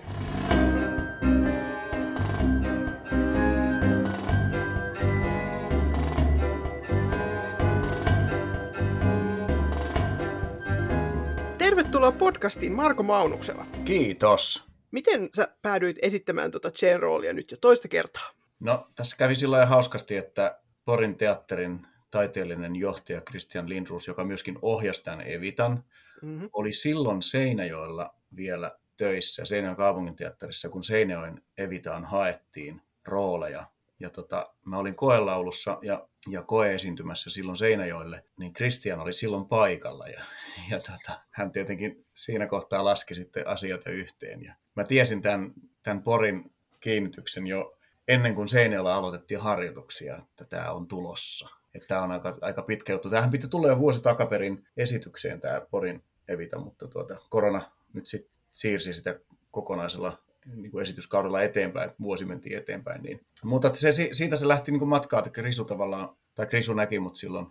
Tervetuloa 11.75 12.13
podcastiin 12.13 12.73
Marko 12.73 13.03
Maunuksella. 13.03 13.67
Kiitos. 13.85 14.65
Miten 14.91 15.29
sä 15.37 15.49
päädyit 15.63 15.97
esittämään 16.03 16.51
tuota 16.51 16.71
Chen 16.71 17.01
roolia 17.01 17.33
nyt 17.33 17.51
jo 17.51 17.57
toista 17.61 17.89
kertaa? 17.89 18.31
No, 18.61 18.89
tässä 18.95 19.17
kävi 19.17 19.35
sillä 19.35 19.57
lailla 19.57 19.71
hauskasti, 19.71 20.17
että 20.17 20.61
Porin 20.85 21.17
teatterin 21.17 21.87
taiteellinen 22.11 22.77
johtaja 22.77 23.21
Christian 23.21 23.69
Lindruus, 23.69 24.07
joka 24.07 24.25
myöskin 24.25 24.59
ohjasi 24.63 25.05
tämän 25.05 25.27
Evitan, 25.27 25.85
Mm-hmm. 26.23 26.49
oli 26.53 26.73
silloin 26.73 27.23
Seinäjoella 27.23 28.15
vielä 28.37 28.79
töissä 28.97 29.45
Seinäjoen 29.45 29.77
kaupunginteatterissa, 29.77 30.69
kun 30.69 30.85
Seinäjoen 30.85 31.43
Evitaan 31.59 32.05
haettiin 32.05 32.83
rooleja. 33.05 33.67
Ja 34.01 34.11
tota, 34.11 34.47
mä 34.65 34.79
olin 34.79 34.95
koelaulussa 34.95 35.79
ja, 35.83 36.09
ja 36.31 36.43
koeesiintymässä 36.43 37.31
silloin 37.31 37.57
Seinäjoelle, 37.57 38.25
niin 38.39 38.53
Christian 38.53 39.01
oli 39.01 39.13
silloin 39.13 39.47
paikalla. 39.47 40.09
Ja, 40.09 40.25
ja 40.71 40.81
tota, 40.81 41.21
hän 41.31 41.53
tietenkin 41.53 42.07
siinä 42.15 42.47
kohtaa 42.47 42.85
laski 42.85 43.15
sitten 43.15 43.49
asioita 43.49 43.91
yhteen. 43.91 44.43
Ja 44.43 44.55
mä 44.77 44.85
tiesin 44.85 45.23
tämän, 45.23 45.53
tämän 45.83 46.03
Porin 46.03 46.53
kiinnityksen 46.81 47.47
jo 47.47 47.79
ennen 48.09 48.35
kuin 48.35 48.49
Seinäjoella 48.49 48.95
aloitettiin 48.95 49.41
harjoituksia, 49.41 50.17
että 50.17 50.45
tämä 50.45 50.73
on 50.73 50.89
tulossa. 50.89 51.49
Että 51.75 51.89
tämä 51.89 52.03
on 52.03 52.13
aika, 52.13 52.39
aika 52.41 52.63
pitkä 52.63 52.93
juttu. 52.93 53.11
Tähän 53.11 53.31
piti 53.31 53.49
tulla 53.49 53.69
jo 53.69 53.79
vuosi 53.79 54.03
takaperin 54.03 54.69
esitykseen 54.77 55.41
tämä 55.41 55.61
Porin 55.61 56.05
Evita, 56.29 56.59
mutta 56.59 56.89
tuota, 56.89 57.17
korona 57.31 57.63
nyt 57.93 58.07
sitten 58.07 58.41
siirsi 58.53 58.95
sitä 58.95 59.21
kokonaisella 59.51 60.24
niin 60.45 60.71
kuin 60.71 60.83
esityskaudella 60.83 61.43
eteenpäin, 61.43 61.91
että 61.91 62.03
vuosi 62.03 62.25
mentiin 62.25 62.59
eteenpäin. 62.59 63.03
Niin. 63.03 63.21
Mutta 63.45 63.67
että 63.69 63.81
se, 63.81 63.93
si- 63.93 64.09
siitä 64.13 64.37
se 64.37 64.49
lähti 64.49 64.71
niin 64.71 64.79
kuin 64.79 64.89
matkaa, 64.89 65.19
että 65.19 65.31
Krisu 65.31 65.65
tavallaan, 65.65 66.17
tai 66.35 66.47
Krisu 66.47 66.75
näki 66.75 66.99
mut 66.99 67.17
silloin, 67.17 67.47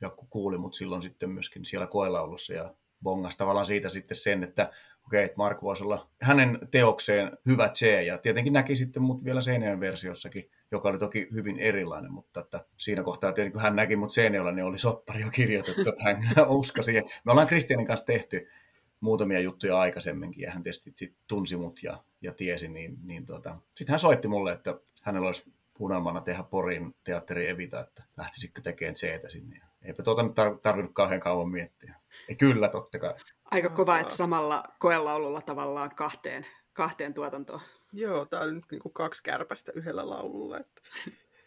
ja 0.00 0.10
kuuli 0.30 0.58
mut 0.58 0.74
silloin 0.74 1.02
sitten 1.02 1.30
myöskin 1.30 1.64
siellä 1.64 1.86
koelaulussa 1.86 2.54
ja 2.54 2.74
bongas 3.02 3.36
tavallaan 3.36 3.66
siitä 3.66 3.88
sitten 3.88 4.16
sen, 4.16 4.42
että 4.42 4.72
okei, 5.06 5.24
että 5.24 5.36
Mark 5.36 5.62
voisi 5.62 5.84
olla 5.84 6.10
hänen 6.22 6.58
teokseen 6.70 7.38
hyvä 7.46 7.68
Che, 7.68 8.02
ja 8.02 8.18
tietenkin 8.18 8.52
näki 8.52 8.76
sitten 8.76 9.02
mut 9.02 9.24
vielä 9.24 9.40
Seinäjoen 9.40 9.80
versiossakin, 9.80 10.50
joka 10.70 10.88
oli 10.88 10.98
toki 10.98 11.28
hyvin 11.34 11.58
erilainen, 11.58 12.12
mutta 12.12 12.40
että 12.40 12.64
siinä 12.76 13.02
kohtaa 13.02 13.32
tietenkin 13.32 13.52
kun 13.52 13.62
hän 13.62 13.76
näki 13.76 13.96
mut 13.96 14.12
Seinäjoella, 14.12 14.52
niin 14.52 14.64
oli 14.64 14.78
soppari 14.78 15.20
jo 15.20 15.30
kirjoitettu, 15.30 15.88
että 15.88 16.04
hän 16.04 16.18
uskoi 16.48 16.84
siihen. 16.84 17.04
Me 17.24 17.32
ollaan 17.32 17.46
Kristianin 17.46 17.86
kanssa 17.86 18.06
tehty 18.06 18.48
muutamia 19.00 19.40
juttuja 19.40 19.78
aikaisemminkin, 19.78 20.42
ja 20.42 20.50
hän 20.50 20.62
tietysti 20.62 20.90
sit 20.94 21.14
tunsi 21.26 21.56
mut 21.56 21.82
ja, 21.82 22.04
ja 22.20 22.32
tiesi, 22.32 22.68
niin, 22.68 22.98
niin 23.02 23.26
tuota, 23.26 23.56
sitten 23.74 23.92
hän 23.92 24.00
soitti 24.00 24.28
mulle, 24.28 24.52
että 24.52 24.80
hänellä 25.02 25.26
olisi 25.26 25.52
unelmana 25.78 26.20
tehdä 26.20 26.42
Porin 26.42 26.94
teatteri 27.04 27.48
Evita, 27.48 27.80
että 27.80 28.02
lähtisikö 28.16 28.60
tekemään 28.60 28.94
Cheetä 28.94 29.28
sinne. 29.28 29.56
Ja 29.56 29.66
eipä 29.82 30.02
tuota 30.02 30.22
nyt 30.22 30.32
tar- 30.32 30.58
tarvinnut 30.62 30.94
kauhean 30.94 31.20
kauan 31.20 31.48
miettiä. 31.48 31.94
Ja 32.28 32.34
kyllä, 32.34 32.68
totta 32.68 32.98
kai. 32.98 33.14
Aika 33.44 33.68
kova, 33.68 33.98
että 33.98 34.14
samalla 34.14 34.64
koelaululla 34.78 35.40
tavallaan 35.40 35.94
kahteen, 35.94 36.46
kahteen 36.72 37.14
tuotantoon. 37.14 37.60
Joo, 37.92 38.26
tää 38.26 38.40
on 38.40 38.54
nyt 38.54 38.64
niinku 38.70 38.90
kaksi 38.90 39.22
kärpästä 39.22 39.72
yhdellä 39.74 40.10
laululla. 40.10 40.58
Että... 40.58 40.82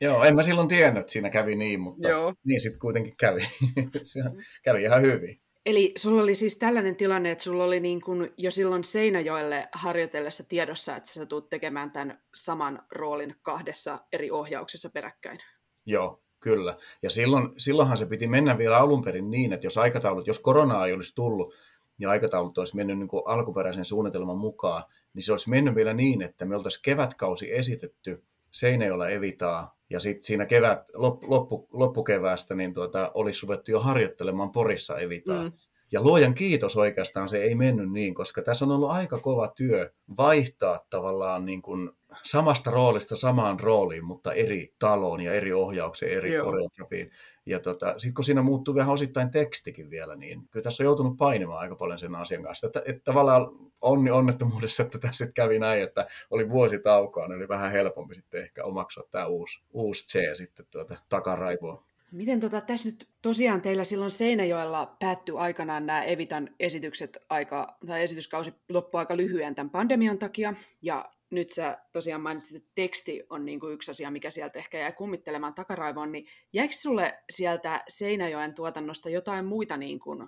Joo, 0.02 0.24
en 0.24 0.36
mä 0.36 0.44
silloin 0.44 0.68
tiennyt, 0.68 1.02
että 1.02 1.14
siinä 1.14 1.30
kävi 1.30 1.56
niin, 1.56 1.80
mutta 1.80 2.10
Joo. 2.10 2.34
niin 2.44 2.62
sitten 2.62 2.80
kuitenkin 2.80 3.18
kävi. 3.18 3.42
Se 4.04 4.20
kävi 4.64 4.84
ihan 4.84 5.02
hyvin. 5.02 5.42
Eli 5.66 5.94
sulla 5.98 6.22
oli 6.22 6.36
siis 6.36 6.58
tällainen 6.58 6.96
tilanne, 6.96 7.32
että 7.32 7.44
sulla 7.44 7.64
oli 7.64 7.80
niin 7.80 8.02
kuin 8.02 8.34
jo 8.38 8.52
silloin 8.52 8.84
Seinäjoelle 8.84 9.70
harjoitellessa 9.74 10.44
tiedossa, 10.44 10.96
että 10.96 11.10
sä 11.10 11.26
tulet 11.26 11.50
tekemään 11.50 11.92
tämän 11.92 12.22
saman 12.36 12.86
roolin 12.92 13.36
kahdessa 13.42 14.00
eri 14.14 14.32
ohjauksessa 14.32 14.90
peräkkäin. 14.90 15.40
Joo, 15.86 16.24
kyllä. 16.40 16.78
Ja 17.04 17.10
silloin, 17.10 17.50
silloinhan 17.58 17.98
se 17.98 18.06
piti 18.06 18.28
mennä 18.28 18.58
vielä 18.58 18.78
alun 18.78 19.04
perin 19.04 19.32
niin, 19.32 19.54
että 19.54 19.66
jos 19.66 19.78
aikataulut, 19.78 20.28
jos 20.28 20.40
koronaa 20.40 20.88
ei 20.88 20.94
olisi 20.94 21.16
tullut 21.16 21.54
ja 22.00 22.10
aikataulut 22.10 22.58
olisi 22.58 22.76
mennyt 22.76 23.00
niin 23.00 23.08
kuin 23.08 23.24
alkuperäisen 23.26 23.86
suunnitelman 23.86 24.38
mukaan, 24.38 24.84
niin 25.14 25.24
se 25.24 25.32
olisi 25.32 25.50
mennyt 25.50 25.76
vielä 25.76 25.94
niin, 25.94 26.22
että 26.22 26.46
me 26.46 26.56
oltaisiin 26.56 26.82
kevätkausi 26.84 27.56
esitetty 27.56 28.24
Seinäjoella 28.52 29.10
Evitaa, 29.10 29.78
ja 29.92 30.00
sitten 30.00 30.24
siinä 30.24 30.46
kevät, 30.46 30.80
loppu, 30.94 31.28
loppu, 31.30 31.68
loppukeväästä 31.74 32.56
niin 32.56 32.74
tuota, 32.74 33.12
olisi 33.14 33.42
ruvettu 33.44 33.72
jo 33.72 33.80
harjoittelemaan 33.80 34.52
Porissa 34.52 35.00
Evitaa. 35.00 35.44
Mm. 35.44 35.52
Ja 35.92 36.02
luojan 36.02 36.34
kiitos 36.34 36.78
oikeastaan 36.78 37.30
se 37.30 37.44
ei 37.44 37.56
mennyt 37.56 37.92
niin, 37.92 38.16
koska 38.16 38.42
tässä 38.42 38.66
on 38.66 38.72
ollut 38.72 38.92
aika 38.92 39.20
kova 39.20 39.48
työ 39.48 39.92
vaihtaa 40.18 40.80
tavallaan 40.90 41.46
niin 41.46 41.62
kuin 41.62 41.92
samasta 42.24 42.72
roolista 42.72 43.16
samaan 43.16 43.60
rooliin, 43.60 44.06
mutta 44.06 44.34
eri 44.34 44.76
taloon 44.80 45.22
ja 45.22 45.34
eri 45.34 45.54
ohjaukseen, 45.54 46.12
eri 46.12 46.34
Joo. 46.34 46.46
koreografiin. 46.46 47.12
Ja 47.46 47.60
tota, 47.60 47.94
sitten 47.98 48.14
kun 48.14 48.24
siinä 48.24 48.42
muuttuu 48.42 48.76
vähän 48.76 48.94
osittain 48.94 49.32
tekstikin 49.32 49.90
vielä, 49.90 50.16
niin 50.16 50.48
kyllä 50.52 50.64
tässä 50.64 50.84
on 50.84 50.86
joutunut 50.86 51.18
painimaan 51.18 51.60
aika 51.60 51.76
paljon 51.76 52.00
sen 52.00 52.16
asian 52.16 52.44
kanssa. 52.44 52.68
Että, 52.68 52.82
että 52.86 53.02
tavallaan 53.04 53.48
onni 53.82 54.12
onnettomuudessa, 54.12 54.84
että 54.84 55.00
tässä 55.00 55.26
sitten 55.26 55.44
kävi 55.44 55.60
näin, 55.60 55.84
että 55.84 56.08
oli 56.30 56.50
vuosi 56.50 56.80
taukoa, 56.80 57.28
niin 57.28 57.38
oli 57.38 57.48
vähän 57.48 57.72
helpompi 57.72 58.16
sitten 58.16 58.42
ehkä 58.42 58.64
omaksua 58.64 59.04
tämä 59.12 59.26
uusi, 59.26 59.64
uusi 59.74 60.08
C 60.08 60.38
sitten 60.38 60.66
tuota 60.72 60.96
takaraivoa. 61.10 61.84
Miten 62.12 62.40
tota, 62.40 62.62
tässä 62.62 62.90
nyt 62.90 63.08
tosiaan 63.22 63.62
teillä 63.62 63.84
silloin 63.84 64.12
Seinäjoella 64.12 64.96
päättyi 65.00 65.36
aikanaan 65.38 65.86
nämä 65.86 66.04
Evitan 66.04 66.50
esitykset 66.60 67.18
aika, 67.30 67.78
tai 67.88 68.04
esityskausi 68.04 68.54
loppui 68.70 69.00
aika 69.00 69.18
lyhyen 69.18 69.56
tämän 69.56 69.70
pandemian 69.70 70.18
takia, 70.18 70.54
ja 70.82 71.12
nyt 71.32 71.50
sä 71.50 71.78
tosiaan 71.92 72.22
mainitsit, 72.22 72.58
että 72.58 72.72
teksti 72.76 73.24
on 73.30 73.46
niin 73.46 73.60
kuin 73.60 73.74
yksi 73.74 73.92
asia, 73.92 74.12
mikä 74.12 74.30
sieltä 74.30 74.60
ehkä 74.60 74.80
jäi 74.80 74.92
kummittelemaan 74.92 75.54
takaraivoon, 75.54 76.12
niin 76.12 76.26
jäikö 76.54 76.74
sulle 76.74 77.24
sieltä 77.30 77.84
Seinäjoen 77.88 78.54
tuotannosta 78.54 79.10
jotain 79.10 79.46
muita 79.46 79.78
niin 79.78 80.00
kuin, 80.00 80.28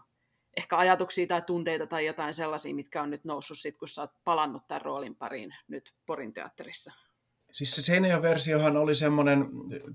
ehkä 0.58 0.78
ajatuksia 0.78 1.28
tai 1.28 1.42
tunteita 1.42 1.88
tai 1.88 2.06
jotain 2.06 2.34
sellaisia, 2.34 2.76
mitkä 2.76 3.02
on 3.02 3.10
nyt 3.10 3.26
noussut 3.26 3.60
sit, 3.60 3.78
kun 3.78 3.88
sä 3.88 4.02
oot 4.02 4.12
palannut 4.24 4.68
tämän 4.68 4.82
roolin 4.82 5.16
pariin 5.16 5.56
nyt 5.68 5.94
Porin 6.06 6.34
teatterissa? 6.34 6.94
Siis 7.54 7.76
se 7.76 7.82
Seinäjoen 7.82 8.22
versiohan 8.22 8.78
oli 8.78 8.96
semmoinen, 8.96 9.46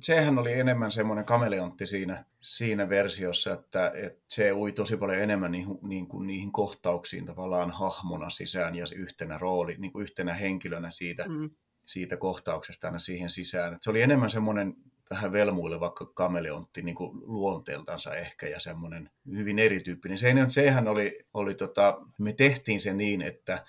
sehän 0.03 0.39
oli 0.39 0.53
enemmän 0.53 0.93
semmoinen 0.93 1.25
kameleontti 1.25 1.87
siinä, 1.87 2.25
siinä 2.41 2.89
versiossa, 2.89 3.53
että, 3.53 3.93
että 3.95 4.21
se 4.29 4.53
ui 4.53 4.73
tosi 4.73 4.97
paljon 4.97 5.19
enemmän 5.19 5.51
niihin, 5.51 5.79
niin 5.83 6.09
kuin 6.09 6.27
niihin 6.27 6.53
kohtauksiin 6.53 7.27
tavallaan 7.27 7.71
hahmona 7.71 8.31
sisään 8.31 8.75
ja 8.75 8.85
yhtenä 8.97 9.39
rooli, 9.39 9.77
niin 9.79 9.93
kuin 9.93 10.03
yhtenä 10.03 10.35
henkilönä 10.35 10.91
siitä, 10.91 11.25
mm. 11.29 11.51
siitä 11.85 12.17
kohtauksesta 12.17 12.87
aina 12.87 12.99
siihen 12.99 13.31
sisään. 13.31 13.73
Että 13.73 13.85
se 13.85 13.91
oli 13.91 14.03
enemmän 14.03 14.31
semmoinen 14.31 14.75
vähän 15.11 15.33
velmuileva 15.33 15.91
kameleontti 16.15 16.83
niin 16.83 16.95
kuin 16.95 17.21
luonteeltansa 17.23 18.15
ehkä 18.15 18.49
ja 18.49 18.61
semmoinen 18.61 19.11
hyvin 19.37 19.59
erityyppinen. 19.59 20.19
Seinäjoen, 20.19 20.51
sehän 20.51 20.89
oli, 20.89 21.19
oli 21.35 21.55
tota, 21.55 22.01
me 22.19 22.33
tehtiin 22.33 22.81
se 22.81 22.93
niin, 22.93 23.23
että 23.23 23.65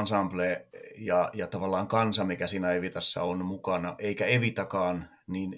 ensemble 0.00 0.66
ja, 0.98 1.30
ja 1.34 1.46
tavallaan 1.46 1.88
kansa, 1.88 2.24
mikä 2.24 2.46
siinä 2.46 2.72
Evitassa 2.72 3.22
on 3.22 3.44
mukana, 3.44 3.94
eikä 3.98 4.26
Evitakaan, 4.26 5.08
niin, 5.26 5.50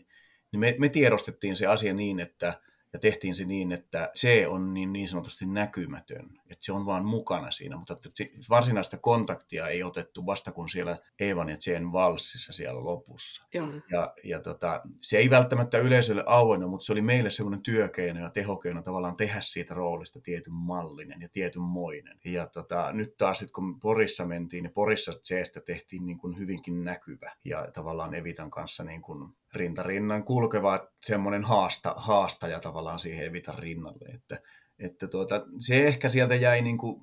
niin 0.52 0.60
me, 0.60 0.74
me 0.78 0.88
tiedostettiin 0.88 1.56
se 1.56 1.66
asia 1.66 1.94
niin, 1.94 2.20
että 2.20 2.60
ja 2.92 2.98
tehtiin 2.98 3.34
se 3.34 3.44
niin, 3.44 3.72
että 3.72 4.10
se 4.14 4.48
on 4.48 4.74
niin, 4.74 4.92
niin 4.92 5.08
sanotusti 5.08 5.46
näkymätön, 5.46 6.40
että 6.50 6.64
se 6.64 6.72
on 6.72 6.86
vaan 6.86 7.04
mukana 7.04 7.50
siinä, 7.50 7.76
mutta 7.76 7.92
että 7.94 8.10
varsinaista 8.50 8.98
kontaktia 8.98 9.68
ei 9.68 9.82
otettu 9.82 10.26
vasta 10.26 10.52
kun 10.52 10.68
siellä 10.68 10.96
Evan 11.20 11.48
ja 11.48 11.56
Jane 11.66 11.92
valssissa 11.92 12.52
siellä 12.52 12.84
lopussa. 12.84 13.46
Joo. 13.54 13.68
Ja, 13.90 14.12
ja 14.24 14.40
tota, 14.40 14.82
se 15.02 15.18
ei 15.18 15.30
välttämättä 15.30 15.78
yleisölle 15.78 16.24
auennut, 16.26 16.70
mutta 16.70 16.86
se 16.86 16.92
oli 16.92 17.02
meille 17.02 17.30
semmoinen 17.30 17.62
työkeino 17.62 18.20
ja 18.20 18.30
tehokeino 18.30 18.82
tavallaan 18.82 19.16
tehdä 19.16 19.40
siitä 19.40 19.74
roolista 19.74 20.20
tietyn 20.20 20.52
mallinen 20.52 21.20
ja 21.20 21.28
tietyn 21.28 21.62
moinen. 21.62 22.18
Ja 22.24 22.46
tota, 22.46 22.92
nyt 22.92 23.16
taas 23.16 23.38
sit, 23.38 23.50
kun 23.50 23.80
Porissa 23.80 24.26
mentiin, 24.26 24.62
niin 24.62 24.72
Porissa 24.72 25.12
Jstä 25.12 25.60
tehtiin 25.60 26.06
niin 26.06 26.18
kuin 26.18 26.38
hyvinkin 26.38 26.84
näkyvä 26.84 27.32
ja 27.44 27.68
tavallaan 27.74 28.14
Evitan 28.14 28.50
kanssa 28.50 28.84
niin 28.84 29.02
kuin 29.02 29.34
rintarinnan 29.54 30.24
kulkeva 30.24 30.88
semmoinen 31.00 31.44
haasta, 31.44 31.94
haastaja 31.96 32.60
tavallaan 32.60 32.98
siihen 32.98 33.26
Evitan 33.26 33.58
rinnalle. 33.58 34.08
Että, 34.14 34.40
että 34.78 35.08
tuota, 35.08 35.46
se 35.58 35.86
ehkä 35.86 36.08
sieltä 36.08 36.34
jäi 36.34 36.62
niin 36.62 36.78
kuin, 36.78 37.02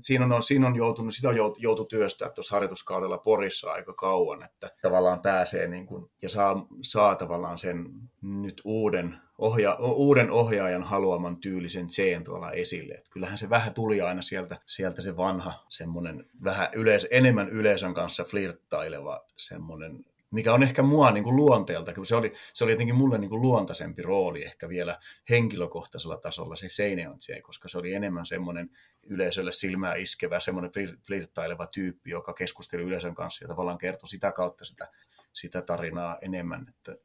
siinä 0.00 0.36
on, 0.36 0.42
siinä 0.42 0.66
on 0.66 0.76
joutunut, 0.76 1.14
sitä 1.14 1.28
on 1.28 1.36
joutu 1.58 1.84
työstää 1.84 2.30
tuossa 2.30 2.56
harjoituskaudella 2.56 3.18
Porissa 3.18 3.72
aika 3.72 3.94
kauan, 3.94 4.42
että 4.42 4.70
tavallaan 4.82 5.20
pääsee 5.20 5.68
niin 5.68 5.86
kuin, 5.86 6.10
ja 6.22 6.28
saa, 6.28 6.66
saa 6.82 7.16
tavallaan 7.16 7.58
sen 7.58 7.86
nyt 8.22 8.60
uuden, 8.64 9.16
ohja, 9.38 9.74
uuden 9.80 10.30
ohjaajan 10.30 10.82
haluaman 10.82 11.36
tyylisen 11.36 11.86
tuolla 12.24 12.50
esille. 12.50 12.94
Että 12.94 13.10
kyllähän 13.10 13.38
se 13.38 13.50
vähän 13.50 13.74
tuli 13.74 14.00
aina 14.00 14.22
sieltä, 14.22 14.56
sieltä 14.66 15.02
se 15.02 15.16
vanha, 15.16 15.64
semmoinen 15.68 16.26
vähän 16.44 16.68
yleis, 16.74 17.06
enemmän 17.10 17.48
yleisön 17.48 17.94
kanssa 17.94 18.24
flirttaileva 18.24 19.24
semmoinen 19.36 20.04
mikä 20.32 20.52
on 20.52 20.62
ehkä 20.62 20.82
mua 20.82 21.10
niin 21.10 21.24
kuin 21.24 21.36
luonteelta, 21.36 21.94
kun 21.94 22.06
se 22.06 22.16
oli, 22.16 22.32
se 22.54 22.64
oli 22.64 22.72
jotenkin 22.72 22.96
mulle 22.96 23.18
niin 23.18 23.30
kuin 23.30 23.42
luontaisempi 23.42 24.02
rooli 24.02 24.44
ehkä 24.44 24.68
vielä 24.68 24.98
henkilökohtaisella 25.30 26.16
tasolla 26.16 26.56
se 26.56 26.68
Seineon 26.68 27.18
koska 27.42 27.68
se 27.68 27.78
oli 27.78 27.94
enemmän 27.94 28.26
semmoinen 28.26 28.70
yleisölle 29.02 29.52
silmää 29.52 29.94
iskevä, 29.94 30.40
semmoinen 30.40 30.70
flirttaileva 31.06 31.66
tyyppi, 31.66 32.10
joka 32.10 32.32
keskusteli 32.32 32.82
yleisön 32.82 33.14
kanssa 33.14 33.44
ja 33.44 33.48
tavallaan 33.48 33.78
kertoi 33.78 34.08
sitä 34.08 34.32
kautta 34.32 34.64
sitä, 34.64 34.88
sitä 35.32 35.62
tarinaa 35.62 36.18
enemmän, 36.22 36.66
että 36.68 36.96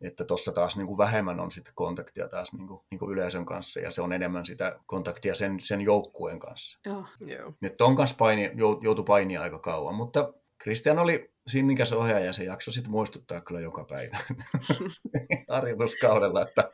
että 0.00 0.24
tuossa 0.24 0.52
taas 0.52 0.76
niin 0.76 0.86
kuin 0.86 0.98
vähemmän 0.98 1.40
on 1.40 1.52
sitten 1.52 1.74
kontaktia 1.74 2.28
taas 2.28 2.52
niin 2.52 2.68
kuin, 2.68 2.80
niin 2.90 2.98
kuin 2.98 3.12
yleisön 3.12 3.46
kanssa 3.46 3.80
ja 3.80 3.90
se 3.90 4.02
on 4.02 4.12
enemmän 4.12 4.46
sitä 4.46 4.80
kontaktia 4.86 5.34
sen, 5.34 5.60
sen 5.60 5.80
joukkueen 5.80 6.38
kanssa. 6.38 6.78
Joo. 6.86 7.04
Joo. 7.20 7.54
Nyt 7.60 7.76
ton 7.76 7.96
kanssa 7.96 8.16
paini, 8.18 8.50
joutui 8.82 9.04
painia 9.04 9.42
aika 9.42 9.58
kauan, 9.58 9.94
mutta 9.94 10.32
Kristian 10.58 10.98
oli 10.98 11.31
sinnikäs 11.46 11.92
ohjaaja 11.92 12.24
ja 12.26 12.32
se 12.32 12.44
jakso 12.44 12.72
sitten 12.72 12.90
muistuttaa 12.90 13.40
kyllä 13.40 13.60
joka 13.60 13.84
päivä 13.84 14.18
harjoituskaudella, 15.48 16.42
että 16.42 16.70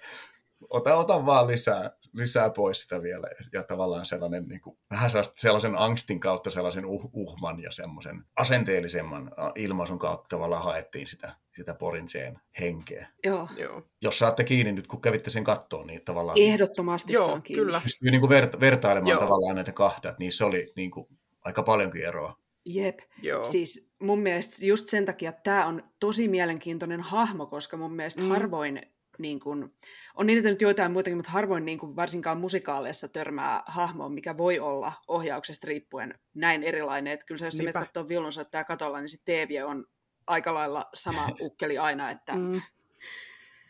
ota, 0.70 0.96
ota 0.96 1.26
vaan 1.26 1.46
lisää, 1.46 1.90
lisää 2.12 2.50
pois 2.50 2.80
sitä 2.80 3.02
vielä. 3.02 3.26
Ja 3.52 3.62
tavallaan 3.62 4.06
sellainen, 4.06 4.48
niin 4.48 4.60
kuin, 4.60 4.78
vähän 4.90 5.10
sellaisen 5.36 5.78
angstin 5.78 6.20
kautta 6.20 6.50
sellaisen 6.50 6.86
uh, 6.86 7.10
uhman 7.12 7.62
ja 7.62 7.72
semmoisen 7.72 8.24
asenteellisemman 8.36 9.30
ilmaisun 9.54 9.98
kautta 9.98 10.28
tavallaan 10.28 10.64
haettiin 10.64 11.06
sitä, 11.06 11.32
sitä 11.56 11.74
Porintseen 11.74 12.40
henkeä. 12.60 13.08
Joo. 13.24 13.48
Joo. 13.56 13.82
Jos 14.02 14.18
saatte 14.18 14.44
kiinni 14.44 14.72
nyt, 14.72 14.86
kun 14.86 15.00
kävitte 15.00 15.30
sen 15.30 15.44
kattoon, 15.44 15.86
niin 15.86 16.04
tavallaan... 16.04 16.38
Ehdottomasti 16.40 17.12
Joo, 17.12 17.26
saan 17.26 17.42
kiinni. 17.42 17.64
kyllä. 17.64 17.80
Pystyy 17.80 18.10
niin 18.10 18.20
kuin 18.20 18.30
ver- 18.30 18.60
vertailemaan 18.60 19.10
Joo. 19.10 19.20
tavallaan 19.20 19.54
näitä 19.54 19.72
kahta, 19.72 20.08
että 20.08 20.24
niissä 20.24 20.46
oli 20.46 20.72
niin 20.76 20.90
kuin, 20.90 21.06
aika 21.44 21.62
paljonkin 21.62 22.04
eroa. 22.04 22.36
Jep. 22.64 22.98
Joo. 23.22 23.44
Siis 23.44 23.87
mun 23.98 24.20
mielestä 24.20 24.66
just 24.66 24.86
sen 24.86 25.04
takia 25.04 25.32
tämä 25.32 25.66
on 25.66 25.82
tosi 26.00 26.28
mielenkiintoinen 26.28 27.00
hahmo, 27.00 27.46
koska 27.46 27.76
mun 27.76 27.92
mielestä 27.92 28.22
mm. 28.22 28.28
harvoin 28.28 28.82
niin 29.18 29.40
kun, 29.40 29.74
on 30.14 30.26
niitä 30.26 30.48
nyt 30.48 30.62
joitain 30.62 30.92
muitakin, 30.92 31.16
mutta 31.16 31.30
harvoin 31.30 31.64
niin 31.64 31.78
kun, 31.78 31.96
varsinkaan 31.96 32.40
musikaaleissa 32.40 33.08
törmää 33.08 33.62
hahmoon, 33.66 34.12
mikä 34.12 34.36
voi 34.36 34.58
olla 34.58 34.92
ohjauksesta 35.08 35.66
riippuen 35.66 36.14
näin 36.34 36.62
erilainen. 36.62 37.12
Että 37.12 37.26
kyllä 37.26 37.38
se, 37.38 37.44
jos 37.44 37.56
sä 37.56 37.62
menet 37.62 37.74
katsoa 37.74 38.08
viulunsoittajaa 38.08 38.64
katolla, 38.64 39.00
niin 39.00 39.08
se 39.08 39.18
TV 39.24 39.62
on 39.66 39.86
aika 40.26 40.54
lailla 40.54 40.84
sama 40.94 41.28
ukkeli 41.40 41.78
aina, 41.78 42.10
että 42.10 42.34
mm. 42.34 42.60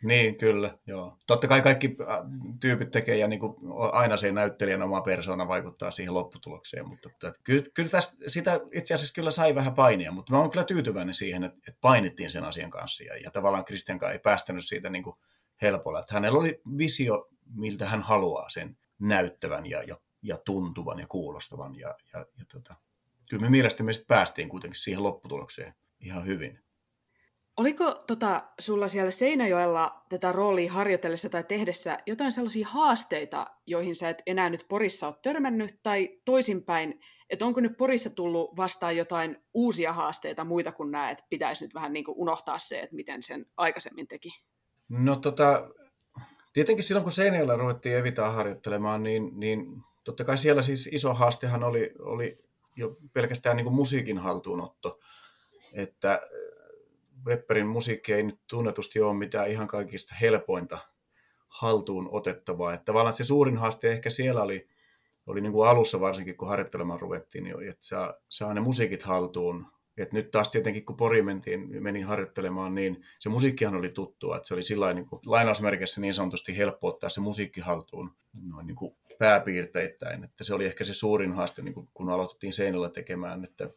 Niin, 0.03 0.36
kyllä, 0.36 0.78
joo. 0.86 1.18
Totta 1.26 1.49
kai 1.49 1.62
kaikki 1.62 1.96
äh, 2.01 2.18
tyypit 2.61 2.90
tekee 2.90 3.16
ja 3.16 3.28
niin 3.28 3.40
kuin 3.40 3.57
aina 3.92 4.16
se 4.16 4.32
näyttelijän 4.32 4.82
oma 4.82 5.01
persona 5.01 5.49
vaikuttaa 5.49 5.90
siihen 5.90 6.14
lopputulokseen, 6.14 6.88
mutta 6.88 7.09
että, 7.09 7.32
kyllä, 7.44 7.62
kyllä 7.74 7.88
tästä, 7.88 8.16
sitä 8.26 8.61
itse 8.72 8.94
asiassa 8.94 9.14
kyllä 9.14 9.30
sai 9.30 9.55
vähän 9.55 9.74
painia, 9.74 10.12
mutta 10.12 10.32
mä 10.32 10.38
oon 10.38 10.51
kyllä 10.51 10.64
tyytyväinen 10.64 11.14
siihen, 11.14 11.44
että, 11.44 11.59
että 11.68 11.78
painittiin 11.80 12.30
sen 12.30 12.44
asian 12.44 12.70
kanssa 12.70 13.05
ja, 13.05 13.16
ja 13.16 13.30
tavallaan 13.30 13.64
Kristian 13.64 14.01
ei 14.12 14.18
päästänyt 14.18 14.64
siitä 14.64 14.90
niin 14.90 15.05
kuin 15.05 15.16
helpolla. 15.62 16.01
Että 16.01 16.14
hänellä 16.14 16.38
oli 16.38 16.61
visio, 16.78 17.28
miltä 17.55 17.86
hän 17.86 18.03
haluaa 18.03 18.51
sen 18.51 18.78
näyttävän 18.99 19.66
ja, 19.66 19.82
ja, 19.82 19.96
ja 20.22 20.36
tuntuvan 20.36 20.99
ja 20.99 21.07
kuulostavan 21.07 21.74
ja, 21.74 21.94
ja, 22.12 22.26
ja 22.38 22.44
tota, 22.53 22.74
kyllä 23.30 23.40
me 23.40 23.51
mielestäni 23.51 23.86
me 23.86 23.92
päästiin 24.09 24.49
kuitenkin 24.49 24.80
siihen 24.80 25.03
lopputulokseen 25.03 25.74
ihan 26.01 26.26
hyvin. 26.26 26.61
Oliko 27.59 27.94
tota, 28.06 28.42
sulla 28.59 28.88
siellä 28.88 29.11
Seinäjoella 29.11 30.04
tätä 30.09 30.32
roolia 30.32 30.72
harjoitellessa 30.72 31.28
tai 31.28 31.44
tehdessä 31.44 31.98
jotain 32.06 32.32
sellaisia 32.32 32.68
haasteita, 32.68 33.46
joihin 33.66 33.96
sä 33.96 34.09
et 34.09 34.22
enää 34.26 34.50
nyt 34.50 34.66
Porissa 34.68 35.06
ole 35.06 35.14
törmännyt, 35.22 35.78
tai 35.82 36.20
toisinpäin, 36.24 37.00
että 37.30 37.46
onko 37.46 37.61
nyt 37.61 37.76
Porissa 37.76 38.11
tullut 38.11 38.56
vastaan 38.56 38.96
jotain 38.96 39.36
uusia 39.54 39.92
haasteita, 39.92 40.44
muita 40.44 40.72
kuin 40.72 40.90
nämä, 40.90 41.11
että 41.11 41.24
pitäisi 41.30 41.64
nyt 41.64 41.74
vähän 41.74 41.92
niin 41.92 42.04
kuin 42.04 42.18
unohtaa 42.18 42.59
se, 42.59 42.80
että 42.80 42.96
miten 42.96 43.22
sen 43.22 43.46
aikaisemmin 43.56 44.09
teki? 44.09 44.42
No 44.88 45.16
tota, 45.16 45.70
tietenkin 46.52 46.84
silloin 46.84 47.04
kun 47.04 47.12
Seinäjoella 47.12 47.56
ruvettiin 47.56 47.96
Evitaa 47.96 48.32
harjoittelemaan, 48.32 49.02
niin, 49.02 49.40
niin 49.40 49.82
totta 50.04 50.24
kai 50.24 50.38
siellä 50.38 50.62
siis 50.62 50.88
iso 50.92 51.14
haastehan 51.14 51.64
oli, 51.64 51.92
oli 51.98 52.38
jo 52.76 52.96
pelkästään 53.12 53.56
niin 53.56 53.64
kuin 53.64 53.76
musiikin 53.76 54.18
haltuunotto. 54.18 55.00
Että 55.72 56.20
Webberin 57.26 57.68
musiikki 57.68 58.12
ei 58.12 58.22
nyt 58.22 58.40
tunnetusti 58.46 59.00
ole 59.00 59.14
mitään 59.14 59.50
ihan 59.50 59.68
kaikista 59.68 60.14
helpointa 60.20 60.78
haltuun 61.48 62.08
otettavaa. 62.10 62.74
Että 62.74 62.84
tavallaan 62.84 63.14
se 63.14 63.24
suurin 63.24 63.56
haaste 63.56 63.92
ehkä 63.92 64.10
siellä 64.10 64.42
oli, 64.42 64.68
oli 65.26 65.40
niin 65.40 65.52
kuin 65.52 65.68
alussa 65.68 66.00
varsinkin, 66.00 66.36
kun 66.36 66.48
harjoittelemaan 66.48 67.00
ruvettiin, 67.00 67.44
niin 67.44 67.68
että 67.68 67.86
saa, 67.86 68.14
saa 68.28 68.54
ne 68.54 68.60
musiikit 68.60 69.02
haltuun. 69.02 69.66
Et 69.96 70.12
nyt 70.12 70.30
taas 70.30 70.50
tietenkin, 70.50 70.84
kun 70.84 70.96
Pori 70.96 71.22
mentiin, 71.22 71.82
menin 71.82 72.04
harjoittelemaan, 72.04 72.74
niin 72.74 73.04
se 73.18 73.28
musiikkihan 73.28 73.74
oli 73.74 73.88
tuttua. 73.88 74.36
Että 74.36 74.48
se 74.48 74.54
oli 74.54 74.62
sillä 74.62 74.94
niin 74.94 75.06
kuin, 75.06 75.20
lainausmerkissä 75.26 76.00
niin 76.00 76.14
sanotusti 76.14 76.56
helppo 76.56 76.88
ottaa 76.88 77.10
se 77.10 77.20
musiikki 77.20 77.60
haltuun 77.60 78.10
noin 78.42 78.66
niin 78.66 78.76
kuin 78.76 78.96
pääpiirteittäin. 79.18 80.24
Että 80.24 80.44
se 80.44 80.54
oli 80.54 80.66
ehkä 80.66 80.84
se 80.84 80.94
suurin 80.94 81.32
haaste, 81.32 81.62
niin 81.62 81.74
kuin, 81.74 81.88
kun 81.94 82.10
aloitettiin 82.10 82.52
seinällä 82.52 82.90
tekemään, 82.90 83.44
että 83.44 83.70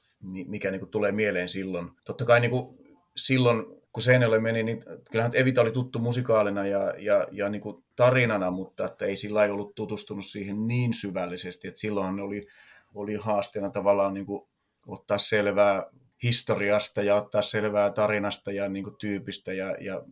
mikä 0.47 0.71
niin 0.71 0.79
kuin, 0.79 0.91
tulee 0.91 1.11
mieleen 1.11 1.49
silloin. 1.49 1.89
Totta 2.05 2.25
kai 2.25 2.39
niin 2.39 2.51
kuin, 2.51 2.80
silloin, 3.17 3.65
kun 3.93 4.03
Seinäjoelle 4.03 4.39
meni, 4.39 4.63
niin 4.63 4.83
kyllähän 5.11 5.31
Evita 5.35 5.61
oli 5.61 5.71
tuttu 5.71 5.99
musikaalina 5.99 6.67
ja, 6.67 6.93
ja, 6.97 7.27
ja 7.31 7.49
niin 7.49 7.61
kuin 7.61 7.83
tarinana, 7.95 8.51
mutta 8.51 8.85
että 8.85 9.05
ei 9.05 9.15
sillä 9.15 9.45
ei 9.45 9.51
ollut 9.51 9.75
tutustunut 9.75 10.25
siihen 10.25 10.67
niin 10.67 10.93
syvällisesti, 10.93 11.67
että 11.67 11.79
silloin 11.79 12.19
oli, 12.19 12.47
oli 12.95 13.15
haasteena 13.15 13.69
tavallaan 13.69 14.13
niin 14.13 14.25
kuin 14.25 14.47
ottaa 14.87 15.17
selvää 15.17 15.83
historiasta 16.23 17.01
ja 17.01 17.15
ottaa 17.15 17.41
selvää 17.41 17.91
tarinasta 17.91 18.51
ja 18.51 18.69
niin 18.69 18.83
kuin 18.83 18.95
tyypistä 18.99 19.53
ja, 19.53 19.75
ja 19.79 20.03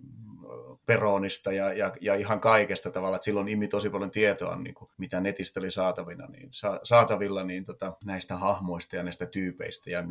Peronista 0.89 1.51
ja, 1.51 1.73
ja, 1.73 1.93
ja 2.01 2.15
ihan 2.15 2.39
kaikesta 2.39 2.91
tavalla, 2.91 3.15
että 3.15 3.25
silloin 3.25 3.47
imi 3.47 3.67
tosi 3.67 3.89
paljon 3.89 4.11
tietoa, 4.11 4.55
niin 4.55 4.73
kuin, 4.73 4.89
mitä 4.97 5.21
netistä 5.21 5.59
oli 5.59 5.71
saatavilla, 5.71 6.25
niin, 6.25 6.49
sa, 6.51 6.79
saatavilla 6.83 7.43
niin 7.43 7.65
tota, 7.65 7.93
näistä 8.05 8.35
hahmoista 8.35 8.95
ja 8.95 9.03
näistä 9.03 9.25
tyypeistä 9.25 9.89
ja 9.89 10.03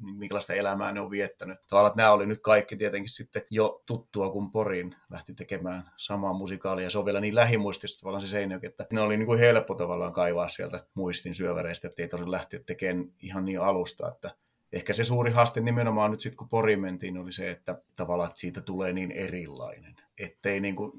minkälaista 0.00 0.54
elämää 0.54 0.92
ne 0.92 1.00
on 1.00 1.10
viettänyt. 1.10 1.58
Tavallaan, 1.66 1.90
että 1.90 2.02
nämä 2.02 2.12
oli 2.12 2.26
nyt 2.26 2.40
kaikki 2.40 2.76
tietenkin 2.76 3.10
sitten 3.10 3.42
jo 3.50 3.82
tuttua, 3.86 4.30
kun 4.30 4.50
Porin 4.50 4.94
lähti 5.10 5.34
tekemään 5.34 5.90
samaa 5.96 6.32
musikaalia 6.32 6.84
ja 6.84 6.90
se 6.90 6.98
on 6.98 7.04
vielä 7.04 7.20
niin 7.20 7.34
lähimuistista 7.34 8.00
tavallaan 8.00 8.20
se 8.20 8.26
Seinäjoki, 8.26 8.66
että 8.66 8.86
ne 8.92 9.00
oli 9.00 9.16
niin 9.16 9.26
kuin 9.26 9.38
helppo 9.38 9.74
tavallaan 9.74 10.12
kaivaa 10.12 10.48
sieltä 10.48 10.86
muistin 10.94 11.34
syöväreistä, 11.34 11.88
että 11.88 12.02
ei 12.02 12.08
tarvitse 12.08 12.30
lähteä 12.30 12.60
tekemään 12.66 13.12
ihan 13.22 13.44
niin 13.44 13.60
alusta, 13.60 14.08
että 14.08 14.30
ehkä 14.72 14.94
se 14.94 15.04
suuri 15.04 15.30
haaste 15.30 15.60
nimenomaan 15.60 16.10
nyt 16.10 16.20
sitten 16.20 16.36
kun 16.36 16.48
Pori 16.48 16.76
mentiin 16.76 17.18
oli 17.18 17.32
se, 17.32 17.50
että 17.50 17.82
tavallaan 17.96 18.28
että 18.28 18.40
siitä 18.40 18.60
tulee 18.60 18.92
niin 18.92 19.10
erilainen. 19.10 19.96
Ettei 20.20 20.60
niin 20.60 20.76
kuin, 20.76 20.92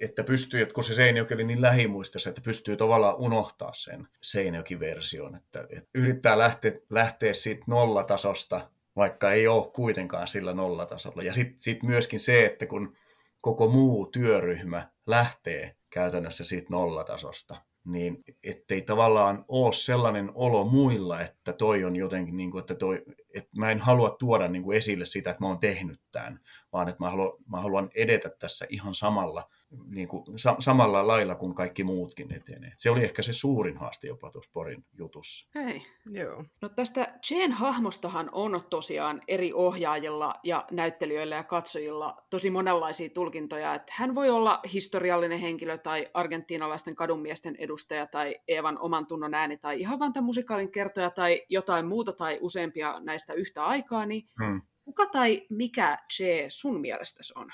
että 0.00 0.24
pystyy, 0.24 0.62
että 0.62 0.74
kun 0.74 0.84
se 0.84 0.94
Seinäjoki 0.94 1.34
oli 1.34 1.44
niin 1.44 1.62
lähimuistassa, 1.62 2.28
että 2.28 2.40
pystyy 2.40 2.76
tavallaan 2.76 3.16
unohtaa 3.16 3.74
sen 3.74 4.08
Seinäjoki-version. 4.22 5.36
Että, 5.36 5.66
että 5.70 5.90
yrittää 5.94 6.38
lähteä, 6.38 6.72
lähteä 6.90 7.32
siitä 7.32 7.64
nollatasosta, 7.66 8.70
vaikka 8.96 9.32
ei 9.32 9.46
ole 9.46 9.70
kuitenkaan 9.72 10.28
sillä 10.28 10.52
nollatasolla. 10.52 11.22
Ja 11.22 11.32
sitten 11.32 11.60
sit 11.60 11.82
myöskin 11.82 12.20
se, 12.20 12.46
että 12.46 12.66
kun 12.66 12.96
koko 13.40 13.68
muu 13.68 14.06
työryhmä 14.06 14.90
lähtee 15.06 15.76
käytännössä 15.90 16.44
siitä 16.44 16.66
nollatasosta, 16.70 17.56
niin 17.84 18.24
ettei 18.44 18.82
tavallaan 18.82 19.44
ole 19.48 19.72
sellainen 19.72 20.30
olo 20.34 20.64
muilla, 20.64 21.20
että 21.20 21.52
toi 21.52 21.84
on 21.84 21.96
jotenkin, 21.96 22.36
niin 22.36 22.50
kuin, 22.50 22.60
että, 22.60 22.74
toi, 22.74 23.04
että 23.34 23.50
mä 23.56 23.70
en 23.70 23.78
halua 23.78 24.16
tuoda 24.18 24.48
niin 24.48 24.62
kuin 24.62 24.76
esille 24.76 25.04
sitä, 25.04 25.30
että 25.30 25.42
mä 25.42 25.48
oon 25.48 25.60
tehnyt 25.60 26.00
tämän, 26.12 26.40
vaan 26.72 26.88
että 26.88 27.04
mä 27.04 27.10
haluan, 27.10 27.32
mä 27.46 27.60
haluan 27.60 27.90
edetä 27.94 28.30
tässä 28.38 28.66
ihan 28.68 28.94
samalla 28.94 29.50
niin 29.86 30.08
kuin, 30.08 30.24
sa- 30.36 30.56
samalla 30.58 31.06
lailla 31.06 31.34
kuin 31.34 31.54
kaikki 31.54 31.84
muutkin 31.84 32.32
etenee. 32.32 32.72
Se 32.76 32.90
oli 32.90 33.04
ehkä 33.04 33.22
se 33.22 33.32
suurin 33.32 33.76
haaste 33.76 34.06
jopa 34.06 34.30
tuossa 34.30 34.50
Porin 34.52 34.84
jutussa. 34.98 35.48
Hei. 35.54 35.82
Joo. 36.10 36.44
No 36.62 36.68
tästä 36.68 37.18
Jane 37.30 37.54
hahmostahan 37.54 38.28
on 38.32 38.60
tosiaan 38.70 39.22
eri 39.28 39.52
ohjaajilla 39.52 40.34
ja 40.44 40.64
näyttelijöillä 40.70 41.36
ja 41.36 41.44
katsojilla 41.44 42.16
tosi 42.30 42.50
monenlaisia 42.50 43.08
tulkintoja. 43.08 43.74
Että 43.74 43.92
hän 43.96 44.14
voi 44.14 44.30
olla 44.30 44.60
historiallinen 44.72 45.40
henkilö 45.40 45.78
tai 45.78 46.08
argentiinalaisten 46.14 46.94
kadunmiesten 46.94 47.56
edustaja 47.56 48.06
tai 48.06 48.36
Eevan 48.48 48.78
oman 48.78 49.06
tunnon 49.06 49.34
ääni 49.34 49.56
tai 49.56 49.80
ihan 49.80 49.98
vain 49.98 50.12
tämän 50.12 50.26
musikaalin 50.26 50.72
kertoja 50.72 51.10
tai 51.10 51.42
jotain 51.48 51.86
muuta 51.86 52.12
tai 52.12 52.38
useampia 52.40 53.00
näistä 53.00 53.32
yhtä 53.32 53.64
aikaa. 53.64 54.06
Niin 54.06 54.28
hmm. 54.44 54.62
kuka 54.84 55.06
tai 55.06 55.46
mikä 55.50 55.98
Che 56.16 56.44
sun 56.48 56.80
mielestäsi 56.80 57.32
on? 57.36 57.50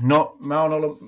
No, 0.00 0.36
mä 0.40 0.62
oon 0.62 0.72
ollut, 0.72 0.98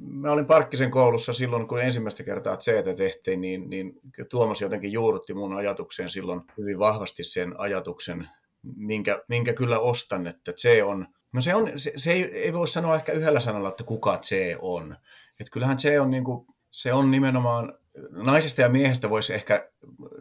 mä 0.00 0.32
olin 0.32 0.46
Parkkisen 0.46 0.90
koulussa 0.90 1.32
silloin, 1.32 1.68
kun 1.68 1.82
ensimmäistä 1.82 2.22
kertaa 2.22 2.56
CT 2.56 2.96
tehtiin, 2.96 3.40
niin, 3.40 3.70
niin 3.70 4.00
Tuomas 4.30 4.60
jotenkin 4.60 4.92
juurrutti 4.92 5.34
mun 5.34 5.56
ajatukseen 5.56 6.10
silloin 6.10 6.40
hyvin 6.58 6.78
vahvasti 6.78 7.24
sen 7.24 7.60
ajatuksen, 7.60 8.28
minkä, 8.76 9.22
minkä 9.28 9.52
kyllä 9.52 9.78
ostan, 9.78 10.26
että 10.26 10.52
C 10.52 10.82
on, 10.84 11.06
no 11.32 11.40
se, 11.40 11.54
on, 11.54 11.72
se, 11.76 11.92
se 11.96 12.12
ei, 12.12 12.24
ei 12.24 12.52
voi 12.52 12.68
sanoa 12.68 12.96
ehkä 12.96 13.12
yhdellä 13.12 13.40
sanalla, 13.40 13.68
että 13.68 13.84
kuka 13.84 14.18
C 14.18 14.56
on. 14.60 14.96
Että 15.40 15.50
kyllähän 15.50 15.76
C 15.76 16.00
on, 16.00 16.10
niin 16.10 16.24
kuin, 16.24 16.46
se 16.70 16.92
on 16.92 17.10
nimenomaan, 17.10 17.78
naisesta 18.10 18.60
ja 18.60 18.68
miehestä 18.68 19.10
voisi 19.10 19.34
ehkä 19.34 19.70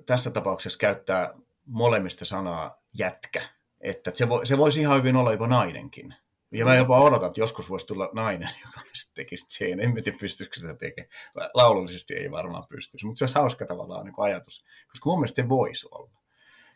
tässä 0.05 0.31
tapauksessa 0.31 0.79
käyttää 0.79 1.33
molemmista 1.65 2.25
sanaa 2.25 2.81
jätkä. 2.97 3.41
Että 3.81 4.11
se, 4.13 4.29
vo, 4.29 4.45
se 4.45 4.57
voisi 4.57 4.79
ihan 4.79 4.97
hyvin 4.97 5.15
olla 5.15 5.31
jopa 5.31 5.47
nainenkin. 5.47 6.15
Ja 6.51 6.65
mä 6.65 6.75
jopa 6.75 7.01
odotan, 7.01 7.27
että 7.27 7.39
joskus 7.39 7.69
voisi 7.69 7.87
tulla 7.87 8.09
nainen, 8.13 8.49
joka 8.65 8.81
tekisi 9.13 9.45
sen. 9.49 9.79
En 9.79 9.93
tiedä, 10.03 10.17
pystyisikö 10.19 10.59
sitä 10.59 10.75
tekemään. 10.75 11.09
Laulullisesti 11.53 12.13
ei 12.13 12.31
varmaan 12.31 12.67
pystyisi, 12.69 13.05
mutta 13.05 13.17
se 13.19 13.23
olisi 13.23 13.39
hauska 13.39 13.65
tavallaan 13.65 14.05
niin 14.05 14.15
ajatus, 14.17 14.65
koska 14.89 15.09
mun 15.09 15.19
mielestä 15.19 15.41
se 15.41 15.49
voisi 15.49 15.87
olla. 15.91 16.21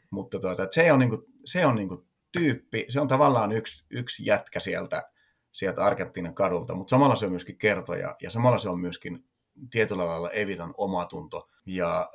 Mutta 0.09 0.39
tuota, 0.39 0.67
se 0.71 0.91
on, 0.91 0.99
niin 0.99 1.09
kuin, 1.09 1.21
se 1.45 1.65
on 1.65 1.75
niin 1.75 1.87
kuin 1.87 2.05
tyyppi, 2.31 2.85
se 2.87 3.01
on 3.01 3.07
tavallaan 3.07 3.51
yksi, 3.51 3.85
yksi 3.89 4.25
jätkä 4.25 4.59
sieltä, 4.59 5.03
sieltä 5.51 5.85
Argentiinan 5.85 6.35
kadulta, 6.35 6.75
mutta 6.75 6.89
samalla 6.89 7.15
se 7.15 7.25
on 7.25 7.31
myöskin 7.31 7.57
kertoja 7.57 8.15
ja 8.21 8.29
samalla 8.29 8.57
se 8.57 8.69
on 8.69 8.79
myöskin 8.79 9.25
tietyllä 9.71 10.07
lailla 10.07 10.31
Evitan 10.31 10.73
omatunto. 10.77 11.49
Ja 11.65 12.11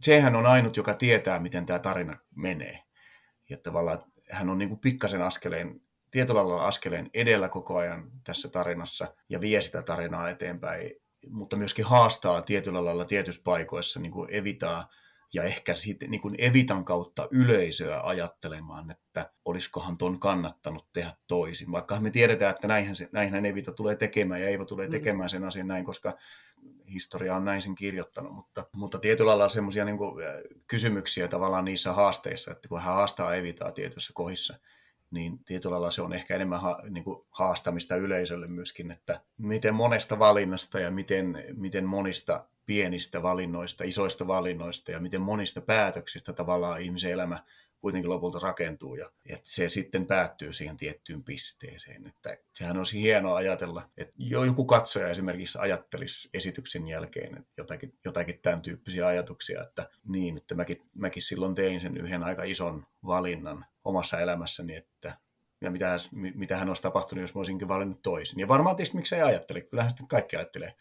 sehän 0.00 0.36
on 0.36 0.46
ainut, 0.46 0.76
joka 0.76 0.94
tietää, 0.94 1.38
miten 1.40 1.66
tämä 1.66 1.78
tarina 1.78 2.18
menee. 2.34 2.82
Ja 3.50 3.58
tavallaan 3.58 4.04
hän 4.30 4.50
on 4.50 4.58
niin 4.58 4.68
kuin 4.68 4.80
pikkasen 4.80 5.22
askeleen 5.22 5.80
tietyllä 6.14 6.46
lailla 6.46 6.66
askeleen 6.66 7.10
edellä 7.14 7.48
koko 7.48 7.76
ajan 7.76 8.10
tässä 8.24 8.48
tarinassa 8.48 9.14
ja 9.28 9.40
vie 9.40 9.60
sitä 9.60 9.82
tarinaa 9.82 10.30
eteenpäin, 10.30 10.90
mutta 11.28 11.56
myöskin 11.56 11.84
haastaa 11.84 12.42
tietyllä 12.42 12.84
lailla 12.84 13.04
tietyissä 13.04 13.42
paikoissa 13.44 14.00
niin 14.00 14.12
kuin 14.12 14.34
evitaa 14.34 14.88
ja 15.32 15.42
ehkä 15.42 15.74
sitten 15.74 16.10
niin 16.10 16.20
kuin 16.20 16.34
evitan 16.38 16.84
kautta 16.84 17.28
yleisöä 17.30 18.00
ajattelemaan, 18.02 18.90
että 18.90 19.32
olisikohan 19.44 19.98
ton 19.98 20.20
kannattanut 20.20 20.92
tehdä 20.92 21.12
toisin. 21.28 21.72
Vaikka 21.72 22.00
me 22.00 22.10
tiedetään, 22.10 22.54
että 22.54 22.68
näinhän, 22.68 22.96
se, 22.96 23.08
näinhän 23.12 23.46
Evita 23.46 23.72
tulee 23.72 23.96
tekemään 23.96 24.40
ja 24.40 24.48
Eiva 24.48 24.64
tulee 24.64 24.86
mm. 24.86 24.90
tekemään 24.92 25.28
sen 25.28 25.44
asian 25.44 25.68
näin, 25.68 25.84
koska 25.84 26.16
historia 26.92 27.36
on 27.36 27.44
näin 27.44 27.62
sen 27.62 27.74
kirjoittanut, 27.74 28.32
mutta, 28.32 28.66
mutta 28.76 28.98
tietyllä 28.98 29.28
lailla 29.28 29.48
semmoisia 29.48 29.84
niin 29.84 29.98
kysymyksiä 30.66 31.28
tavallaan 31.28 31.64
niissä 31.64 31.92
haasteissa, 31.92 32.52
että 32.52 32.68
kun 32.68 32.80
hän 32.80 32.94
haastaa 32.94 33.34
Evitaa 33.34 33.72
tietyissä 33.72 34.12
kohdissa, 34.14 34.58
niin 35.10 35.38
tietyllä 35.44 35.72
lailla 35.74 35.90
se 35.90 36.02
on 36.02 36.12
ehkä 36.12 36.34
enemmän 36.34 36.60
ha, 36.60 36.80
niin 36.90 37.04
kuin 37.04 37.26
haastamista 37.30 37.96
yleisölle 37.96 38.48
myöskin, 38.48 38.90
että 38.90 39.20
miten 39.38 39.74
monesta 39.74 40.18
valinnasta 40.18 40.80
ja 40.80 40.90
miten, 40.90 41.44
miten 41.56 41.84
monista 41.84 42.44
pienistä 42.66 43.22
valinnoista, 43.22 43.84
isoista 43.84 44.26
valinnoista 44.26 44.90
ja 44.90 45.00
miten 45.00 45.22
monista 45.22 45.60
päätöksistä 45.60 46.32
tavallaan 46.32 46.80
ihmisen 46.80 47.12
elämä 47.12 47.44
kuitenkin 47.84 48.10
lopulta 48.10 48.38
rakentuu 48.38 48.94
ja 48.94 49.10
että 49.28 49.50
se 49.50 49.68
sitten 49.68 50.06
päättyy 50.06 50.52
siihen 50.52 50.76
tiettyyn 50.76 51.24
pisteeseen. 51.24 52.06
Että 52.06 52.36
sehän 52.54 52.76
olisi 52.76 53.02
hienoa 53.02 53.36
ajatella, 53.36 53.90
että 53.96 54.14
joku 54.18 54.64
katsoja 54.64 55.08
esimerkiksi 55.08 55.58
ajattelisi 55.60 56.30
esityksen 56.34 56.88
jälkeen 56.88 57.38
että 57.38 57.52
jotakin, 57.58 57.98
jotakin 58.04 58.38
tämän 58.42 58.62
tyyppisiä 58.62 59.06
ajatuksia, 59.06 59.62
että 59.62 59.88
niin, 60.08 60.36
että 60.36 60.54
mäkin, 60.54 60.82
mäkin 60.94 61.22
silloin 61.22 61.54
tein 61.54 61.80
sen 61.80 61.96
yhden 61.96 62.22
aika 62.22 62.42
ison 62.42 62.86
valinnan 63.06 63.66
omassa 63.84 64.20
elämässäni, 64.20 64.76
että 64.76 65.18
ja 65.60 65.70
mitä, 65.70 65.96
mitä 66.34 66.56
hän 66.56 66.68
olisi 66.68 66.82
tapahtunut, 66.82 67.22
jos 67.22 67.34
mä 67.34 67.38
olisinkin 67.38 67.68
valinnut 67.68 68.02
toisin. 68.02 68.40
Ja 68.40 68.48
varmaan 68.48 68.76
tietysti 68.76 68.96
miksei 68.96 69.22
ajattele, 69.22 69.60
kyllähän 69.60 69.90
sitten 69.90 70.08
kaikki 70.08 70.36
ajattelee 70.36 70.74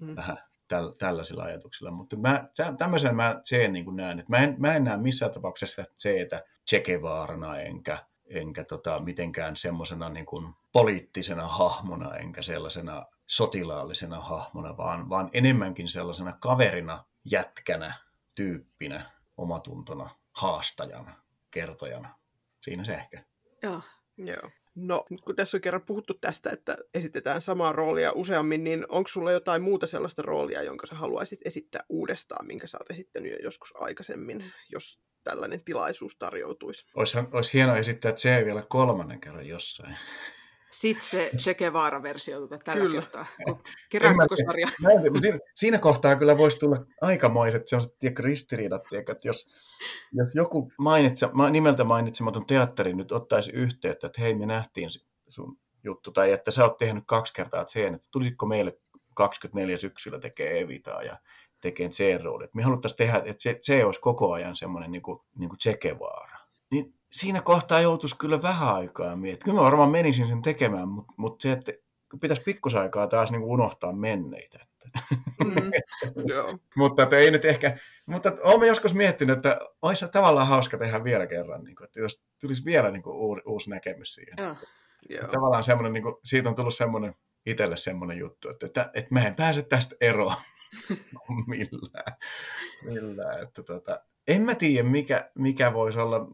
mm. 0.00 0.16
vähän 0.16 0.36
täl, 0.70 0.90
tällaisilla 0.98 1.44
ajatuksilla. 1.44 1.90
Mutta 1.90 2.16
mä, 2.16 2.48
tämmöisen 2.78 3.16
mä 3.16 3.40
Tsen 3.42 3.72
niin 3.72 3.96
näen, 3.96 4.18
että 4.18 4.30
mä 4.36 4.44
en, 4.44 4.54
mä 4.58 4.74
en 4.76 4.84
näe 4.84 4.96
missään 4.96 5.32
tapauksessa 5.32 5.84
Tseetä 5.96 6.44
Chekevaarana 6.70 7.58
enkä, 7.58 7.98
enkä 8.26 8.64
tota, 8.64 9.00
mitenkään 9.00 9.56
semmoisena 9.56 10.08
niin 10.08 10.26
kuin 10.26 10.54
poliittisena 10.72 11.46
hahmona 11.46 12.16
enkä 12.16 12.42
sellaisena 12.42 13.06
sotilaallisena 13.26 14.20
hahmona, 14.20 14.76
vaan, 14.76 15.08
vaan 15.08 15.30
enemmänkin 15.32 15.88
sellaisena 15.88 16.32
kaverina, 16.32 17.04
jätkänä, 17.24 17.94
tyyppinä, 18.34 19.10
omatuntona, 19.36 20.10
haastajana, 20.32 21.14
kertojana. 21.50 22.14
Siinä 22.60 22.84
se 22.84 22.94
ehkä. 22.94 23.24
Joo. 23.62 23.82
Joo. 24.16 24.50
No, 24.74 25.04
nyt 25.10 25.20
kun 25.20 25.36
tässä 25.36 25.56
on 25.56 25.60
kerran 25.60 25.82
puhuttu 25.82 26.14
tästä, 26.14 26.50
että 26.50 26.76
esitetään 26.94 27.42
samaa 27.42 27.72
roolia 27.72 28.12
useammin, 28.12 28.64
niin 28.64 28.86
onko 28.88 29.08
sulla 29.08 29.32
jotain 29.32 29.62
muuta 29.62 29.86
sellaista 29.86 30.22
roolia, 30.22 30.62
jonka 30.62 30.86
sä 30.86 30.94
haluaisit 30.94 31.40
esittää 31.44 31.84
uudestaan, 31.88 32.46
minkä 32.46 32.66
sä 32.66 32.78
oot 32.78 32.90
esittänyt 32.90 33.32
jo 33.32 33.38
joskus 33.42 33.74
aikaisemmin, 33.76 34.44
jos 34.72 35.00
tällainen 35.24 35.64
tilaisuus 35.64 36.16
tarjoutuisi? 36.16 36.84
Olisi, 36.94 37.18
olisi 37.32 37.54
hienoa 37.54 37.76
esittää 37.76 38.16
se 38.16 38.42
vielä 38.44 38.62
kolmannen 38.68 39.20
kerran 39.20 39.46
jossain. 39.46 39.96
Sitten 40.70 41.06
se 41.06 41.30
Che 41.36 41.54
Guevara-versio 41.54 42.46
tällä 42.64 42.80
Kyllä. 42.80 43.02
kertaa, 43.90 44.14
koko 44.18 44.36
sarja. 44.46 44.68
Siinä, 45.20 45.38
siinä 45.54 45.78
kohtaa 45.78 46.16
kyllä 46.16 46.38
voisi 46.38 46.58
tulla 46.58 46.86
aikamoiset 47.00 47.68
sellaiset 47.68 47.98
tiedätkö, 47.98 48.22
ristiriidat, 48.22 48.82
tiedätkö, 48.88 49.12
että 49.12 49.28
jos, 49.28 49.46
jos 50.12 50.34
joku 50.34 50.72
mainitse, 50.78 51.28
ma- 51.32 51.50
nimeltä 51.50 51.84
mainitsematon 51.84 52.46
teatteri 52.46 52.94
nyt 52.94 53.12
ottaisi 53.12 53.50
yhteyttä, 53.52 54.06
että 54.06 54.20
hei 54.20 54.34
me 54.34 54.46
nähtiin 54.46 54.90
se- 54.90 55.00
sun 55.28 55.58
juttu, 55.84 56.10
tai 56.10 56.32
että 56.32 56.50
sä 56.50 56.64
oot 56.64 56.76
tehnyt 56.76 57.04
kaksi 57.06 57.32
kertaa 57.32 57.64
sen, 57.66 57.94
että 57.94 58.08
tulisitko 58.10 58.46
meille 58.46 58.78
24 59.14 59.78
syksyllä 59.78 60.18
tekee 60.18 60.60
Evitaa 60.60 61.02
ja 61.02 61.16
tekee 61.60 61.88
C-roolit. 61.88 62.54
Me 62.54 62.62
haluttaisiin 62.62 62.96
tehdä, 62.98 63.22
että 63.24 63.42
se, 63.42 63.58
se 63.60 63.84
olisi 63.84 64.00
koko 64.00 64.32
ajan 64.32 64.56
semmoinen 64.56 64.92
niin 64.92 65.02
kuin, 65.02 65.18
niin 65.38 65.48
kuin 65.48 65.58
Che 65.58 65.76
Guevara. 65.76 66.38
Niin 66.70 66.94
siinä 67.12 67.40
kohtaa 67.40 67.80
joutuisi 67.80 68.18
kyllä 68.18 68.42
vähän 68.42 68.74
aikaa 68.74 69.16
miettimään. 69.16 69.44
Kyllä 69.44 69.58
mä 69.58 69.64
varmaan 69.64 69.90
menisin 69.90 70.28
sen 70.28 70.42
tekemään, 70.42 70.88
mutta, 70.88 71.12
mutta 71.16 71.42
se, 71.42 71.52
että 71.52 71.72
pitäisi 72.20 72.42
pikkusaikaa 72.42 73.06
taas 73.06 73.30
niin 73.30 73.40
kuin 73.40 73.50
unohtaa 73.50 73.92
menneitä. 73.92 74.58
Mm. 75.44 75.70
Joo. 76.30 76.58
mutta 76.76 77.02
että 77.02 77.16
ei 77.16 77.30
nyt 77.30 77.44
ehkä, 77.44 77.76
mutta 78.06 78.32
olen 78.42 78.68
joskus 78.68 78.94
miettinyt, 78.94 79.36
että 79.36 79.58
olisi 79.82 80.08
tavallaan 80.12 80.46
hauska 80.46 80.78
tehdä 80.78 81.04
vielä 81.04 81.26
kerran, 81.26 81.64
niin 81.64 81.76
kuin, 81.76 81.84
että 81.84 82.00
jos 82.00 82.24
tulisi 82.40 82.64
vielä 82.64 82.90
niin 82.90 83.02
kuin, 83.02 83.16
uusi, 83.16 83.42
uusi 83.46 83.70
näkemys 83.70 84.14
siihen. 84.14 84.34
Joo. 84.38 84.56
Joo. 85.08 85.28
Tavallaan 85.28 85.64
semmoinen, 85.64 85.92
niin 85.92 86.02
kuin, 86.02 86.14
siitä 86.24 86.48
on 86.48 86.54
tullut 86.54 86.74
semmoinen 86.74 87.14
itselle 87.46 87.76
semmoinen 87.76 88.18
juttu, 88.18 88.48
että, 88.48 88.66
että, 88.66 88.90
että 88.94 89.14
mä 89.14 89.26
en 89.26 89.34
pääse 89.34 89.62
tästä 89.62 89.96
eroon 90.00 90.36
millään. 91.46 92.16
millään 92.84 93.42
että, 93.42 93.62
tota, 93.62 94.00
en 94.28 94.42
mä 94.42 94.54
tiedä, 94.54 94.88
mikä, 94.88 95.30
mikä 95.34 95.72
voisi 95.72 95.98
olla. 95.98 96.26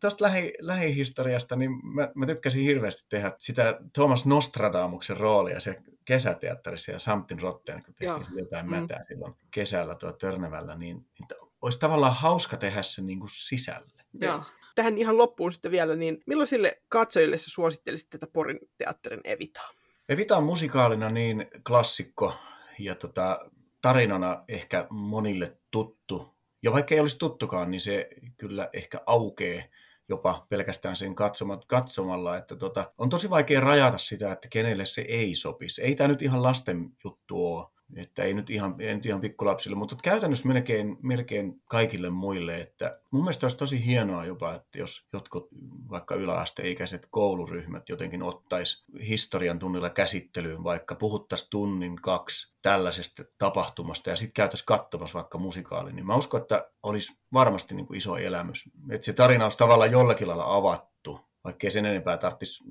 Tuosta 0.00 0.24
lähi, 0.24 0.52
lähihistoriasta, 0.60 1.56
niin 1.56 1.70
mä, 1.94 2.10
mä 2.14 2.26
tykkäsin 2.26 2.62
hirveästi 2.62 3.06
tehdä 3.08 3.32
sitä 3.38 3.80
Thomas 3.92 4.26
Nostradamuksen 4.26 5.16
roolia 5.16 5.60
se 5.60 5.76
kesäteatterissa 6.04 6.92
ja 6.92 6.98
Samtin 6.98 7.42
Rotten, 7.42 7.82
kun 7.84 7.94
Joo. 8.00 8.14
tehtiin 8.14 8.24
sille 8.24 8.40
jotain 8.40 8.66
Mm. 8.66 8.70
mätää 8.70 9.04
silloin 9.08 9.34
kesällä 9.50 9.94
tuo 9.94 10.12
Törnävällä, 10.12 10.74
niin, 10.74 10.96
niin 10.96 11.28
olisi 11.62 11.78
tavallaan 11.78 12.14
hauska 12.14 12.56
tehdä 12.56 12.82
se 12.82 13.02
niin 13.02 13.18
kuin 13.18 13.30
sisälle. 13.32 14.04
Joo. 14.20 14.42
Tähän 14.74 14.98
ihan 14.98 15.18
loppuun 15.18 15.52
sitten 15.52 15.70
vielä, 15.70 15.96
niin 15.96 16.18
millaisille 16.26 16.82
katsojille 16.88 17.38
sä 17.38 17.50
suosittelisit 17.50 18.10
tätä 18.10 18.26
Porin 18.32 18.58
teatterin 18.78 19.20
Evitaa? 19.24 19.70
Evita 20.08 20.36
on 20.36 20.44
musikaalina 20.44 21.10
niin 21.10 21.46
klassikko 21.66 22.34
ja 22.78 22.94
tota, 22.94 23.38
tarinana 23.82 24.44
ehkä 24.48 24.86
monille 24.90 25.56
tuttu. 25.70 26.37
Ja 26.62 26.72
vaikka 26.72 26.94
ei 26.94 27.00
olisi 27.00 27.18
tuttukaan, 27.18 27.70
niin 27.70 27.80
se 27.80 28.08
kyllä 28.36 28.70
ehkä 28.72 29.00
aukee 29.06 29.70
jopa 30.08 30.46
pelkästään 30.48 30.96
sen 30.96 31.14
katsomat, 31.14 31.64
katsomalla, 31.64 32.36
että 32.36 32.56
tota, 32.56 32.92
on 32.98 33.08
tosi 33.08 33.30
vaikea 33.30 33.60
rajata 33.60 33.98
sitä, 33.98 34.32
että 34.32 34.48
kenelle 34.48 34.86
se 34.86 35.00
ei 35.00 35.34
sopisi. 35.34 35.82
Ei 35.82 35.94
tämä 35.94 36.08
nyt 36.08 36.22
ihan 36.22 36.42
lasten 36.42 36.90
juttu 37.04 37.46
ole, 37.46 37.66
että 37.96 38.22
ei 38.22 38.34
nyt 38.34 38.50
ihan, 38.50 38.74
ei 38.78 38.94
nyt 38.94 39.06
ihan 39.06 39.20
pikkulapsille, 39.20 39.76
mutta 39.76 39.96
käytännössä 40.02 40.48
melkein, 40.48 40.96
melkein 41.02 41.62
kaikille 41.64 42.10
muille, 42.10 42.60
että 42.60 43.00
mun 43.10 43.22
mielestä 43.22 43.44
olisi 43.44 43.58
tosi 43.58 43.86
hienoa 43.86 44.24
jopa, 44.24 44.54
että 44.54 44.78
jos 44.78 45.08
jotkut 45.12 45.48
vaikka 45.90 46.14
yläasteikäiset 46.14 47.06
kouluryhmät 47.10 47.88
jotenkin 47.88 48.22
ottaisi 48.22 48.84
historian 49.08 49.58
tunnilla 49.58 49.90
käsittelyyn, 49.90 50.64
vaikka 50.64 50.94
puhuttaisiin 50.94 51.50
tunnin 51.50 51.96
kaksi 51.96 52.54
tällaisesta 52.62 53.22
tapahtumasta 53.38 54.10
ja 54.10 54.16
sitten 54.16 54.34
käytäisiin 54.34 54.66
katsomassa 54.66 55.18
vaikka 55.18 55.38
musikaali, 55.38 55.92
niin 55.92 56.06
mä 56.06 56.16
uskon, 56.16 56.40
että 56.40 56.70
olisi 56.82 57.12
varmasti 57.32 57.74
niin 57.74 57.86
kuin 57.86 57.96
iso 57.98 58.16
elämys. 58.16 58.70
Että 58.90 59.04
se 59.04 59.12
tarina 59.12 59.44
olisi 59.44 59.58
tavallaan 59.58 59.90
jollakin 59.90 60.28
lailla 60.28 60.54
avattu, 60.54 61.27
vaikkei 61.48 61.70
sen 61.70 61.86
enempää 61.86 62.18
tarvitsisi 62.18 62.64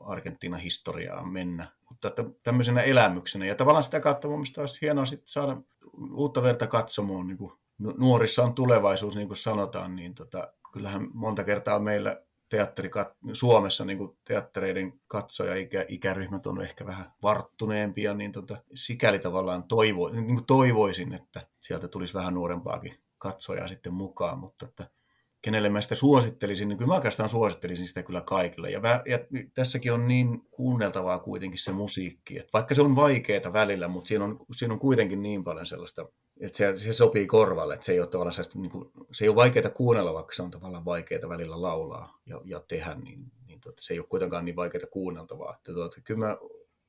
Argentiinan 0.00 0.60
historiaa 0.60 1.26
mennä. 1.26 1.72
Mutta 1.88 2.08
että 2.08 2.24
tämmöisenä 2.42 2.80
elämyksenä. 2.80 3.46
Ja 3.46 3.54
tavallaan 3.54 3.84
sitä 3.84 4.00
kautta 4.00 4.28
mun 4.28 4.36
mielestä 4.38 4.60
olisi 4.60 4.80
hienoa 4.80 5.04
sitten 5.04 5.28
saada 5.28 5.56
uutta 6.12 6.42
verta 6.42 6.66
katsomoon. 6.66 7.26
Niin 7.26 7.38
kuin 7.38 7.52
nu- 7.78 7.94
nuorissa 7.98 8.42
on 8.42 8.54
tulevaisuus, 8.54 9.16
niin 9.16 9.28
kuin 9.28 9.36
sanotaan, 9.36 9.96
niin 9.96 10.14
tota, 10.14 10.52
kyllähän 10.72 11.08
monta 11.12 11.44
kertaa 11.44 11.78
meillä 11.78 12.22
teatteri, 12.48 12.90
Suomessa 13.32 13.84
niin 13.84 13.98
kuin 13.98 14.16
teattereiden 14.24 15.00
katsoja 15.08 15.56
ikä, 15.56 15.84
ikäryhmät 15.88 16.46
on 16.46 16.62
ehkä 16.62 16.86
vähän 16.86 17.12
varttuneempia, 17.22 18.14
niin 18.14 18.32
tota, 18.32 18.56
sikäli 18.74 19.18
tavallaan 19.18 19.64
toivo, 19.64 20.08
niin 20.08 20.26
kuin 20.26 20.46
toivoisin, 20.46 21.14
että 21.14 21.46
sieltä 21.60 21.88
tulisi 21.88 22.14
vähän 22.14 22.34
nuorempaakin 22.34 22.98
katsojaa 23.18 23.68
sitten 23.68 23.94
mukaan, 23.94 24.38
mutta 24.38 24.66
että 24.66 24.90
kenelle 25.44 25.68
mä 25.68 25.80
sitä 25.80 25.94
suosittelisin, 25.94 26.68
niin 26.68 26.78
kyllä 26.78 26.88
mä 26.88 26.94
oikeastaan 26.94 27.28
suosittelisin 27.28 27.86
sitä 27.86 28.02
kyllä 28.02 28.20
kaikille. 28.20 28.70
Ja, 28.70 28.80
vä- 28.80 29.02
ja 29.10 29.18
tässäkin 29.54 29.92
on 29.92 30.08
niin 30.08 30.42
kuunneltavaa 30.50 31.18
kuitenkin 31.18 31.58
se 31.58 31.72
musiikki, 31.72 32.38
että 32.38 32.50
vaikka 32.52 32.74
se 32.74 32.82
on 32.82 32.96
vaikeaa 32.96 33.52
välillä, 33.52 33.88
mutta 33.88 34.08
siinä 34.08 34.24
on, 34.24 34.46
siinä 34.56 34.74
on 34.74 34.80
kuitenkin 34.80 35.22
niin 35.22 35.44
paljon 35.44 35.66
sellaista, 35.66 36.08
että 36.40 36.58
se, 36.58 36.76
se 36.76 36.92
sopii 36.92 37.26
korvalle, 37.26 37.74
että 37.74 37.86
se 37.86 37.92
ei 37.92 38.00
ole 38.00 38.06
tavallaan 38.06 38.32
sellaista, 38.32 38.58
niin 38.58 38.70
kuin, 38.70 38.90
se 39.12 39.24
ei 39.24 39.28
ole 39.28 39.36
vaikeaa 39.36 39.70
kuunnella, 39.70 40.14
vaikka 40.14 40.34
se 40.34 40.42
on 40.42 40.50
tavallaan 40.50 40.84
vaikeaa 40.84 41.28
välillä 41.28 41.62
laulaa 41.62 42.20
ja, 42.26 42.40
ja 42.44 42.60
tehdä, 42.60 42.94
niin, 42.94 43.24
niin 43.46 43.60
tuota, 43.60 43.82
se 43.82 43.94
ei 43.94 44.00
ole 44.00 44.06
kuitenkaan 44.06 44.44
niin 44.44 44.56
vaikeaa 44.56 44.86
kuunneltavaa. 44.90 45.54
Että 45.54 45.72
tuota, 45.72 46.00
kyllä 46.04 46.26
mä 46.26 46.36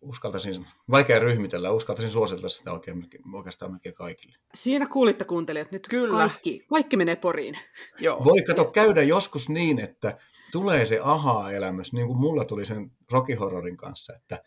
uskaltaisin, 0.06 0.66
vaikea 0.91 1.20
ryhmitellä, 1.20 1.72
uskaltaisin 1.72 2.12
suositella 2.12 2.49
sitä 2.49 2.74
oikein, 2.74 3.08
oikeastaan 3.34 3.72
melkein 3.72 3.95
kaikille. 3.95 4.38
Siinä 4.53 4.88
kuulitte 4.88 5.26
kuuntelijat, 5.26 5.72
nyt 5.72 5.88
Kyllä. 5.88 6.18
Kaikki, 6.18 6.66
kaikki 6.70 6.97
menee 6.97 7.16
poriin. 7.16 7.58
Joo. 7.99 8.24
Voi 8.24 8.41
kato 8.41 8.66
käydä 8.66 9.03
joskus 9.03 9.49
niin, 9.49 9.80
että 9.80 10.18
tulee 10.51 10.86
se 10.86 10.99
aha-elämys, 11.03 11.93
niin 11.93 12.08
kuin 12.08 12.20
mulla 12.20 12.45
tuli 12.45 12.66
sen 12.66 12.91
Rocky 13.12 13.34
Horrorin 13.34 13.78
kanssa, 13.78 14.14
että 14.14 14.43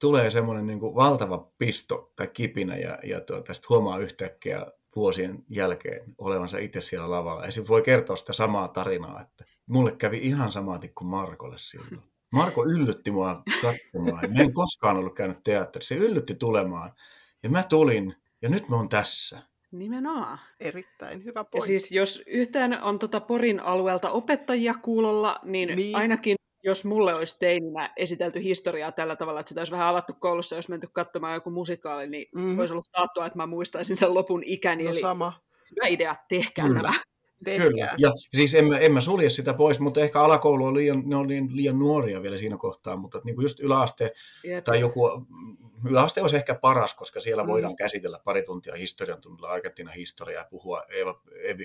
tulee 0.00 0.30
semmoinen 0.30 0.66
niin 0.66 0.80
kuin 0.80 0.94
valtava 0.94 1.50
pisto 1.58 2.12
tai 2.16 2.28
kipinä 2.28 2.76
ja, 2.76 2.98
ja 3.04 3.20
tuota, 3.20 3.54
sitten 3.54 3.68
huomaa 3.68 3.98
yhtäkkiä 3.98 4.66
vuosien 4.96 5.44
jälkeen 5.48 6.14
olevansa 6.18 6.58
itse 6.58 6.80
siellä 6.80 7.10
lavalla. 7.10 7.44
Ja 7.44 7.52
sitten 7.52 7.68
voi 7.68 7.82
kertoa 7.82 8.16
sitä 8.16 8.32
samaa 8.32 8.68
tarinaa, 8.68 9.20
että 9.20 9.44
mulle 9.66 9.92
kävi 9.92 10.18
ihan 10.18 10.52
samaatin 10.52 10.94
kuin 10.94 11.08
Markolle 11.08 11.58
silloin. 11.58 12.09
Marko 12.32 12.64
yllytti 12.64 13.10
mua 13.10 13.42
katsomaan. 13.62 14.32
Mä 14.34 14.42
en 14.42 14.52
koskaan 14.52 14.96
ollut 14.96 15.14
käynyt 15.14 15.38
teatterissa. 15.44 15.94
Se 15.94 16.00
yllytti 16.00 16.34
tulemaan. 16.34 16.92
Ja 17.42 17.50
mä 17.50 17.62
tulin, 17.62 18.14
ja 18.42 18.48
nyt 18.48 18.68
mä 18.68 18.76
oon 18.76 18.88
tässä. 18.88 19.42
Nimenomaan. 19.72 20.38
Erittäin 20.60 21.24
hyvä 21.24 21.40
Ja 21.40 21.44
pointti. 21.44 21.66
siis 21.66 21.92
jos 21.92 22.22
yhtään 22.26 22.82
on 22.82 22.98
tota 22.98 23.20
Porin 23.20 23.60
alueelta 23.60 24.10
opettajia 24.10 24.74
kuulolla, 24.74 25.40
niin, 25.44 25.76
Niin. 25.76 25.96
ainakin 25.96 26.36
jos 26.64 26.84
mulle 26.84 27.14
olisi 27.14 27.36
teininä 27.38 27.90
esitelty 27.96 28.42
historiaa 28.42 28.92
tällä 28.92 29.16
tavalla, 29.16 29.40
että 29.40 29.48
sitä 29.48 29.60
olisi 29.60 29.72
vähän 29.72 29.86
avattu 29.86 30.12
koulussa, 30.20 30.56
jos 30.56 30.68
menty 30.68 30.88
katsomaan 30.92 31.34
joku 31.34 31.50
musikaali, 31.50 32.06
niin 32.06 32.26
mm-hmm. 32.34 32.58
olisi 32.58 32.74
ollut 32.74 32.88
taattua, 32.92 33.26
että 33.26 33.36
mä 33.36 33.46
muistaisin 33.46 33.96
sen 33.96 34.14
lopun 34.14 34.42
ikäni. 34.44 34.84
No 34.84 34.90
eli 34.90 35.00
sama. 35.00 35.32
hyvä 35.70 35.86
idea, 35.88 36.16
tehkää 36.28 36.66
Kyllä. 36.66 36.80
tämä. 36.80 36.92
Tehkää. 37.44 37.66
Kyllä. 37.68 37.94
Ja 37.98 38.12
siis 38.34 38.54
en 38.54 38.72
en 38.80 38.92
mä 38.92 39.00
sulje 39.00 39.30
sitä 39.30 39.54
pois, 39.54 39.80
mutta 39.80 40.00
ehkä 40.00 40.20
alakoulu 40.20 40.64
on 40.64 40.74
liian, 40.74 41.02
ne 41.06 41.16
on 41.16 41.28
liian, 41.28 41.48
liian 41.56 41.78
nuoria 41.78 42.22
vielä 42.22 42.36
siinä 42.38 42.56
kohtaa, 42.56 42.96
mutta 42.96 43.20
niin 43.24 43.34
kuin 43.34 43.44
just 43.44 43.60
yläaste 43.60 44.12
Jep. 44.44 44.64
tai 44.64 44.80
joku, 44.80 45.26
yläaste 45.90 46.20
olisi 46.22 46.36
ehkä 46.36 46.54
paras, 46.54 46.94
koska 46.94 47.20
siellä 47.20 47.42
Mm. 47.42 47.48
voidaan 47.48 47.76
käsitellä 47.76 48.20
pari 48.24 48.42
tuntia 48.42 48.74
historian 48.74 49.20
tunnilla 49.20 49.48
Argentiinan 49.48 49.94
historiaa, 49.94 50.44
puhua 50.50 50.82
Eeva, 50.88 51.22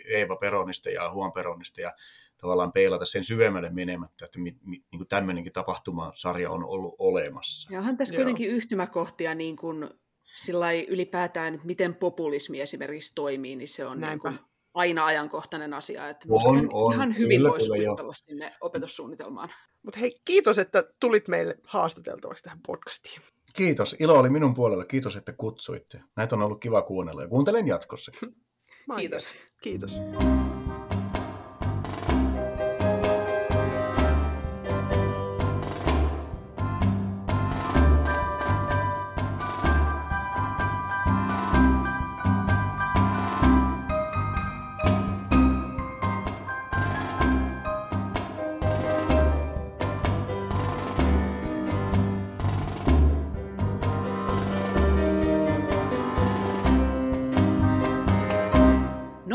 Eeva, 0.09 0.35
Peronista 0.35 0.89
ja 0.89 1.11
Juan 1.15 1.31
Peronista 1.31 1.81
ja 1.81 1.93
tavallaan 2.37 2.71
peilata 2.71 3.05
sen 3.05 3.23
syvemmälle 3.23 3.69
menemättä, 3.69 4.25
että 4.25 4.39
mi, 4.39 4.55
mi, 4.63 4.77
niin 4.91 4.97
kuin 4.99 5.07
tämmöinenkin 5.07 5.53
tapahtumasarja 5.53 6.49
on 6.51 6.63
ollut 6.63 6.95
olemassa. 6.99 7.73
Ja 7.73 7.79
onhan 7.79 7.97
tässä 7.97 8.13
Joo. 8.15 8.19
kuitenkin 8.19 8.49
yhtymäkohtia 8.49 9.35
niin 9.35 9.55
kuin, 9.55 9.89
sillai 10.35 10.85
ylipäätään, 10.89 11.53
että 11.53 11.65
miten 11.67 11.95
populismi 11.95 12.61
esimerkiksi 12.61 13.11
toimii, 13.15 13.55
niin 13.55 13.67
se 13.67 13.85
on 13.85 13.91
niin 13.97 14.01
Näinpä. 14.01 14.29
kuin, 14.29 14.39
aina 14.75 15.05
ajankohtainen 15.05 15.73
asia. 15.73 16.09
Että 16.09 16.25
On, 16.29 16.69
on. 16.73 16.93
ihan 16.93 17.17
hyvin 17.17 17.37
Kyllä, 17.37 17.49
voisi 17.49 17.69
kyllä, 17.69 18.13
sinne 18.13 18.55
opetussuunnitelmaan. 18.61 19.49
Mutta 19.83 19.99
hei, 19.99 20.11
kiitos, 20.25 20.57
että 20.57 20.83
tulit 20.99 21.27
meille 21.27 21.57
haastateltavaksi 21.63 22.43
tähän 22.43 22.59
podcastiin. 22.67 23.21
Kiitos, 23.55 23.95
ilo 23.99 24.19
oli 24.19 24.29
minun 24.29 24.53
puolella, 24.53 24.85
kiitos, 24.85 25.15
että 25.15 25.33
kutsuitte. 25.33 26.01
Näitä 26.15 26.35
on 26.35 26.41
ollut 26.41 26.61
kiva 26.61 26.81
kuunnella 26.81 27.21
ja 27.21 27.27
kuuntelen 27.27 27.67
jatkossa. 27.67 28.11
Kiitos. 28.97 29.27
Kiitos. 29.61 30.01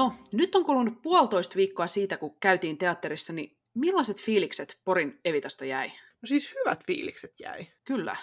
No, 0.01 0.12
nyt 0.32 0.55
on 0.55 0.64
kulunut 0.64 1.03
puolitoista 1.03 1.57
viikkoa 1.57 1.86
siitä, 1.86 2.16
kun 2.16 2.36
käytiin 2.40 2.78
teatterissa, 2.78 3.32
niin 3.32 3.57
millaiset 3.74 4.20
fiilikset 4.20 4.80
Porin 4.84 5.20
Evitasta 5.24 5.64
jäi? 5.64 5.88
No 6.22 6.26
siis 6.26 6.55
hyvät 6.55 6.86
fiilikset 6.86 7.30
jäi. 7.40 7.66
Kyllä, 7.84 8.16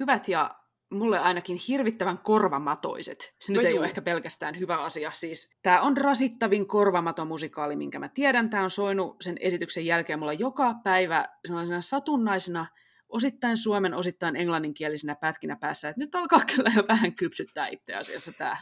hyvät 0.00 0.28
ja 0.28 0.50
mulle 0.90 1.18
ainakin 1.18 1.56
hirvittävän 1.68 2.18
korvamatoiset. 2.18 3.34
Se 3.40 3.52
nyt 3.52 3.62
No 3.62 3.66
ei 3.66 3.72
juu. 3.72 3.78
ole 3.78 3.86
ehkä 3.86 4.02
pelkästään 4.02 4.58
hyvä 4.58 4.82
asia. 4.82 5.10
Siis, 5.12 5.50
tämä 5.62 5.80
on 5.80 5.96
rasittavin 5.96 6.66
korvamato-musikaali, 6.68 7.76
minkä 7.76 7.98
mä 7.98 8.08
tiedän. 8.08 8.50
Tämä 8.50 8.64
on 8.64 8.70
soinut 8.70 9.16
sen 9.20 9.36
esityksen 9.40 9.86
jälkeen 9.86 10.18
mulla 10.18 10.32
joka 10.32 10.74
päivä 10.84 11.28
sellaisena 11.46 11.80
satunnaisena, 11.80 12.66
osittain 13.08 13.56
suomen, 13.56 13.94
osittain 13.94 14.36
englanninkielisenä 14.36 15.14
pätkinä 15.14 15.56
päässä. 15.56 15.88
Et 15.88 15.96
nyt 15.96 16.14
alkaa 16.14 16.42
kyllä 16.56 16.70
jo 16.76 16.84
vähän 16.88 17.14
kypsyttää 17.14 17.66
itse 17.66 17.94
asiassa 17.94 18.32
tämä, 18.32 18.56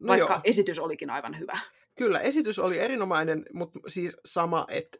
No 0.00 0.08
vaikka 0.08 0.32
joo, 0.32 0.40
esitys 0.44 0.78
olikin 0.78 1.10
aivan 1.10 1.38
hyvä. 1.38 1.58
Kyllä 2.00 2.18
esitys 2.18 2.58
oli 2.58 2.78
erinomainen, 2.78 3.44
mutta 3.52 3.78
siis 3.88 4.16
sama, 4.24 4.66
että 4.68 4.98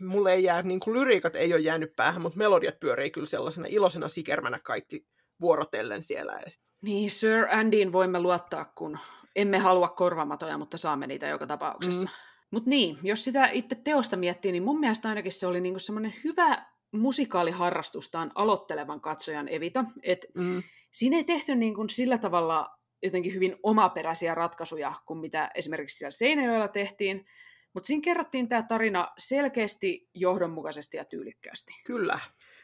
mulle 0.00 0.32
ei 0.32 0.44
jää, 0.44 0.62
niin 0.62 0.80
kuin 0.80 0.94
lyriikat 0.94 1.36
ei 1.36 1.52
ole 1.52 1.60
jäänyt 1.60 1.96
päähän, 1.96 2.22
mutta 2.22 2.38
melodiat 2.38 2.80
pyörii 2.80 3.10
kyllä 3.10 3.26
sellaisena 3.26 3.66
iloisena 3.70 4.08
sikermänä 4.08 4.58
kaikki 4.58 5.06
vuorotellen 5.40 6.02
siellä. 6.02 6.40
Niin, 6.82 7.10
Sir 7.10 7.46
Andyin 7.50 7.92
voimme 7.92 8.20
luottaa, 8.20 8.72
kun 8.74 8.98
emme 9.36 9.58
halua 9.58 9.88
korvamatoja, 9.88 10.58
mutta 10.58 10.78
saamme 10.78 11.06
niitä 11.06 11.26
joka 11.28 11.46
tapauksessa. 11.46 12.06
Mm. 12.06 12.12
Mutta 12.50 12.70
niin, 12.70 12.98
jos 13.02 13.24
sitä 13.24 13.48
itse 13.48 13.74
teosta 13.74 14.16
miettii, 14.16 14.52
niin 14.52 14.62
mun 14.62 14.80
mielestä 14.80 15.08
ainakin 15.08 15.32
se 15.32 15.46
oli 15.46 15.60
niinku 15.60 15.78
semmoinen 15.78 16.14
hyvä 16.24 16.66
musikaaliharrastustaan 16.92 18.32
aloittelevan 18.34 19.00
katsojan 19.00 19.48
evita. 19.48 19.84
Et 20.02 20.26
mm, 20.34 20.62
siinä 20.90 21.16
ei 21.16 21.24
tehty 21.24 21.54
niinku 21.54 21.84
sillä 21.88 22.18
tavalla 22.18 22.79
jotenkin 23.02 23.34
hyvin 23.34 23.56
omaperäisiä 23.62 24.34
ratkaisuja 24.34 24.92
kuin 25.06 25.18
mitä 25.18 25.50
esimerkiksi 25.54 25.98
siellä 25.98 26.10
Seinäjoella 26.10 26.68
tehtiin, 26.68 27.26
mutta 27.72 27.86
siinä 27.86 28.02
kerrottiin 28.04 28.48
tämä 28.48 28.62
tarina 28.62 29.08
selkeästi, 29.18 30.08
johdonmukaisesti 30.14 30.96
ja 30.96 31.04
tyylikkäästi. 31.04 31.72
kyllä. 31.86 32.18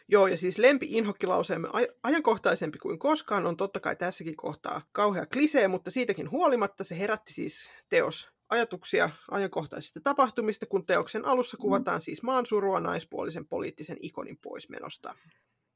Joo, 0.08 0.26
ja 0.26 0.36
siis 0.36 0.58
lempi 0.58 0.86
inhokkilauseemme 0.90 1.68
aj- 1.68 1.94
ajankohtaisempi 2.02 2.78
kuin 2.78 2.98
koskaan 2.98 3.46
on 3.46 3.56
totta 3.56 3.80
kai 3.80 3.96
tässäkin 3.96 4.36
kohtaa 4.36 4.82
kauhea 4.92 5.26
klisee, 5.32 5.68
mutta 5.68 5.90
siitäkin 5.90 6.30
huolimatta 6.30 6.84
se 6.84 6.98
herätti 6.98 7.32
siis 7.32 7.70
teos 7.88 8.30
ajatuksia 8.48 9.10
ajankohtaisista 9.30 10.00
tapahtumista, 10.00 10.66
kun 10.66 10.86
teoksen 10.86 11.24
alussa 11.24 11.56
kuvataan 11.56 12.02
siis 12.02 12.22
maansurua 12.22 12.80
naispuolisen 12.80 13.46
poliittisen 13.46 13.96
ikonin 14.00 14.38
poismenosta. 14.42 15.14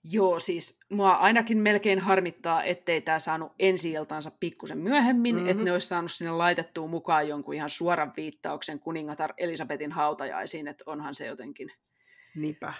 Joo, 0.05 0.39
siis 0.39 0.79
mua 0.91 1.13
ainakin 1.13 1.59
melkein 1.59 1.99
harmittaa, 1.99 2.65
ettei 2.65 3.01
tämä 3.01 3.19
saanut 3.19 3.53
ensi 3.59 3.93
iltaansa 3.93 4.31
pikkusen 4.41 4.79
myöhemmin, 4.79 5.35
Mhm. 5.35 5.43
mm-hmm. 5.45 5.51
että 5.51 5.65
ne 5.65 5.73
olisi 5.73 5.89
saanut 5.89 6.13
sinne 6.13 6.31
laitettua 6.33 6.87
mukaan 6.87 7.29
jonkun 7.29 7.55
ihan 7.55 7.71
suoran 7.71 8.13
viittauksen 8.17 8.81
kuningatar 8.81 9.35
Elisabetin 9.39 9.93
hautajaisiin, 9.93 10.69
että 10.69 10.85
onhan 10.87 11.15
se 11.15 11.27
jotenkin. 11.27 11.73
Niinpä. 12.37 12.73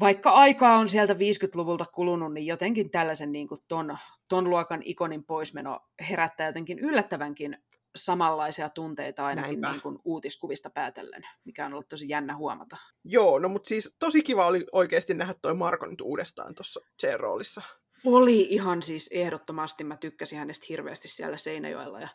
Vaikka 0.00 0.30
aikaa 0.30 0.76
on 0.78 0.88
sieltä 0.88 1.12
50-luvulta 1.12 1.84
kulunut, 1.94 2.34
niin 2.34 2.46
jotenkin 2.46 2.90
tällaisen 2.90 3.32
niin 3.32 3.48
kuin 3.48 3.60
ton, 3.68 3.98
ton 4.28 4.50
luokan 4.50 4.82
ikonin 4.84 5.24
poismeno 5.24 5.80
herättää 6.08 6.46
jotenkin 6.46 6.78
yllättävänkin 6.78 7.58
samanlaisia 7.96 8.68
tunteita 8.68 9.26
ainakin 9.26 9.60
Näinpä. 9.60 9.70
niin 9.70 9.82
kuin 9.82 9.98
uutiskuvista 10.04 10.70
päätellen, 10.70 11.22
mikä 11.44 11.66
on 11.66 11.72
ollut 11.72 11.88
tosi 11.88 12.08
jännä 12.08 12.36
huomata. 12.36 12.76
Joo, 13.04 13.38
no 13.38 13.48
mutta 13.48 13.68
siis 13.68 13.96
tosi 13.98 14.22
kiva 14.22 14.46
oli 14.46 14.66
oikeasti 14.72 15.14
nähdä 15.14 15.34
toi 15.42 15.54
Marko 15.54 15.86
nyt 15.86 16.00
uudestaan 16.00 16.54
tuossa 16.54 16.80
C-roolissa. 17.02 17.62
Oli 18.04 18.40
ihan 18.50 18.82
siis 18.82 19.08
ehdottomasti, 19.12 19.84
mä 19.84 19.96
tykkäsin 19.96 20.38
hänestä 20.38 20.66
hirveästi 20.68 21.08
siellä 21.08 21.36
Seinäjoella 21.36 22.00
ja 22.00 22.08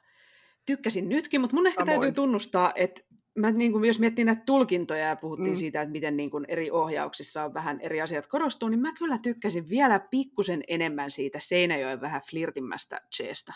tykkäsin 0.66 1.10
nytkin, 1.10 1.42
mutta 1.42 1.56
mun 1.56 1.68
ehkä 1.68 1.82
Samoin. 1.82 2.00
täytyy 2.02 2.16
tunnustaa, 2.16 2.72
että 2.76 3.02
mä 3.36 3.52
niin 3.52 3.72
kuin, 3.72 3.86
jos 3.86 4.00
miettii 4.00 4.26
näitä 4.26 4.44
tulkintoja 4.46 5.08
ja 5.08 5.16
puhuttiin 5.16 5.50
Mm. 5.50 5.56
siitä, 5.56 5.82
että 5.82 5.92
miten 5.92 6.18
niin 6.18 6.32
kuin 6.32 6.46
eri 6.48 6.72
ohjauksissa 6.72 7.44
on 7.44 7.54
vähän 7.54 7.82
eri 7.82 8.02
asiat 8.02 8.28
korostuu, 8.28 8.70
niin 8.70 8.80
mä 8.80 8.94
kyllä 8.94 9.18
tykkäsin 9.18 9.70
vielä 9.70 10.00
pikkusen 10.00 10.64
enemmän 10.68 11.12
siitä 11.12 11.40
Seinäjoen 11.40 12.02
vähän 12.02 12.22
flirtimmästä 12.30 13.02
Cheestä. 13.16 13.54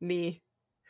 Niin. 0.00 0.42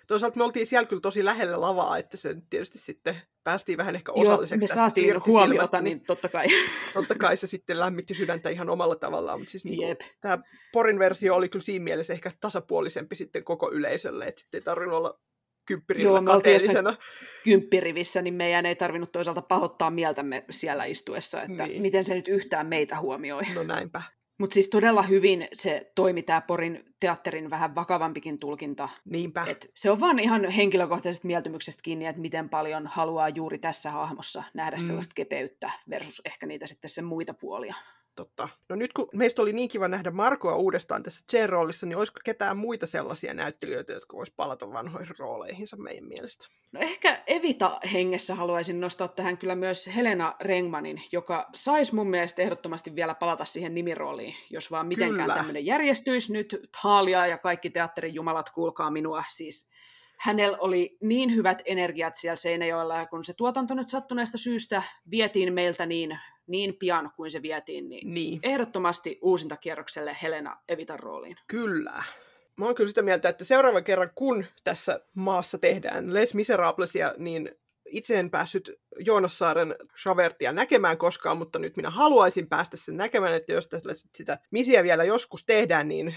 Toisaalta 0.06 0.36
me 0.38 0.44
oltiin 0.44 0.66
siellä 0.66 0.86
kyllä 0.88 1.00
tosi 1.00 1.24
lähellä 1.24 1.60
lavaa, 1.60 1.98
että 1.98 2.16
se 2.16 2.34
nyt 2.34 2.44
tietysti 2.50 2.78
sitten 2.78 3.16
päästiin 3.44 3.78
vähän 3.78 3.94
ehkä 3.96 4.12
Joo, 4.16 4.22
osalliseksi 4.22 4.56
me 4.64 4.66
tästä 4.68 4.74
saatiin 4.80 5.04
flirttisilmästä, 5.06 5.40
huomiota, 5.48 5.80
niin 5.80 6.00
totta 6.06 6.28
kai. 6.28 6.46
totta 6.94 7.14
kai 7.14 7.36
se 7.36 7.46
sitten 7.46 7.80
lämmitti 7.80 8.14
sydäntä 8.14 8.48
ihan 8.48 8.70
omalla 8.70 8.96
tavallaan, 8.96 9.40
mutta 9.40 9.50
siis 9.50 9.64
niin 9.64 9.88
Jep. 9.88 10.00
tämä 10.20 10.38
Porin 10.72 10.98
versio 10.98 11.34
oli 11.34 11.48
kyllä 11.48 11.64
siinä 11.64 11.84
mielessä 11.84 12.12
ehkä 12.12 12.30
tasapuolisempi 12.40 13.16
sitten 13.16 13.44
koko 13.44 13.70
yleisölle, 13.72 14.24
että 14.24 14.40
sitten 14.40 14.58
ei 14.58 14.62
tarvinnut 14.64 14.96
olla 14.98 15.20
kymppirillä 15.66 16.08
Joo, 16.08 16.20
me 16.20 16.30
kateellisena. 16.30 16.96
kymppirivissä, 17.44 18.22
niin 18.22 18.34
meidän 18.34 18.66
ei 18.66 18.76
tarvinnut 18.76 19.12
toisaalta 19.12 19.42
pahoittaa 19.42 19.90
mieltämme 19.90 20.44
siellä 20.50 20.84
istuessa, 20.84 21.42
että 21.42 21.62
Niin. 21.62 21.68
niin. 21.68 21.82
miten 21.82 22.04
se 22.04 22.14
nyt 22.14 22.28
yhtään 22.28 22.66
meitä 22.66 23.00
huomioi. 23.00 23.42
No 23.54 23.62
näinpä. 23.62 24.02
Mutta 24.38 24.54
siis 24.54 24.68
todella 24.68 25.02
hyvin 25.02 25.48
se 25.52 25.92
toimi 25.94 26.22
tämä 26.22 26.40
Porin 26.40 26.84
teatterin 27.00 27.50
vähän 27.50 27.74
vakavampikin 27.74 28.38
tulkinta. 28.38 28.88
Niinpä. 29.04 29.46
Et 29.48 29.70
se 29.74 29.90
on 29.90 30.00
vaan 30.00 30.18
ihan 30.18 30.50
henkilökohtaisesta 30.50 31.26
mieltymyksestä 31.26 31.82
kiinni, 31.82 32.06
että 32.06 32.20
miten 32.20 32.48
paljon 32.48 32.86
haluaa 32.86 33.28
juuri 33.28 33.58
tässä 33.58 33.90
hahmossa 33.90 34.44
nähdä 34.54 34.76
Mm. 34.76 34.82
sellaista 34.86 35.12
kepeyttä 35.14 35.70
versus 35.90 36.22
ehkä 36.24 36.46
niitä 36.46 36.66
sitten 36.66 36.90
sen 36.90 37.04
muita 37.04 37.34
puolia. 37.34 37.74
Totta. 38.14 38.48
No 38.68 38.76
nyt 38.76 38.92
kun 38.92 39.08
meistä 39.14 39.42
oli 39.42 39.52
niin 39.52 39.68
kiva 39.68 39.88
nähdä 39.88 40.10
Markoa 40.10 40.54
uudestaan 40.54 41.02
tässä 41.02 41.24
J-roolissa, 41.32 41.86
niin 41.86 41.96
olisiko 41.96 42.20
ketään 42.24 42.56
muita 42.56 42.86
sellaisia 42.86 43.34
näyttelijöitä, 43.34 43.92
jotka 43.92 44.16
vois 44.16 44.30
palata 44.30 44.72
vanhoihin 44.72 45.14
rooleihinsa 45.18 45.76
meidän 45.76 46.04
mielestä? 46.04 46.46
No 46.72 46.80
ehkä 46.80 47.22
Evita 47.26 47.80
hengessä 47.92 48.34
haluaisin 48.34 48.80
nostaa 48.80 49.08
tähän 49.08 49.38
kyllä 49.38 49.54
myös 49.54 49.90
Helena 49.96 50.34
Rengmanin, 50.40 51.02
joka 51.12 51.48
saisi 51.54 51.94
mun 51.94 52.10
mielestä 52.10 52.42
ehdottomasti 52.42 52.94
vielä 52.94 53.14
palata 53.14 53.44
siihen 53.44 53.74
nimirooliin, 53.74 54.34
jos 54.50 54.70
vaan 54.70 54.86
mitenkään 54.86 55.20
Kyllä. 55.20 55.34
tämmöinen 55.34 55.66
järjestyisi 55.66 56.32
nyt. 56.32 56.56
Thalia 56.80 57.26
ja 57.26 57.38
kaikki 57.38 57.70
teatterin 57.70 58.14
jumalat, 58.14 58.50
kuulkaa 58.50 58.90
minua. 58.90 59.24
Siis 59.28 59.70
hänellä 60.18 60.58
oli 60.60 60.96
niin 61.00 61.34
hyvät 61.34 61.62
energiat 61.64 62.14
siellä 62.14 62.36
Seinäjoella, 62.36 62.96
ja 62.96 63.06
kun 63.06 63.24
se 63.24 63.34
tuotanto 63.34 63.74
nyt 63.74 63.88
sattuneesta 63.88 64.38
syystä 64.38 64.82
vietiin 65.10 65.54
meiltä 65.54 65.86
niin, 65.86 66.18
niin 66.46 66.76
pian 66.78 67.10
kuin 67.16 67.30
se 67.30 67.42
vietiin, 67.42 67.88
niin 67.88 68.14
Niin. 68.14 68.40
ehdottomasti 68.42 69.18
uusintakierrokselle 69.22 70.16
Helena 70.22 70.60
Evitan 70.68 71.00
rooliin. 71.00 71.36
Kyllä. 71.48 72.02
Mä 72.58 72.64
oon 72.64 72.74
kyllä 72.74 72.88
sitä 72.88 73.02
mieltä, 73.02 73.28
että 73.28 73.44
seuraavan 73.44 73.84
kerran, 73.84 74.10
kun 74.14 74.44
tässä 74.64 75.00
maassa 75.14 75.58
tehdään 75.58 76.14
Les 76.14 76.34
Miserablesia, 76.34 77.14
niin 77.18 77.50
itse 77.88 78.18
en 78.20 78.30
päässyt 78.30 78.70
Joonas 78.98 79.38
Saaren 79.38 79.74
Shavertia 80.02 80.52
näkemään 80.52 80.98
koskaan, 80.98 81.38
mutta 81.38 81.58
nyt 81.58 81.76
minä 81.76 81.90
haluaisin 81.90 82.48
päästä 82.48 82.76
sen 82.76 82.96
näkemään, 82.96 83.34
että 83.34 83.52
jos 83.52 83.68
sitä 84.14 84.38
misiä 84.50 84.82
vielä 84.82 85.04
joskus 85.04 85.44
tehdään, 85.44 85.88
niin 85.88 86.14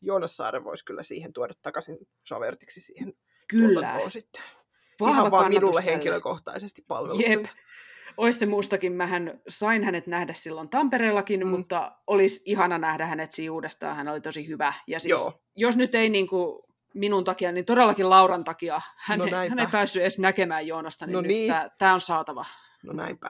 Joonas 0.00 0.36
Saaren 0.36 0.64
voisi 0.64 0.84
kyllä 0.84 1.02
siihen 1.02 1.32
tuoda 1.32 1.54
takaisin 1.62 1.98
Shavertiksi 2.28 2.80
siihen 2.80 3.12
Kyllä. 3.48 4.00
sitten. 4.08 4.42
Vahva 5.00 5.14
Ihan 5.14 5.30
vaan 5.30 5.48
minulle 5.48 5.80
tälle. 5.80 5.92
henkilökohtaisesti 5.92 6.82
palveluksen. 6.88 7.30
Jep. 7.30 7.46
Ois 8.16 8.38
se 8.38 8.46
muustakin, 8.46 8.92
mähän 8.92 9.40
sain 9.48 9.84
hänet 9.84 10.06
nähdä 10.06 10.34
silloin 10.34 10.68
Tampereellakin, 10.68 11.40
Mm. 11.40 11.48
mutta 11.48 11.92
olisi 12.06 12.42
ihana 12.44 12.78
nähdä 12.78 13.06
hänet 13.06 13.32
siinä 13.32 13.52
uudestaan, 13.52 13.96
hän 13.96 14.08
oli 14.08 14.20
tosi 14.20 14.48
hyvä. 14.48 14.74
Ja 14.86 15.00
siis, 15.00 15.10
Joo. 15.10 15.40
jos 15.56 15.76
nyt 15.76 15.94
ei 15.94 16.10
niin 16.10 16.28
kuin 16.28 16.62
minun 16.94 17.24
takia, 17.24 17.52
niin 17.52 17.64
todellakin 17.64 18.10
Lauran 18.10 18.44
takia. 18.44 18.80
Hän, 18.96 19.18
No 19.18 19.26
hän 19.48 19.58
ei 19.58 19.66
päässyt 19.72 20.02
edes 20.02 20.18
näkemään 20.18 20.66
Joonasta, 20.66 21.06
niin, 21.06 21.12
No 21.12 21.20
niin. 21.20 21.52
tämä 21.78 21.94
on 21.94 22.00
saatava. 22.00 22.44
No 22.84 22.92
näinpä. 22.92 23.28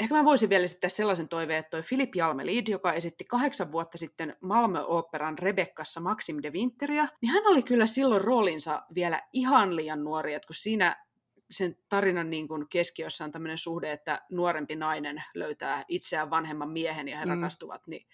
Ehkä 0.00 0.14
mä 0.14 0.24
voisin 0.24 0.48
vielä 0.48 0.64
esittää 0.64 0.90
sellaisen 0.90 1.28
toiveen, 1.28 1.58
että 1.58 1.70
toi 1.70 1.82
Philip 1.88 2.14
Jalmelid, 2.14 2.68
joka 2.68 2.92
esitti 2.92 3.24
kahdeksan 3.24 3.72
vuotta 3.72 3.98
sitten 3.98 4.36
Malmö-oopperan 4.40 5.38
Rebekkassa 5.38 6.00
Maxim 6.00 6.36
de 6.42 6.50
Winteria, 6.50 7.08
niin 7.20 7.32
hän 7.32 7.46
oli 7.46 7.62
kyllä 7.62 7.86
silloin 7.86 8.20
roolinsa 8.20 8.82
vielä 8.94 9.22
ihan 9.32 9.76
liian 9.76 10.04
nuori, 10.04 10.34
että 10.34 10.46
kun 10.46 10.54
siinä 10.56 11.04
sen 11.50 11.76
tarinan 11.88 12.30
niin 12.30 12.48
kuin 12.48 12.68
keskiössä 12.70 13.24
on 13.24 13.32
tämmöinen 13.32 13.58
suhde, 13.58 13.92
että 13.92 14.22
nuorempi 14.30 14.76
nainen 14.76 15.22
löytää 15.34 15.84
itseään 15.88 16.30
vanhemman 16.30 16.70
miehen 16.70 17.08
ja 17.08 17.18
he 17.18 17.24
Mm. 17.24 17.30
rakastuvat, 17.30 17.86
niin 17.86 18.06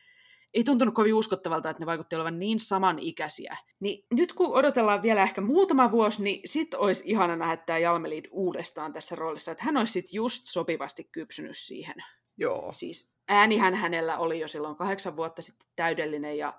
ei 0.55 0.65
tuntunut 0.65 0.95
kovin 0.95 1.15
uskottavalta, 1.15 1.71
että 1.71 1.83
ne 1.83 1.87
vaikutti 1.87 2.17
olevan 2.17 2.39
niin 2.39 2.61
samanikäisiä. 2.61 3.57
Niin 3.81 4.07
nyt 4.13 4.33
kun 4.33 4.55
odotellaan 4.55 5.03
vielä 5.03 5.23
ehkä 5.23 5.41
muutama 5.41 5.91
vuosi, 5.91 6.23
niin 6.23 6.41
sit 6.45 6.75
olisi 6.75 7.05
ihana 7.07 7.37
nähdä 7.37 7.57
tämä 7.57 7.79
Jalmelid 7.79 8.25
uudestaan 8.31 8.93
tässä 8.93 9.15
roolissa, 9.17 9.53
että 9.53 9.65
hän 9.65 9.77
olisi 9.77 9.93
sit 9.93 10.13
just 10.13 10.47
sopivasti 10.47 11.05
kypsynyt 11.13 11.57
siihen. 11.57 11.95
Joo. 12.37 12.73
Siis 12.73 13.15
äänihän 13.29 13.75
hänellä 13.75 14.19
oli 14.19 14.41
jo 14.41 14.49
silloin 14.49 14.77
kahdeksan 14.77 15.17
vuotta 15.17 15.43
sitten 15.43 15.69
täydellinen 15.77 16.39
ja 16.39 16.55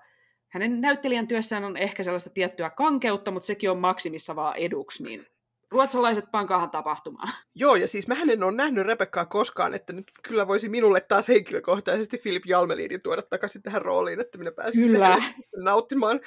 hänen 0.48 0.80
näyttelijän 0.80 1.28
työssään 1.28 1.64
on 1.64 1.76
ehkä 1.76 2.02
sellaista 2.02 2.30
tiettyä 2.30 2.70
kankeutta, 2.70 3.30
mutta 3.30 3.46
sekin 3.46 3.70
on 3.70 3.78
maksimissa 3.78 4.36
vaan 4.36 4.56
eduksi, 4.56 5.02
niin 5.02 5.26
ruotsalaiset 5.70 6.24
pankaahan 6.30 6.70
tapahtumaan. 6.70 7.28
Joo, 7.54 7.76
ja 7.76 7.88
siis 7.88 8.08
mähän 8.08 8.30
en 8.30 8.42
ole 8.42 8.52
nähnyt 8.52 8.86
Rebekkaa 8.86 9.26
koskaan, 9.26 9.74
että 9.74 9.92
nyt 9.92 10.10
kyllä 10.22 10.46
voisi 10.46 10.68
minulle 10.68 11.00
taas 11.00 11.28
henkilökohtaisesti 11.28 12.18
Philip 12.18 12.42
Jalmelidin 12.46 13.02
tuoda 13.02 13.22
takaisin 13.22 13.62
tähän 13.62 13.82
rooliin, 13.82 14.20
että 14.20 14.38
minä 14.38 14.52
pääsin 14.52 14.90
Kyllä. 14.90 15.22
nauttimaan 15.56 16.20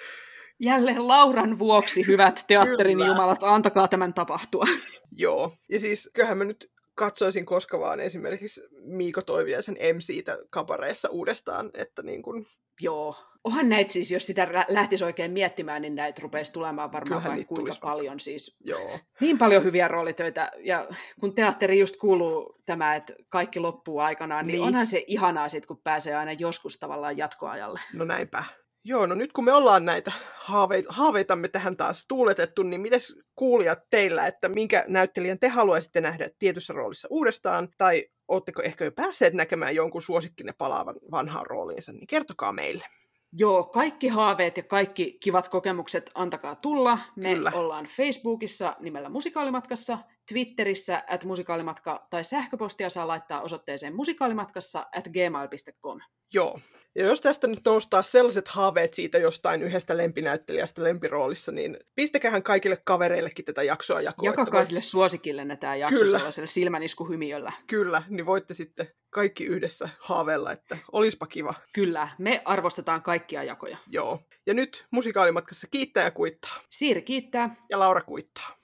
Jälleen 0.60 1.08
Lauran 1.08 1.60
vuoksi, 1.60 2.08
hyvät 2.08 2.44
teatterin 2.48 2.98
Kyllä. 2.98 3.08
jumalat, 3.08 3.44
antakaa 3.44 3.88
tämän 3.88 4.14
tapahtua. 4.14 4.66
Joo. 5.12 5.56
Ja 5.70 5.80
siis 5.80 6.10
kyllähän 6.14 6.38
mä 6.38 6.44
nyt 6.44 6.72
katsoisin 6.96 7.46
koska 7.46 7.80
vaan 7.80 8.00
esimerkiksi 8.00 8.62
Miiko 8.84 9.22
Toiviaisen 9.22 9.78
MCtä 9.94 10.38
kapareissa 10.50 11.10
uudestaan, 11.10 11.70
että 11.74 12.02
niin 12.02 12.22
kuin, 12.22 12.46
Joo. 12.82 13.16
Onhan 13.44 13.70
näitä 13.70 13.92
siis, 13.92 14.12
jos 14.12 14.28
sitä 14.28 14.48
lä- 14.52 14.66
lähtisi 14.68 15.04
oikein 15.04 15.32
miettimään, 15.32 15.82
niin 15.82 15.96
näitä 15.96 16.22
rupeisi 16.22 16.54
tulemaan 16.54 16.92
varmaan 16.92 17.22
Kyllähän 17.22 17.38
vaikka 17.38 17.48
kuinka 17.48 17.62
tulisi 17.62 17.80
paljon. 17.80 18.20
Siis 18.20 18.58
joo. 18.60 19.00
niin 19.20 19.38
paljon 19.38 19.64
hyviä 19.64 19.88
roolitöitä, 19.88 20.52
ja 20.64 20.88
kun 21.20 21.36
teatteri 21.36 21.80
just 21.80 21.98
kuuluu 21.98 22.56
tämä, 22.66 22.96
että 22.96 23.14
kaikki 23.30 23.60
loppuu 23.60 24.00
aikanaan, 24.00 24.48
niin, 24.48 24.52
Niin. 24.54 24.62
niin. 24.62 24.68
onhan 24.68 24.88
se 24.88 25.04
ihanaa 25.08 25.50
sit, 25.50 25.66
kun 25.66 25.82
pääsee 25.84 26.16
aina 26.16 26.32
joskus 26.34 26.80
tavallaan 26.80 27.18
jatkoajalle. 27.18 27.80
No 27.94 28.06
näinpä. 28.06 28.44
Joo, 28.84 29.06
no 29.06 29.16
nyt 29.16 29.34
kun 29.34 29.46
me 29.46 29.54
ollaan 29.54 29.86
näitä 29.86 30.12
haaveita, 30.36 30.94
haaveitamme 30.94 31.48
tähän 31.48 31.78
taas 31.78 32.06
tuuletettu, 32.08 32.64
niin 32.64 32.82
mites 32.82 33.16
kuulijat 33.36 33.80
teillä, 33.90 34.28
että 34.28 34.50
minkä 34.50 34.86
näyttelijän 34.88 35.40
te 35.40 35.48
haluaisitte 35.48 36.02
nähdä 36.02 36.30
tietyssä 36.40 36.74
roolissa 36.74 37.08
uudestaan, 37.12 37.68
tai 37.78 38.06
ootteko 38.28 38.62
ehkä 38.62 38.86
jo 38.86 38.92
päässeet 38.92 39.34
näkemään 39.34 39.76
jonkun 39.76 40.02
suosikkinne 40.02 40.54
palaavan 40.58 40.96
vanhaan 41.12 41.46
rooliinsa, 41.46 41.92
niin 41.92 42.08
kertokaa 42.08 42.52
meille. 42.54 42.86
Joo, 43.34 43.64
kaikki 43.64 44.08
haaveet 44.08 44.58
ja 44.58 44.64
kaikki 44.64 45.18
kivat 45.24 45.50
kokemukset 45.50 46.12
antakaa 46.16 46.56
tulla. 46.56 47.00
Me 47.16 47.34
Kyllä. 47.34 47.52
ollaan 47.54 47.86
Facebookissa 47.86 48.76
nimellä 48.80 49.10
Musikaalimatkassa, 49.10 49.98
Twitterissä 50.30 51.04
at 51.10 51.26
musikaalimatka 51.26 52.08
tai 52.10 52.24
sähköpostia 52.24 52.90
saa 52.90 53.08
laittaa 53.08 53.42
osoitteeseen 53.42 53.96
musikaalimatkassa 53.96 54.80
at 54.80 55.08
gmail.com. 55.08 56.00
Joo. 56.34 56.60
Ja 57.00 57.06
jos 57.06 57.22
tästä 57.22 57.48
nyt 57.48 57.60
noustaa 57.66 58.02
sellaiset 58.02 58.48
haaveet 58.48 58.94
siitä 58.94 59.18
jostain 59.18 59.64
yhdestä 59.64 59.98
lempinäyttelijästä 59.98 60.84
lempiroolissa, 60.84 61.52
niin 61.52 61.78
pistäkähän 61.96 62.44
kaikille 62.44 62.82
kavereillekin 62.86 63.46
tätä 63.46 63.64
jaksoa 63.64 64.02
jakoon. 64.02 64.26
Jakakaa 64.26 64.60
voit- 64.60 64.68
sille 64.68 64.82
suosikille 64.82 65.58
tämä 65.60 65.76
jakso 65.76 65.96
Kyllä. 65.96 66.18
sellaiselle 66.18 66.48
silmäniskuhymiöllä. 66.48 67.52
Kyllä, 67.68 68.04
niin 68.10 68.26
voitte 68.26 68.54
sitten 68.54 68.88
kaikki 69.10 69.46
yhdessä 69.46 69.90
haaveilla, 70.00 70.52
että 70.52 70.78
olispa 70.92 71.28
kiva. 71.28 71.54
Kyllä, 71.74 72.10
me 72.18 72.42
arvostetaan 72.46 73.02
kaikkia 73.02 73.44
jakoja. 73.44 73.78
Joo. 73.88 74.20
Ja 74.46 74.54
nyt 74.54 74.86
musikaalimatkassa 74.92 75.68
kiittää 75.72 76.04
ja 76.04 76.12
kuittaa. 76.12 76.56
Siiri 76.70 77.02
kiittää. 77.02 77.56
Ja 77.70 77.80
Laura 77.80 78.02
kuittaa. 78.02 78.58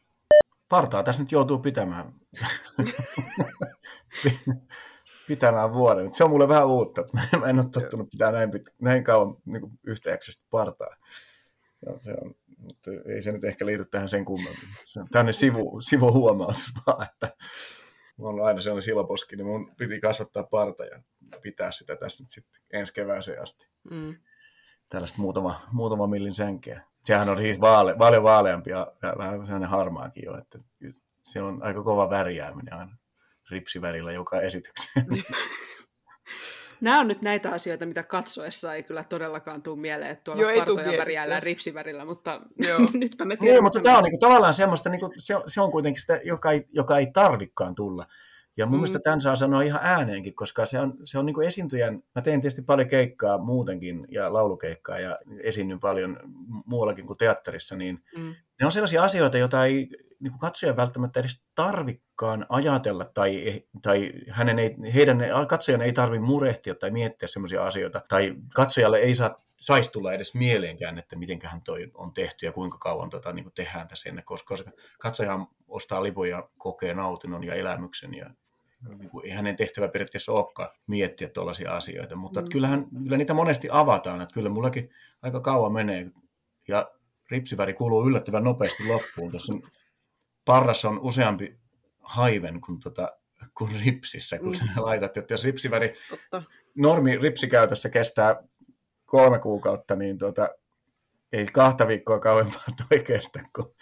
Partaa 0.70 1.04
tässä 1.04 1.22
nyt 1.22 1.32
joutuu 1.32 1.60
pitämään, 1.60 2.14
pitämään 5.28 5.74
vuoden. 5.74 6.14
Se 6.14 6.24
on 6.24 6.30
mulle 6.30 6.48
vähän 6.48 6.68
uutta. 6.68 7.04
Mä 7.40 7.46
en 7.46 7.60
ole 7.60 7.70
tottunut 7.72 8.10
pitää 8.10 8.32
näin, 8.32 8.50
pit- 8.50 8.74
näin 8.82 9.04
kauan 9.04 9.36
niin 9.46 9.62
kuin 9.62 9.80
partaa. 10.50 10.96
Ja 11.86 12.00
se 12.00 12.16
on, 12.22 12.36
mutta 12.58 12.92
ei 13.06 13.22
se 13.22 13.32
nyt 13.32 13.44
ehkä 13.44 13.66
liity 13.66 13.86
tähän 13.86 14.10
sen 14.10 14.26
kummemmin. 14.26 14.70
Se 14.86 15.00
on 15.00 15.08
tänne 15.12 15.34
sivu, 15.34 15.78
sivuhuomaus 15.90 16.72
vaan, 16.88 17.08
että 17.12 17.38
mulla 18.18 18.42
on 18.42 18.48
aina 18.48 18.62
sellainen 18.62 18.82
siloposki, 18.82 19.36
niin 19.36 19.48
mun 19.48 19.76
piti 19.78 20.00
kasvattaa 20.00 20.44
parta 20.44 20.86
ja 20.86 21.02
pitää 21.42 21.72
sitä 21.72 21.96
tässä 21.96 22.24
nyt 22.24 22.30
sitten 22.30 22.62
ensi 22.74 22.94
kevääseen 22.94 23.44
asti. 23.44 23.68
Mm. 23.92 24.16
Tällaista 24.90 25.22
muutama, 25.22 25.62
muutama 25.72 26.08
millin 26.08 26.34
sänkeä. 26.34 26.82
Sehän 27.06 27.30
on 27.30 27.38
siis 27.38 27.62
vaale, 27.62 27.96
paljon 27.98 28.24
vaaleampi 28.24 28.70
ja 28.70 28.94
ja 29.02 29.16
vähän 29.18 29.46
sellainen 29.46 29.70
harmaakin 29.70 30.26
jo, 30.26 30.38
että 30.38 30.60
se 31.22 31.42
on 31.42 31.64
aika 31.64 31.84
kova 31.84 32.10
värjääminen 32.10 32.74
aina 32.74 32.98
ripsivärillä 33.52 34.12
joka 34.12 34.42
esitykseen. 34.42 35.06
Nämä 36.82 37.00
on 37.00 37.08
nyt 37.08 37.22
näitä 37.22 37.52
asioita, 37.52 37.86
mitä 37.86 38.04
katsoessa 38.04 38.74
ei 38.74 38.84
kyllä 38.84 39.04
todellakaan 39.04 39.62
tule 39.62 39.80
mieleen, 39.80 40.12
että 40.12 40.24
tuolla 40.24 40.42
Joo, 40.42 40.52
mietittyä. 40.52 40.98
värjäällään 41.00 41.44
ripsivärillä, 41.44 42.06
mutta 42.06 42.42
Joo. 42.58 42.80
nytpä 42.94 43.26
me 43.26 43.34
Niin, 43.34 43.40
tiedämme. 43.40 43.62
mutta 43.62 43.80
tämä 43.80 43.98
on 43.98 44.04
niinku 44.04 44.18
tavallaan 44.20 44.54
semmoista, 44.54 44.90
niinku, 44.90 45.12
se, 45.18 45.36
on, 45.36 45.44
se 45.48 45.62
on 45.62 45.72
kuitenkin 45.72 46.02
sitä, 46.02 46.20
joka 46.24 46.52
ei, 46.52 46.66
joka 46.72 46.98
ei 46.98 47.08
tarvikaan 47.14 47.76
tulla. 47.76 48.06
Ja 48.58 48.66
mun 48.66 48.72
Mm. 48.72 48.76
mm. 48.76 48.80
mielestä 48.82 49.00
tämän 49.00 49.22
saa 49.22 49.36
sanoa 49.36 49.62
ihan 49.62 49.80
ääneenkin, 49.84 50.36
koska 50.36 50.66
se 50.66 50.80
on, 50.80 50.94
se 51.04 51.20
on 51.20 51.26
niinku 51.26 51.42
esiintyjän, 51.42 52.04
mä 52.16 52.22
teen 52.22 52.42
tietysti 52.42 52.62
paljon 52.62 52.88
keikkaa 52.90 53.38
muutenkin 53.38 54.08
ja 54.12 54.34
laulukeikkaa 54.34 55.00
ja 55.00 55.20
esiinnyn 55.44 55.80
paljon 55.80 56.20
muuallakin 56.66 57.08
kuin 57.08 57.18
teatterissa, 57.18 57.76
niin 57.76 58.04
Mm. 58.18 58.36
ne 58.60 58.66
on 58.66 58.72
sellaisia 58.72 59.04
asioita, 59.04 59.38
joita 59.38 59.66
ei 59.66 59.90
niin 60.20 60.40
katsoja 60.40 60.76
välttämättä 60.76 61.20
edes 61.20 61.44
tarvikkaan 61.56 62.46
ajatella 62.50 63.06
tai, 63.06 63.64
tai 63.82 64.12
hänen 64.30 64.60
ei, 64.60 64.76
heidän, 64.94 65.18
katsojan 65.48 65.82
ei 65.82 65.94
tarvitse 65.94 66.26
murehtia 66.26 66.76
tai 66.76 66.92
miettiä 66.92 67.28
sellaisia 67.28 67.66
asioita 67.66 68.02
tai 68.10 68.36
katsojalle 68.54 68.98
ei 68.98 69.16
saa 69.16 69.46
saisi 69.60 69.92
tulla 69.92 70.14
edes 70.14 70.36
mieleenkään, 70.36 70.98
että 70.98 71.16
mitenköhän 71.16 71.62
toi 71.62 71.92
on 71.94 72.14
tehty 72.14 72.46
ja 72.46 72.52
kuinka 72.52 72.78
kauan 72.78 73.10
tota, 73.10 73.34
niin 73.34 73.52
tehdään 73.56 73.88
tässä 73.88 74.10
ennen, 74.10 74.26
koska 74.26 74.56
katsojahan 75.00 75.48
ostaa 75.68 76.04
lipun 76.04 76.30
ja 76.30 76.50
kokee 76.58 76.94
nautinnon 76.94 77.44
ja 77.44 77.54
elämyksen 77.54 78.14
ja 78.14 78.30
niin 78.98 79.10
kuin, 79.10 79.26
ei 79.26 79.32
hänen 79.32 79.56
tehtävä 79.56 79.88
periaatteessa 79.88 80.32
olekaan 80.32 80.70
miettiä 80.88 81.30
tuollaisia 81.30 81.72
asioita, 81.72 82.16
mutta 82.16 82.42
mm. 82.42 82.50
kyllähän, 82.50 82.88
kyllä 83.04 83.18
niitä 83.18 83.34
monesti 83.34 83.68
avataan, 83.72 84.22
että 84.22 84.34
kyllä 84.34 84.50
mullakin 84.50 84.90
aika 85.22 85.40
kauan 85.40 85.74
menee 85.74 86.12
ja 86.68 86.92
ripsiväri 87.32 87.74
kuuluu 87.74 88.08
yllättävän 88.08 88.44
nopeasti 88.44 88.88
loppuun. 88.88 89.32
Tuossa 89.32 89.54
parras 90.46 90.86
on 90.86 91.00
useampi 91.00 91.58
haiven 92.00 92.62
kuin, 92.62 92.80
tota, 92.80 93.10
kuin 93.58 93.82
ripsissä, 93.86 94.40
kun 94.40 94.56
mm. 94.62 94.84
laitat, 94.84 95.18
että 95.18 95.34
jos 95.34 95.46
ripsiväri 95.46 95.94
Totta. 96.10 96.44
normi 96.76 97.18
ripsikäytössä 97.18 97.90
kestää 97.90 98.44
kolme 99.06 99.40
kuukautta, 99.40 99.96
niin 99.96 100.18
tota, 100.18 100.50
ei 101.32 101.46
kahta 101.46 101.88
viikkoa 101.88 102.20
kauempaa 102.20 102.66
toi 102.90 103.00
kestä, 103.00 103.44
kun 103.56 103.76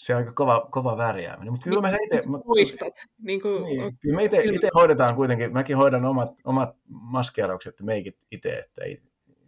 se 0.00 0.14
on 0.14 0.18
aika 0.18 0.32
kova, 0.32 0.68
kova 0.70 0.96
värjääminen. 0.96 1.52
Mutta 1.52 1.64
kyllä 1.64 1.80
mä 1.80 1.96
itse... 2.04 2.22
Muistat. 2.44 2.94
Niin 3.18 3.42
kuin, 3.42 3.62
Niin, 3.62 3.98
kyllä 3.98 4.16
me 4.16 4.24
ite, 4.24 4.42
ite 4.42 4.68
hoidetaan 4.74 5.16
kuitenkin, 5.16 5.52
mäkin 5.52 5.76
hoidan 5.76 6.04
omat, 6.04 6.30
omat 6.44 6.76
maskeeraukset 6.88 7.78
ja 7.78 7.84
meikit 7.84 8.16
itse, 8.30 8.58
että 8.58 8.84
ei, 8.84 9.02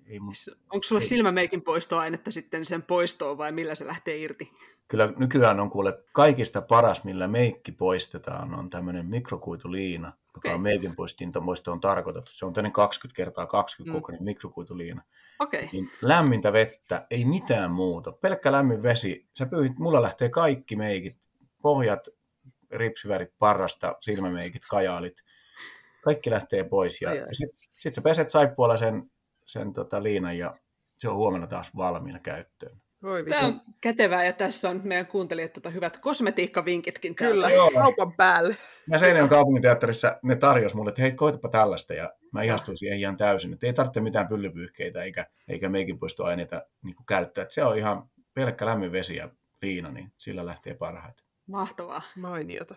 ei 0.06 0.20
mun, 0.20 0.34
Onko 0.70 0.82
sulla 0.84 1.00
ei. 1.00 1.08
silmämeikin 1.08 1.62
poistoainetta 1.62 2.30
sitten 2.30 2.64
sen 2.64 2.82
poistoon 2.82 3.38
vai 3.38 3.52
millä 3.52 3.74
se 3.74 3.86
lähtee 3.86 4.18
irti? 4.18 4.52
Kyllä 4.88 5.12
nykyään 5.16 5.60
on 5.60 5.70
kuule 5.70 5.98
kaikista 6.12 6.62
paras, 6.62 7.04
millä 7.04 7.28
meikki 7.28 7.72
poistetaan, 7.72 8.54
on 8.54 8.70
tämmöinen 8.70 9.06
mikrokuituliina, 9.06 10.08
joka 10.08 10.38
Okei. 10.38 10.54
on 10.54 10.60
meikin 10.60 10.94
poistoon 11.44 11.80
tarkoitettu. 11.80 12.32
Se 12.32 12.46
on 12.46 12.52
tämmöinen 12.52 12.72
20 12.72 13.16
kertaa 13.16 13.46
20 13.46 13.92
Mm. 13.96 14.00
kokoinen 14.00 14.24
mikrokuituliina. 14.24 15.02
Okei. 15.38 15.60
Okay. 15.60 15.70
Niin 15.72 15.90
lämmintä 16.02 16.52
vettä, 16.52 17.06
ei 17.10 17.24
mitään 17.24 17.70
muuta. 17.72 18.12
Pelkkä 18.12 18.52
lämmin 18.52 18.82
vesi. 18.82 19.26
Sä 19.38 19.46
pyyhit, 19.46 19.78
mulla 19.78 20.02
lähtee 20.02 20.28
kaikki 20.28 20.76
meikit, 20.76 21.16
pohjat, 21.62 22.08
ripsivärit, 22.70 23.30
parrasta, 23.38 23.96
silmämeikit, 24.00 24.62
kajaalit. 24.70 25.22
Kaikki 26.04 26.30
lähtee 26.30 26.64
pois. 26.64 27.02
Ja, 27.02 27.14
ja 27.14 27.26
sitten 27.32 27.58
sit 27.72 27.94
sä 27.94 28.02
peset 28.02 28.30
saippualla 28.30 28.76
sen, 28.76 29.10
sen 29.52 29.72
tota 29.72 30.02
liinan 30.02 30.38
ja 30.38 30.56
se 30.98 31.08
on 31.08 31.16
huomenna 31.16 31.46
taas 31.46 31.76
valmiina 31.76 32.18
käyttöön. 32.18 32.82
Voi 33.02 33.24
Tämä 33.24 33.46
on 33.46 33.60
kätevää 33.80 34.24
ja 34.24 34.32
tässä 34.32 34.70
on 34.70 34.80
meidän 34.84 35.06
kuuntelijat 35.06 35.52
tota 35.52 35.70
hyvät 35.70 35.96
kosmetiikkavinkitkin. 35.96 37.14
Kyllä, 37.14 37.50
Joo. 37.54 37.70
kaupan 37.70 38.12
päälle. 38.12 38.56
Mä 38.86 38.98
Seinäjoen 38.98 39.28
kaupunginteatterissa 39.28 40.18
ne 40.22 40.36
tarjosi 40.36 40.76
mulle, 40.76 40.88
että 40.88 41.02
hei, 41.02 41.12
koitapa 41.12 41.48
tällaista, 41.48 41.94
ja 41.94 42.12
mä 42.32 42.42
ihastuin 42.42 42.76
siihen 42.76 42.98
ihan 42.98 43.16
täysin, 43.16 43.52
että 43.52 43.66
ei 43.66 43.72
tarvitse 43.72 44.00
mitään 44.00 44.28
pyllypyyhkeitä 44.28 45.02
eikä, 45.02 45.26
eikä 45.48 45.68
meikinpoistoaineita 45.68 46.62
niin 46.82 46.96
käyttää. 47.08 47.42
Että 47.42 47.54
se 47.54 47.64
on 47.64 47.78
ihan 47.78 48.08
pelkkä 48.34 48.66
lämmin 48.66 48.92
vesi 48.92 49.16
ja 49.16 49.28
liina, 49.62 49.90
niin 49.90 50.12
sillä 50.18 50.46
lähtee 50.46 50.74
parhaiten. 50.74 51.24
Mahtavaa. 51.46 52.02
Mainiota. 52.16 52.74